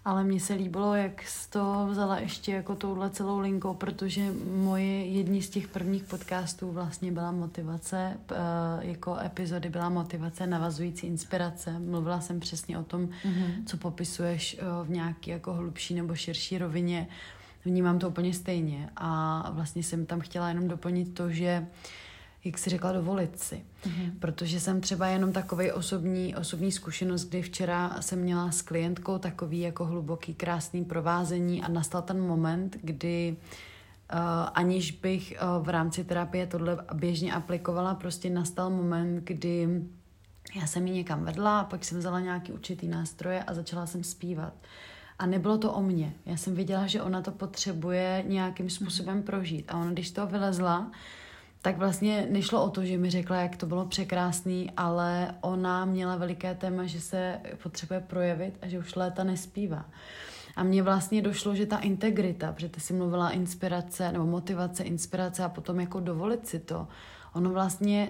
Ale 0.05 0.25
mně 0.25 0.41
se 0.41 0.55
líbilo, 0.55 0.95
jak 0.95 1.23
jsi 1.23 1.51
to 1.51 1.87
vzala 1.91 2.19
ještě 2.19 2.53
jako 2.53 2.75
touhle 2.75 3.11
celou 3.11 3.39
linkou, 3.39 3.75
protože 3.75 4.33
moje 4.57 5.07
jední 5.07 5.43
z 5.43 5.51
těch 5.51 5.69
prvních 5.69 6.05
podcastů 6.05 6.73
vlastně 6.73 7.13
byla 7.13 7.31
motivace, 7.31 8.17
eh, 8.31 8.37
jako 8.81 9.19
epizody 9.25 9.69
byla 9.69 9.89
motivace 9.89 10.47
navazující 10.47 11.07
inspirace. 11.07 11.79
Mluvila 11.79 12.21
jsem 12.21 12.41
přesně 12.41 12.79
o 12.79 12.85
tom, 12.85 13.07
mm-hmm. 13.07 13.65
co 13.67 13.77
popisuješ 13.77 14.57
eh, 14.59 14.85
v 14.85 14.91
nějaké 14.91 15.31
jako 15.31 15.53
hlubší 15.55 15.95
nebo 15.95 16.15
širší 16.15 16.59
rovině 16.59 17.09
vnímám 17.65 17.99
to 17.99 18.09
úplně 18.09 18.35
stejně 18.35 18.91
a 18.97 19.51
vlastně 19.51 19.83
jsem 19.83 20.07
tam 20.07 20.21
chtěla 20.21 20.49
jenom 20.49 20.69
doplnit 20.69 21.15
to, 21.15 21.31
že 21.31 21.67
jak 22.47 22.59
si 22.59 22.71
řekla, 22.71 22.93
dovolit 22.93 23.39
si. 23.39 23.57
Mm-hmm. 23.85 24.13
Protože 24.19 24.61
jsem 24.61 24.81
třeba 24.81 25.07
jenom 25.07 25.33
takový 25.33 25.73
osobní, 25.73 26.37
osobní 26.37 26.73
zkušenost, 26.73 27.25
kdy 27.25 27.43
včera 27.43 27.97
jsem 28.01 28.19
měla 28.19 28.51
s 28.51 28.63
klientkou 28.63 29.19
takový 29.19 29.61
jako 29.61 29.85
hluboký, 29.85 30.35
krásný 30.35 30.85
provázení 30.85 31.63
a 31.63 31.69
nastal 31.69 32.03
ten 32.03 32.21
moment, 32.21 32.77
kdy 32.83 33.37
uh, 34.13 34.19
aniž 34.55 34.91
bych 34.91 35.35
uh, 35.59 35.65
v 35.65 35.69
rámci 35.69 36.05
terapie 36.05 36.47
tohle 36.47 36.79
běžně 36.95 37.33
aplikovala, 37.33 37.95
prostě 37.95 38.31
nastal 38.31 38.71
moment, 38.71 39.25
kdy 39.25 39.83
já 40.55 40.67
jsem 40.67 40.87
ji 40.87 40.93
někam 40.93 41.25
vedla, 41.25 41.65
pak 41.65 41.85
jsem 41.85 41.99
vzala 41.99 42.21
nějaký 42.21 42.53
určitý 42.53 42.89
nástroje 42.89 43.45
a 43.45 43.55
začala 43.55 43.87
jsem 43.87 44.05
zpívat. 44.05 44.53
A 45.19 45.27
nebylo 45.27 45.59
to 45.59 45.73
o 45.73 45.83
mně. 45.83 46.13
Já 46.27 46.37
jsem 46.37 46.55
viděla, 46.55 46.87
že 46.87 47.03
ona 47.03 47.23
to 47.23 47.31
potřebuje 47.31 48.25
nějakým 48.27 48.71
způsobem 48.71 49.23
prožít. 49.23 49.65
A 49.69 49.77
ona, 49.77 49.91
když 49.91 50.11
to 50.11 50.27
vylezla, 50.27 50.91
tak 51.67 51.79
vlastně 51.79 52.27
nešlo 52.31 52.65
o 52.65 52.71
to, 52.71 52.85
že 52.85 52.99
mi 52.99 53.11
řekla, 53.11 53.37
jak 53.37 53.57
to 53.57 53.67
bylo 53.67 53.87
překrásný, 53.87 54.71
ale 54.77 55.35
ona 55.41 55.85
měla 55.85 56.17
veliké 56.17 56.55
téma, 56.55 56.87
že 56.87 57.01
se 57.01 57.41
potřebuje 57.63 58.01
projevit 58.01 58.59
a 58.63 58.69
že 58.69 58.79
už 58.79 58.95
léta 58.95 59.25
nespívá. 59.25 59.85
A 60.57 60.63
mně 60.63 60.83
vlastně 60.83 61.23
došlo, 61.23 61.55
že 61.55 61.67
ta 61.67 61.79
integrita, 61.79 62.53
protože 62.53 62.69
ty 62.69 62.81
si 62.81 62.93
mluvila 62.93 63.31
inspirace 63.31 64.13
nebo 64.13 64.27
motivace, 64.27 64.83
inspirace 64.83 65.45
a 65.45 65.49
potom 65.49 65.81
jako 65.81 66.01
dovolit 66.01 66.47
si 66.47 66.59
to, 66.59 66.89
ono 67.33 67.51
vlastně 67.51 68.09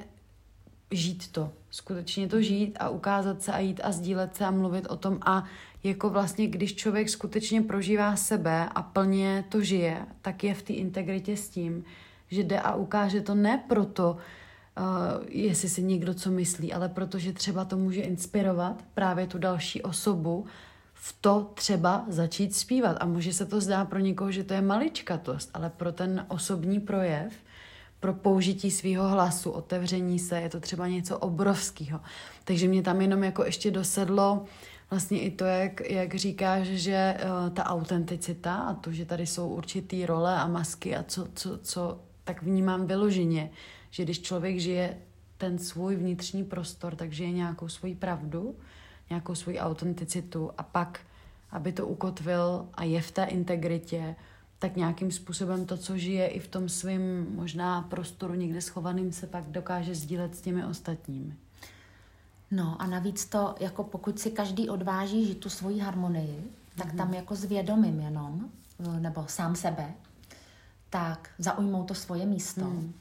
žít 0.91 1.33
to, 1.33 1.53
skutečně 1.71 2.29
to 2.29 2.43
žít 2.43 2.77
a 2.81 2.89
ukázat 2.89 3.43
se 3.43 3.53
a 3.53 3.59
jít 3.59 3.81
a 3.85 3.93
sdílet 3.93 4.37
se 4.37 4.45
a 4.45 4.51
mluvit 4.51 4.87
o 4.87 4.97
tom 4.97 5.19
a 5.27 5.45
jako 5.85 6.11
vlastně, 6.11 6.47
když 6.47 6.75
člověk 6.75 7.09
skutečně 7.09 7.63
prožívá 7.63 8.17
sebe 8.17 8.69
a 8.75 8.83
plně 8.83 9.45
to 9.49 9.61
žije, 9.63 10.07
tak 10.23 10.45
je 10.45 10.55
v 10.55 10.63
té 10.63 10.73
integritě 10.73 11.37
s 11.37 11.49
tím, 11.49 11.85
že 12.31 12.43
jde 12.43 12.61
a 12.61 12.75
ukáže 12.75 13.21
to 13.21 13.35
ne 13.35 13.65
proto, 13.69 14.17
uh, 14.79 14.85
jestli 15.29 15.69
si 15.69 15.83
někdo 15.83 16.15
co 16.15 16.31
myslí, 16.31 16.73
ale 16.73 16.89
protože 16.89 17.33
třeba 17.33 17.65
to 17.65 17.77
může 17.77 18.01
inspirovat 18.01 18.85
právě 18.95 19.27
tu 19.27 19.39
další 19.39 19.83
osobu 19.83 20.47
v 20.95 21.17
to 21.21 21.51
třeba 21.55 22.05
začít 22.09 22.55
zpívat. 22.55 22.97
A 23.01 23.07
může 23.07 23.33
se 23.33 23.47
to 23.47 23.61
zdá 23.61 23.85
pro 23.85 23.99
někoho, 23.99 24.33
že 24.33 24.45
to 24.45 24.55
je 24.55 24.61
maličkatost, 24.61 25.51
ale 25.55 25.71
pro 25.71 25.93
ten 25.93 26.27
osobní 26.29 26.81
projev, 26.81 27.33
pro 28.01 28.15
použití 28.15 28.71
svého 28.71 29.09
hlasu, 29.09 29.51
otevření 29.51 30.19
se, 30.19 30.41
je 30.41 30.49
to 30.49 30.61
třeba 30.61 30.89
něco 30.89 31.19
obrovského. 31.19 32.01
Takže 32.45 32.69
mě 32.69 32.83
tam 32.83 33.01
jenom 33.01 33.25
jako 33.25 33.45
ještě 33.45 33.71
dosedlo 33.71 34.45
vlastně 34.91 35.21
i 35.21 35.31
to, 35.31 35.45
jak, 35.45 35.91
jak 35.91 36.15
říkáš, 36.15 36.67
že 36.67 37.19
uh, 37.19 37.51
ta 37.51 37.67
autenticita 37.67 38.55
a 38.55 38.75
to, 38.75 38.93
že 38.93 39.05
tady 39.05 39.27
jsou 39.27 39.49
určitý 39.49 40.07
role 40.07 40.37
a 40.37 40.47
masky 40.47 40.97
a 40.97 41.03
co, 41.03 41.29
co, 41.35 41.59
co 41.59 42.01
tak 42.27 42.43
vnímám 42.43 42.87
vyloženě, 42.87 43.51
že 43.91 44.03
když 44.03 44.23
člověk 44.23 44.59
žije 44.59 44.99
ten 45.39 45.59
svůj 45.59 45.97
vnitřní 45.97 46.45
prostor, 46.45 46.95
tak 46.95 47.13
žije 47.13 47.31
nějakou 47.33 47.69
svoji 47.69 47.95
pravdu, 47.95 48.57
nějakou 49.11 49.35
svoji 49.35 49.59
autenticitu 49.59 50.51
a 50.59 50.63
pak, 50.63 51.01
aby 51.51 51.73
to 51.73 51.87
ukotvil 51.87 52.69
a 52.75 52.85
je 52.85 53.01
v 53.01 53.11
té 53.11 53.25
integritě, 53.25 54.17
tak 54.59 54.77
nějakým 54.77 55.11
způsobem 55.11 55.67
to, 55.67 55.77
co 55.77 55.99
žije 55.99 56.27
i 56.27 56.39
v 56.41 56.49
tom 56.49 56.69
svém 56.69 57.27
možná 57.35 57.83
prostoru 57.83 58.35
někde 58.35 58.61
schovaným, 58.61 59.13
se 59.13 59.27
pak 59.27 59.45
dokáže 59.45 59.95
sdílet 59.95 60.37
s 60.37 60.41
těmi 60.41 60.65
ostatními. 60.65 61.35
No 62.51 62.83
a 62.83 62.87
navíc 62.87 63.27
to, 63.27 63.55
jako 63.61 63.85
pokud 63.85 64.19
si 64.21 64.31
každý 64.31 64.69
odváží 64.69 65.27
žít 65.27 65.41
tu 65.41 65.49
svoji 65.49 65.79
harmonii, 65.79 66.45
tak 66.77 66.87
mm-hmm. 66.87 66.97
tam 66.97 67.15
jako 67.15 67.35
zvědomím 67.35 68.01
jenom, 68.01 68.51
nebo 68.99 69.25
sám 69.29 69.57
sebe, 69.57 69.95
tak 70.91 71.31
zaujmou 71.39 71.85
to 71.85 71.95
svoje 71.95 72.27
místo, 72.27 72.65
mm. 72.65 72.95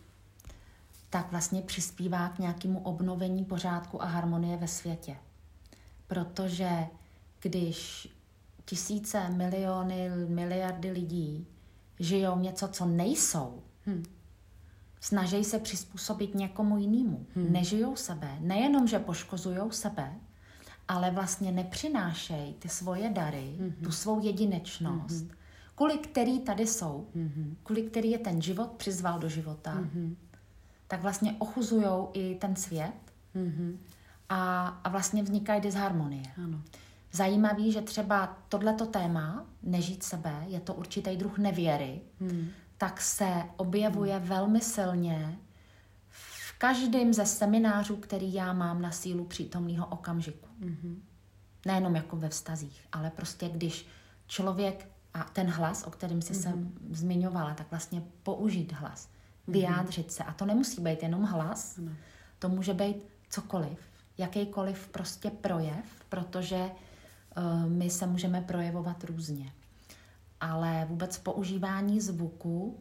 tak 1.10 1.32
vlastně 1.32 1.62
přispívá 1.62 2.30
k 2.30 2.40
nějakému 2.40 2.80
obnovení 2.80 3.46
pořádku 3.46 4.04
a 4.04 4.06
harmonie 4.06 4.58
ve 4.58 4.68
světě. 4.68 5.16
Protože 6.08 6.88
když 7.40 8.08
tisíce, 8.66 9.30
miliony, 9.30 10.10
miliardy 10.28 10.92
lidí 10.92 11.48
žijou 12.00 12.40
něco, 12.40 12.68
co 12.68 12.86
nejsou, 12.86 13.64
hmm. 13.86 14.04
snaží 15.02 15.44
se 15.44 15.60
přizpůsobit 15.60 16.36
někomu 16.36 16.78
jinému, 16.78 17.26
hmm. 17.36 17.54
nežijou 17.54 17.96
sebe, 17.96 18.38
nejenom, 18.40 18.88
že 18.88 19.00
poškozují 19.00 19.60
sebe, 19.72 20.14
ale 20.88 21.12
vlastně 21.12 21.52
nepřinášejí 21.52 22.54
ty 22.54 22.70
svoje 22.70 23.10
dary, 23.10 23.56
hmm. 23.60 23.72
tu 23.84 23.92
svou 23.92 24.26
jedinečnost, 24.26 25.22
hmm. 25.22 25.32
Kvůli 25.76 25.98
který 25.98 26.40
tady 26.40 26.68
jsou, 26.68 27.08
hmm. 27.16 27.58
kvůli 27.64 27.82
který 27.82 28.12
je 28.12 28.18
ten 28.18 28.42
život 28.42 28.72
přizval 28.72 29.20
do 29.20 29.30
života, 29.30 29.72
hmm. 29.72 30.18
tak 30.88 31.02
vlastně 31.02 31.36
ochuzují 31.40 31.88
i 32.14 32.36
ten 32.36 32.56
svět 32.56 33.14
hmm. 33.36 33.80
a, 34.30 34.68
a 34.68 34.90
vlastně 34.90 35.24
vznikají 35.24 35.62
disharmonie. 35.62 36.26
Ano. 36.44 36.62
Zajímavý, 37.12 37.72
že 37.72 37.82
třeba 37.82 38.38
tohleto 38.50 38.86
téma, 38.86 39.46
nežít 39.64 40.04
sebe, 40.04 40.44
je 40.48 40.60
to 40.60 40.74
určitý 40.74 41.18
druh 41.18 41.38
nevěry, 41.38 42.02
hmm. 42.20 42.48
tak 42.78 43.02
se 43.02 43.44
objevuje 43.58 44.18
hmm. 44.18 44.28
velmi 44.28 44.62
silně 44.62 45.40
v 46.10 46.58
každém 46.58 47.14
ze 47.14 47.26
seminářů, 47.26 47.96
který 47.96 48.34
já 48.34 48.54
mám 48.54 48.82
na 48.82 48.92
sílu 48.92 49.26
přítomného 49.26 49.86
okamžiku. 49.88 50.48
Hmm. 50.60 51.04
Nejenom 51.66 51.96
jako 51.96 52.16
ve 52.16 52.30
vztazích, 52.30 52.88
ale 52.92 53.10
prostě 53.10 53.50
když 53.50 53.88
člověk 54.28 54.95
a 55.16 55.24
ten 55.24 55.48
hlas, 55.48 55.84
o 55.84 55.90
kterém 55.90 56.22
si 56.22 56.34
mm-hmm. 56.34 56.42
se 56.42 56.54
zmiňovala, 56.92 57.54
tak 57.54 57.72
vlastně 57.72 58.04
použít 58.24 58.72
hlas, 58.72 59.10
hmm. 59.48 59.54
vyjádřit 59.54 60.08
mm-hmm. 60.08 60.16
se. 60.16 60.24
A 60.24 60.34
to 60.34 60.46
nemusí 60.46 60.82
být 60.82 61.04
jenom 61.04 61.24
hlas, 61.24 61.78
mm. 61.78 61.96
to 62.40 62.50
může 62.50 62.74
být 62.74 63.06
cokoliv, 63.30 63.80
jakýkoliv 64.18 64.88
prostě 64.88 65.30
projev, 65.30 65.86
protože 66.10 66.72
Eh, 67.36 67.70
my 67.70 67.90
se 67.90 68.08
můžeme 68.08 68.42
projevovat 68.42 69.04
různě. 69.04 69.52
Ale 70.42 70.86
vůbec 70.90 71.18
používání 71.18 72.02
zvuku 72.02 72.80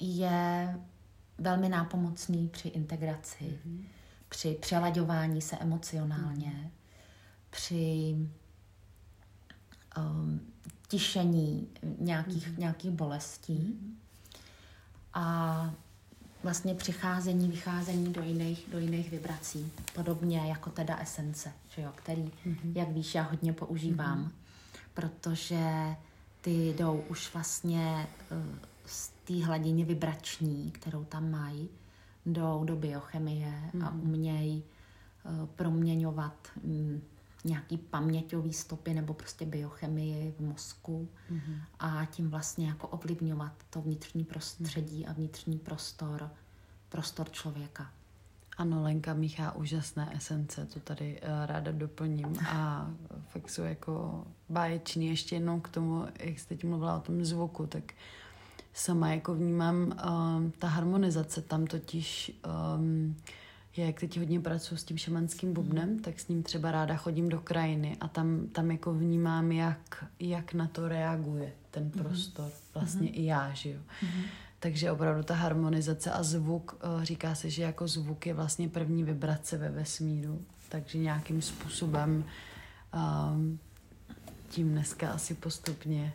je 0.00 0.78
velmi 1.38 1.68
nápomocný 1.68 2.48
při 2.48 2.68
integraci, 2.68 3.44
mm-hmm. 3.44 3.84
při 4.28 4.58
přelaďování 4.60 5.40
se 5.40 5.56
emocionálně, 5.56 6.46
mm-hmm. 6.46 6.70
při 7.50 8.14
um, 9.98 10.40
tišení 10.88 11.68
nějakých, 11.98 12.48
mm-hmm. 12.48 12.58
nějakých 12.58 12.90
bolestí. 12.90 13.58
Mm-hmm. 13.58 13.94
A 15.14 15.74
vlastně 16.42 16.74
přicházení, 16.74 17.48
vycházení 17.48 18.12
do 18.12 18.22
jiných, 18.22 18.68
do 18.72 18.78
jiných 18.78 19.10
vibrací. 19.10 19.72
Podobně 19.94 20.38
jako 20.48 20.70
teda 20.70 20.96
esence, 20.96 21.52
že 21.68 21.82
jo, 21.82 21.90
který, 21.94 22.22
mm-hmm. 22.22 22.72
jak 22.74 22.88
víš, 22.88 23.14
já 23.14 23.22
hodně 23.22 23.52
používám, 23.52 24.24
mm-hmm. 24.24 24.30
protože 24.94 25.96
ty 26.40 26.74
jdou 26.78 27.04
už 27.08 27.34
vlastně 27.34 28.06
uh, 28.30 28.58
z 28.86 29.08
té 29.24 29.44
hladině 29.44 29.84
vibrační, 29.84 30.70
kterou 30.70 31.04
tam 31.04 31.30
mají, 31.30 31.68
jdou 32.26 32.64
do 32.64 32.76
biochemie 32.76 33.52
mm-hmm. 33.74 33.86
a 33.86 33.90
mhm. 33.90 34.00
umějí 34.00 34.62
uh, 35.24 35.46
proměňovat 35.46 36.34
um, 36.62 37.02
nějaký 37.44 37.78
paměťový 37.78 38.52
stopy 38.52 38.94
nebo 38.94 39.14
prostě 39.14 39.46
biochemii 39.46 40.34
v 40.38 40.40
mozku 40.40 41.08
mm-hmm. 41.32 41.60
a 41.78 42.04
tím 42.04 42.30
vlastně 42.30 42.68
jako 42.68 42.88
ovlivňovat 42.88 43.52
to 43.70 43.82
vnitřní 43.82 44.24
prostředí 44.24 45.06
a 45.06 45.12
vnitřní 45.12 45.58
prostor, 45.58 46.30
prostor 46.88 47.30
člověka. 47.30 47.90
Ano, 48.56 48.82
Lenka 48.82 49.14
míchá 49.14 49.52
úžasné 49.52 50.16
esence, 50.16 50.66
to 50.66 50.80
tady 50.80 51.20
uh, 51.20 51.46
ráda 51.46 51.72
doplním 51.72 52.38
a 52.48 52.90
fakt 53.28 53.50
jsou 53.50 53.62
jako 53.62 54.24
báječný. 54.48 55.06
Ještě 55.06 55.36
jednou 55.36 55.60
k 55.60 55.68
tomu, 55.68 56.06
jak 56.20 56.38
jste 56.38 56.54
teď 56.54 56.64
mluvila 56.64 56.96
o 56.96 57.00
tom 57.00 57.24
zvuku, 57.24 57.66
tak 57.66 57.92
sama 58.72 59.08
jako 59.08 59.34
vnímám 59.34 59.86
uh, 59.86 60.50
ta 60.58 60.68
harmonizace, 60.68 61.42
tam 61.42 61.66
totiž 61.66 62.40
um, 62.76 63.16
já 63.76 63.86
jak 63.86 64.00
teď 64.00 64.18
hodně 64.18 64.40
pracuji 64.40 64.76
s 64.76 64.84
tím 64.84 64.98
šamanským 64.98 65.52
bubnem, 65.52 65.88
mm. 65.88 65.98
tak 65.98 66.20
s 66.20 66.28
ním 66.28 66.42
třeba 66.42 66.70
ráda 66.70 66.96
chodím 66.96 67.28
do 67.28 67.40
krajiny 67.40 67.96
a 68.00 68.08
tam, 68.08 68.46
tam 68.46 68.70
jako 68.70 68.94
vnímám, 68.94 69.52
jak, 69.52 70.04
jak 70.20 70.54
na 70.54 70.66
to 70.66 70.88
reaguje 70.88 71.52
ten 71.70 71.82
mhm. 71.82 72.04
prostor. 72.04 72.50
Vlastně 72.74 73.08
mm. 73.08 73.14
i 73.14 73.24
já, 73.24 73.54
že 73.54 73.70
jo. 73.70 73.80
Mm. 74.02 74.22
Takže 74.60 74.90
opravdu 74.90 75.22
ta 75.22 75.34
harmonizace 75.34 76.10
a 76.10 76.22
zvuk, 76.22 76.76
eh, 76.80 77.04
říká 77.04 77.34
se, 77.34 77.50
že 77.50 77.62
jako 77.62 77.88
zvuk 77.88 78.26
je 78.26 78.34
vlastně 78.34 78.68
první 78.68 79.04
vibrace 79.04 79.58
ve 79.58 79.68
vesmíru, 79.68 80.42
takže 80.68 80.98
nějakým 80.98 81.42
způsobem 81.42 82.24
um, 82.94 83.58
tím 84.48 84.70
dneska 84.70 85.10
asi 85.10 85.34
postupně 85.34 86.12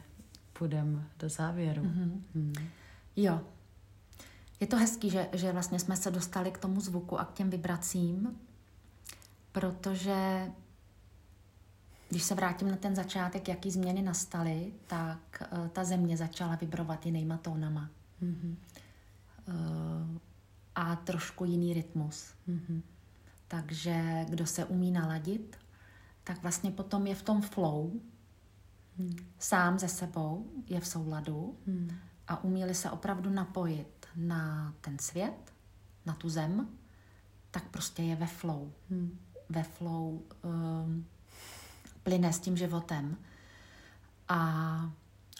půjdeme 0.54 1.04
do 1.20 1.30
závěru. 1.30 1.82
Mm-hmm. 1.82 2.12
Hmm. 2.36 2.54
Jo, 3.16 3.42
je 4.60 4.68
to 4.68 4.78
hezký, 4.78 5.10
že, 5.10 5.30
že 5.34 5.52
vlastně 5.52 5.80
jsme 5.80 5.98
se 5.98 6.12
dostali 6.12 6.52
k 6.52 6.58
tomu 6.58 6.82
zvuku 6.82 7.20
a 7.20 7.26
k 7.26 7.34
těm 7.34 7.50
vibracím, 7.50 8.40
protože 9.52 10.52
když 12.10 12.24
se 12.24 12.36
vrátím 12.36 12.72
na 12.72 12.76
ten 12.76 12.96
začátek, 12.96 13.48
jaký 13.48 13.72
změny 13.72 14.02
nastaly, 14.02 14.74
tak 14.88 15.44
uh, 15.52 15.68
ta 15.68 15.84
země 15.84 16.18
začala 16.18 16.56
vibrovat 16.56 17.06
jinýma 17.06 17.38
tónama. 17.38 17.90
Mm-hmm. 18.24 18.56
Uh, 19.48 20.18
a 20.76 20.96
trošku 20.96 21.46
jiný 21.46 21.74
rytmus. 21.74 22.34
Mm-hmm. 22.50 22.82
Takže 23.48 24.26
kdo 24.30 24.46
se 24.46 24.66
umí 24.66 24.92
naladit, 24.92 25.58
tak 26.24 26.42
vlastně 26.42 26.72
potom 26.72 27.08
je 27.08 27.16
v 27.16 27.22
tom 27.22 27.42
flow, 27.42 27.92
mm. 28.98 29.16
sám 29.40 29.80
ze 29.80 29.88
sebou 29.88 30.46
je 30.68 30.80
v 30.80 30.88
souladu 30.88 31.58
mm. 31.66 31.92
a 32.28 32.44
umí 32.44 32.74
se 32.74 32.92
opravdu 32.92 33.30
napojit 33.30 33.99
na 34.16 34.74
ten 34.82 35.00
svět, 35.00 35.54
na 36.06 36.14
tu 36.14 36.30
zem, 36.30 36.68
tak 37.52 37.64
prostě 37.64 38.04
je 38.04 38.16
ve 38.16 38.28
flow. 38.28 38.72
Hmm. 38.90 39.20
Ve 39.50 39.64
flow 39.64 40.22
um, 40.44 41.06
plyne 42.04 42.34
s 42.34 42.40
tím 42.40 42.58
životem. 42.58 43.18
A 44.28 44.40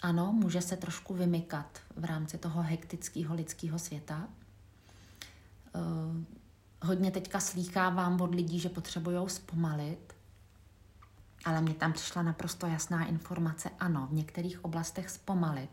ano, 0.02 0.32
může 0.32 0.60
se 0.60 0.76
trošku 0.76 1.14
vymykat 1.14 1.78
v 1.96 2.04
rámci 2.04 2.38
toho 2.38 2.62
hektického 2.62 3.34
lidského 3.34 3.78
světa. 3.78 4.28
Uh, 5.74 6.24
hodně 6.82 7.10
teďka 7.10 7.40
slýchávám 7.40 8.20
od 8.20 8.34
lidí, 8.34 8.60
že 8.60 8.68
potřebují 8.68 9.28
zpomalit, 9.28 10.14
ale 11.44 11.60
mně 11.60 11.74
tam 11.74 11.92
přišla 11.92 12.22
naprosto 12.22 12.66
jasná 12.66 13.04
informace, 13.04 13.70
ano, 13.78 14.08
v 14.10 14.14
některých 14.14 14.64
oblastech 14.64 15.10
zpomalit, 15.10 15.70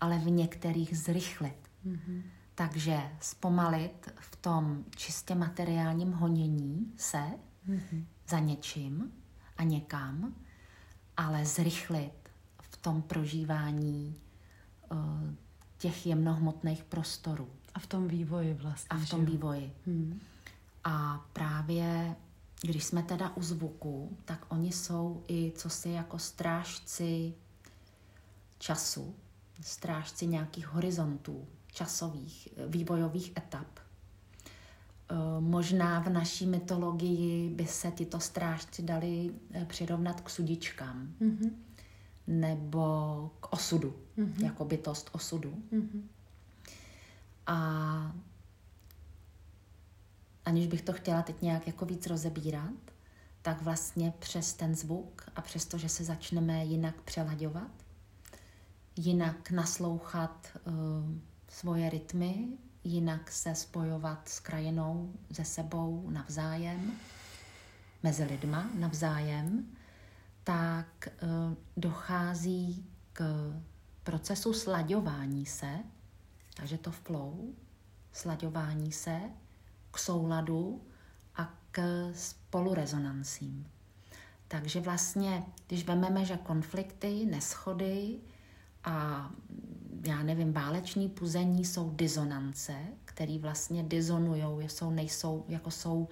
ale 0.00 0.18
v 0.18 0.30
některých 0.30 0.98
zrychlit. 0.98 1.69
Mm-hmm. 1.86 2.22
Takže 2.54 3.00
zpomalit 3.20 4.12
v 4.20 4.36
tom 4.36 4.84
čistě 4.96 5.34
materiálním 5.34 6.12
honění 6.12 6.92
se 6.96 7.22
mm-hmm. 7.68 8.04
za 8.28 8.38
něčím 8.38 9.12
a 9.56 9.62
někam, 9.62 10.34
ale 11.16 11.46
zrychlit 11.46 12.12
v 12.62 12.76
tom 12.76 13.02
prožívání 13.02 14.16
uh, 14.92 14.98
těch 15.78 16.06
jemnohmotných 16.06 16.84
prostorů. 16.84 17.48
A 17.74 17.78
v 17.78 17.86
tom 17.86 18.08
vývoji 18.08 18.54
vlastně. 18.54 18.88
A 18.88 18.98
v 18.98 19.08
tom 19.08 19.20
že? 19.20 19.26
vývoji. 19.26 19.72
Hmm. 19.86 20.20
A 20.84 21.26
právě 21.32 22.16
když 22.60 22.84
jsme 22.84 23.02
teda 23.02 23.36
u 23.36 23.42
zvuku, 23.42 24.16
tak 24.24 24.46
oni 24.48 24.72
jsou 24.72 25.24
i 25.28 25.52
co 25.56 25.70
si 25.70 25.88
jako 25.88 26.18
strážci 26.18 27.34
času, 28.58 29.14
strážci 29.60 30.26
nějakých 30.26 30.66
horizontů, 30.66 31.48
časových, 31.80 32.48
vývojových 32.66 33.32
etap. 33.36 33.66
Eh, 35.10 35.40
možná 35.40 36.00
v 36.00 36.08
naší 36.08 36.46
mytologii 36.46 37.48
by 37.48 37.66
se 37.66 37.90
tyto 37.90 38.20
strážci 38.20 38.82
dali 38.82 39.30
eh, 39.52 39.64
přirovnat 39.64 40.20
k 40.20 40.30
sudičkám 40.30 41.14
mm-hmm. 41.20 41.50
nebo 42.26 42.84
k 43.40 43.52
osudu, 43.52 43.96
mm-hmm. 44.18 44.44
jako 44.44 44.64
bytost 44.64 45.10
osudu. 45.12 45.54
Mm-hmm. 45.72 46.02
A 47.46 47.56
aniž 50.44 50.66
bych 50.66 50.82
to 50.82 50.92
chtěla 50.92 51.22
teď 51.22 51.42
nějak 51.42 51.66
jako 51.66 51.84
víc 51.84 52.06
rozebírat, 52.06 52.80
tak 53.42 53.62
vlastně 53.62 54.12
přes 54.18 54.52
ten 54.52 54.74
zvuk 54.74 55.24
a 55.36 55.40
přes 55.40 55.66
to, 55.66 55.78
že 55.78 55.88
se 55.88 56.04
začneme 56.04 56.64
jinak 56.64 57.00
přelaďovat, 57.02 57.72
jinak 58.96 59.50
naslouchat 59.50 60.46
uh, 60.66 60.74
svoje 61.50 61.90
rytmy, 61.90 62.48
jinak 62.84 63.30
se 63.30 63.54
spojovat 63.54 64.28
s 64.28 64.40
krajinou, 64.40 65.12
se 65.32 65.44
sebou 65.44 66.10
navzájem, 66.10 66.92
mezi 68.02 68.24
lidma 68.24 68.70
navzájem, 68.74 69.66
tak 70.44 71.06
e, 71.06 71.12
dochází 71.76 72.86
k 73.12 73.52
procesu 74.04 74.52
slaďování 74.52 75.46
se, 75.46 75.78
takže 76.54 76.78
to 76.78 76.90
flow, 76.90 77.54
slaďování 78.12 78.92
se 78.92 79.20
k 79.90 79.98
souladu 79.98 80.82
a 81.36 81.54
k 81.70 82.10
spolurezonancím. 82.14 83.66
Takže 84.48 84.80
vlastně, 84.80 85.44
když 85.66 85.84
vememe, 85.84 86.24
že 86.24 86.36
konflikty, 86.36 87.26
neschody 87.26 88.20
A 88.84 89.30
já 90.06 90.22
nevím, 90.22 90.52
váleční 90.52 91.08
puzení 91.08 91.64
jsou 91.64 91.90
disonance, 91.90 92.74
které 93.04 93.38
vlastně 93.38 93.82
dizonují, 93.82 94.68
jsou, 94.68 94.90
nejsou, 94.90 95.44
jako 95.48 95.70
jsou 95.70 96.08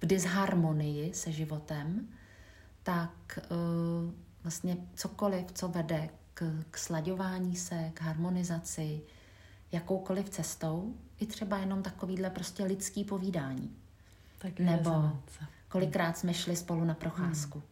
v 0.00 0.06
disharmonii 0.06 1.14
se 1.14 1.32
životem, 1.32 2.08
tak 2.82 3.38
uh, 3.50 4.12
vlastně 4.42 4.76
cokoliv, 4.94 5.52
co 5.52 5.68
vede 5.68 6.08
k, 6.34 6.64
k 6.70 6.78
slaďování 6.78 7.56
se, 7.56 7.90
k 7.94 8.00
harmonizaci, 8.00 9.02
jakoukoliv 9.72 10.30
cestou, 10.30 10.94
i 11.20 11.26
třeba 11.26 11.58
jenom 11.58 11.82
takovýhle 11.82 12.30
prostě 12.30 12.64
lidský 12.64 13.04
povídání. 13.04 13.76
Tak 14.38 14.58
Nebo 14.58 14.76
rezonance. 14.76 15.46
kolikrát 15.68 16.18
jsme 16.18 16.34
šli 16.34 16.56
spolu 16.56 16.84
na 16.84 16.94
procházku. 16.94 17.58
Hmm. 17.58 17.71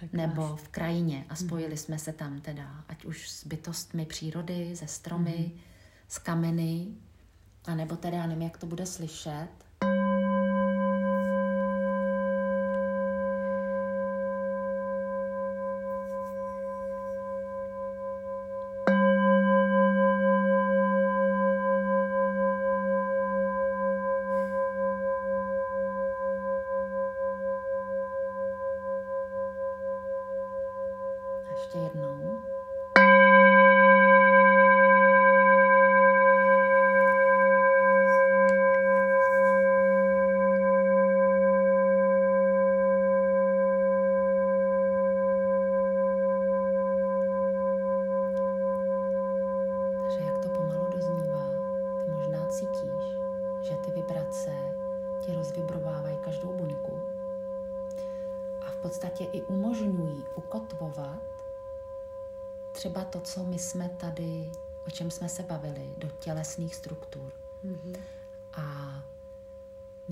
Hmm. 0.00 0.10
Nebo 0.12 0.56
v 0.56 0.68
krajině 0.68 1.24
a 1.28 1.34
spojili 1.34 1.76
jsme 1.76 1.98
se 1.98 2.12
tam 2.12 2.40
teda, 2.40 2.84
ať 2.88 3.04
už 3.04 3.28
s 3.28 3.46
bytostmi 3.46 4.06
přírody, 4.06 4.76
ze 4.76 4.86
stromy, 4.86 5.36
hmm. 5.36 5.58
s 6.08 6.18
kameny, 6.18 6.86
a 7.64 7.74
nebo 7.74 7.96
teda, 7.96 8.26
nevím, 8.26 8.42
jak 8.42 8.58
to 8.58 8.66
bude 8.66 8.86
slyšet, 8.86 9.48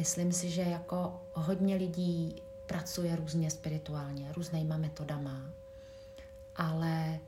myslím 0.06 0.32
si, 0.32 0.50
že 0.50 0.62
jako 0.62 1.22
hodně 1.32 1.76
lidí 1.76 2.42
pracuje 2.66 3.16
různě 3.16 3.50
spirituálně, 3.50 4.32
různýma 4.32 4.76
metodama, 4.76 5.50
ale 6.56 7.20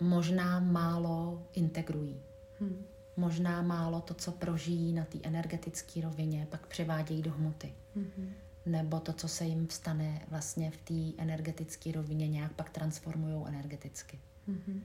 možná 0.00 0.60
málo 0.60 1.42
integrují. 1.52 2.22
Hmm. 2.60 2.84
Možná 3.16 3.62
málo 3.62 4.00
to, 4.00 4.14
co 4.14 4.32
prožijí 4.32 4.92
na 4.92 5.04
té 5.04 5.18
energetické 5.22 6.00
rovině, 6.00 6.46
pak 6.50 6.66
převádějí 6.66 7.22
do 7.22 7.32
hmoty. 7.32 7.74
Mm-hmm. 7.96 8.32
Nebo 8.66 9.00
to, 9.00 9.12
co 9.12 9.28
se 9.28 9.44
jim 9.44 9.70
stane 9.70 10.26
vlastně 10.28 10.70
v 10.70 10.76
té 10.76 11.22
energetické 11.22 11.92
rovině, 11.92 12.28
nějak 12.28 12.52
pak 12.52 12.70
transformují 12.70 13.44
energeticky. 13.48 14.20
Mm-hmm. 14.48 14.80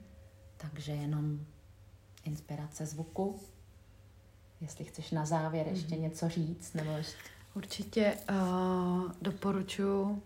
Takže 0.56 0.92
jenom 0.92 1.46
inspirace 2.24 2.86
zvuku. 2.86 3.40
Jestli 4.60 4.84
chceš 4.84 5.10
na 5.10 5.26
závěr 5.26 5.66
ještě 5.70 5.94
Mhm. 5.94 6.02
něco 6.02 6.28
říct, 6.28 6.74
nebo 6.74 6.90
ještě... 6.90 7.16
Určitě 7.54 8.14
uh, 8.30 9.12
doporučuji 9.22 10.02
uh, 10.02 10.18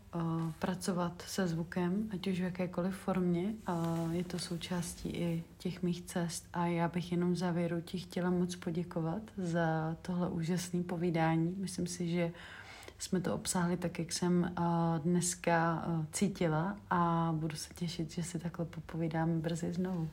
pracovat 0.58 1.22
se 1.26 1.48
zvukem, 1.48 2.08
ať 2.12 2.26
už 2.26 2.40
v 2.40 2.42
jakékoliv 2.42 2.96
formě. 2.96 3.54
Uh, 3.68 4.12
je 4.12 4.24
to 4.24 4.38
součástí 4.38 5.08
i 5.08 5.44
těch 5.58 5.82
mých 5.82 6.02
cest 6.02 6.46
a 6.52 6.66
já 6.66 6.88
bych 6.88 7.12
jenom 7.12 7.32
v 7.32 7.36
závěru 7.36 7.80
ti 7.80 7.98
chtěla 7.98 8.30
moc 8.30 8.56
poděkovat 8.56 9.22
za 9.36 9.96
tohle 10.02 10.28
úžasné 10.28 10.82
povídání. 10.82 11.54
Myslím 11.58 11.86
si, 11.86 12.08
že 12.08 12.32
jsme 12.98 13.20
to 13.20 13.34
obsáhli 13.34 13.76
tak, 13.76 13.98
jak 13.98 14.12
jsem 14.12 14.52
uh, 14.58 14.64
dneska 14.98 15.84
uh, 15.86 16.04
cítila 16.12 16.76
a 16.90 17.32
budu 17.36 17.56
se 17.56 17.74
těšit, 17.74 18.10
že 18.10 18.22
si 18.22 18.38
takhle 18.38 18.64
popovídáme 18.64 19.34
brzy 19.34 19.72
znovu. 19.72 20.08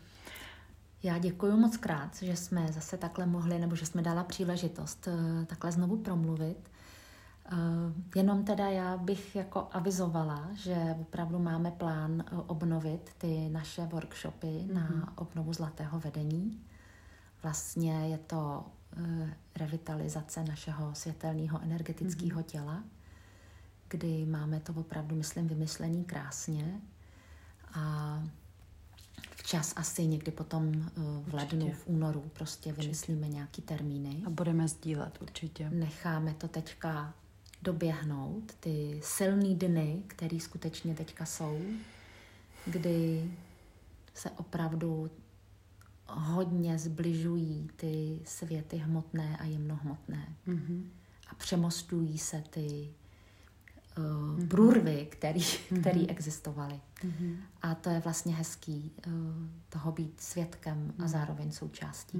Já 1.03 1.17
děkuji 1.17 1.57
moc 1.57 1.77
krát, 1.77 2.15
že 2.15 2.35
jsme 2.35 2.71
zase 2.71 2.97
takhle 2.97 3.25
mohli, 3.25 3.59
nebo 3.59 3.75
že 3.75 3.85
jsme 3.85 4.01
dala 4.01 4.23
příležitost 4.23 5.07
eh, 5.07 5.45
takhle 5.45 5.71
znovu 5.71 5.97
promluvit. 5.97 6.71
Eh, 7.45 7.55
Jenom 8.15 8.43
teda 8.43 8.69
já 8.69 8.97
bych 8.97 9.35
jako 9.35 9.67
avizovala, 9.71 10.49
že 10.53 10.95
opravdu 11.01 11.39
máme 11.39 11.71
plán 11.71 12.23
eh, 12.27 12.35
obnovit 12.35 13.09
ty 13.17 13.49
naše 13.49 13.85
workshopy 13.85 14.47
mm-hmm. 14.47 14.73
na 14.73 15.17
obnovu 15.17 15.53
zlatého 15.53 15.99
vedení. 15.99 16.61
Vlastně 17.43 17.93
je 17.93 18.17
to 18.17 18.65
revitalizace 19.55 20.43
našeho 20.43 20.95
světelného 20.95 21.59
energetického 21.61 22.41
mm-hmm. 22.41 22.43
těla, 22.43 22.83
kdy 23.87 24.25
máme 24.25 24.59
to 24.59 24.73
opravdu, 24.73 25.15
myslím, 25.15 25.47
vymyšlený 25.47 26.03
krásně 26.03 26.81
a 27.73 28.23
včas 29.49 29.73
asi 29.75 30.07
někdy 30.07 30.31
potom 30.31 30.71
eh, 30.75 30.91
v 31.29 31.33
lednu, 31.33 31.65
Určitě. 31.65 31.83
v 31.83 31.87
únoru 31.87 32.29
prostě 32.33 32.73
vymyslíme 32.73 33.27
nějaký 33.27 33.61
termíny. 33.61 34.23
A 34.25 34.29
budeme 34.29 34.67
sdílet 34.67 35.21
určitě. 35.21 35.69
Necháme 35.69 36.33
to 36.33 36.47
teďka 36.47 37.13
doběhnout, 37.61 38.43
ty 38.59 38.99
silné 39.03 39.55
dny, 39.55 40.03
které 40.07 40.39
skutečně 40.39 40.95
teďka 40.95 41.25
jsou, 41.25 41.61
kdy 42.65 43.31
se 44.13 44.29
opravdu 44.29 45.09
hodně 46.07 46.79
zbližují 46.79 47.69
ty 47.75 48.19
světy 48.25 48.77
hmotné 48.77 49.37
a 49.37 49.45
jemnohmotné 49.45 50.35
Mm-hmm. 50.47 50.83
a 51.31 51.35
přemostují 51.35 52.17
se 52.17 52.43
ty 52.49 52.89
uh, 54.39 54.47
průrvy, 54.47 55.07
který, 55.11 55.41
který 55.79 56.09
existovaly. 56.09 56.79
Mm-hmm. 57.03 57.35
A 57.61 57.75
to 57.75 57.89
je 57.89 57.99
vlastně 57.99 58.35
hezký 58.35 58.91
uh, 59.07 59.13
toho 59.69 59.91
být 59.91 60.21
svědkem 60.21 60.93
a 61.03 61.07
zároveň 61.07 61.51
součástí. 61.51 62.17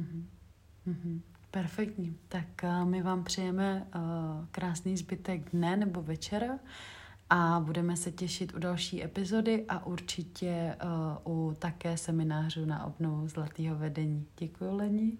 Mhm. 0.85 1.21
Perfektní. 1.51 2.17
Tak 2.27 2.45
uh, 2.63 2.85
my 2.89 3.01
vám 3.01 3.23
přejeme 3.23 3.87
uh, 3.95 4.01
krásný 4.51 4.97
zbytek 4.97 5.51
dne 5.51 5.77
nebo 5.77 6.01
večera 6.01 6.59
a 7.29 7.59
budeme 7.65 7.97
se 7.97 8.11
těšit 8.11 8.53
u 8.53 8.59
další 8.59 9.03
epizody 9.03 9.65
a 9.69 9.85
určitě 9.85 10.77
uh, 11.25 11.33
u 11.33 11.53
také 11.59 11.97
seminářů 11.97 12.65
na 12.65 12.85
obnovu 12.85 13.27
zlatého 13.27 13.75
vedení. 13.77 14.25
Děkuji, 14.37 14.71
Leni, 14.75 15.17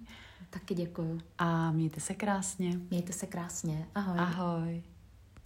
Taky 0.50 0.76
děkuju. 0.76 1.22
a 1.38 1.72
mějte 1.72 2.00
se 2.02 2.14
krásně. 2.14 2.80
Mějte 2.90 3.14
se 3.14 3.28
krásně. 3.28 3.88
Ahoj. 3.96 4.20
Ahoj. 4.20 4.84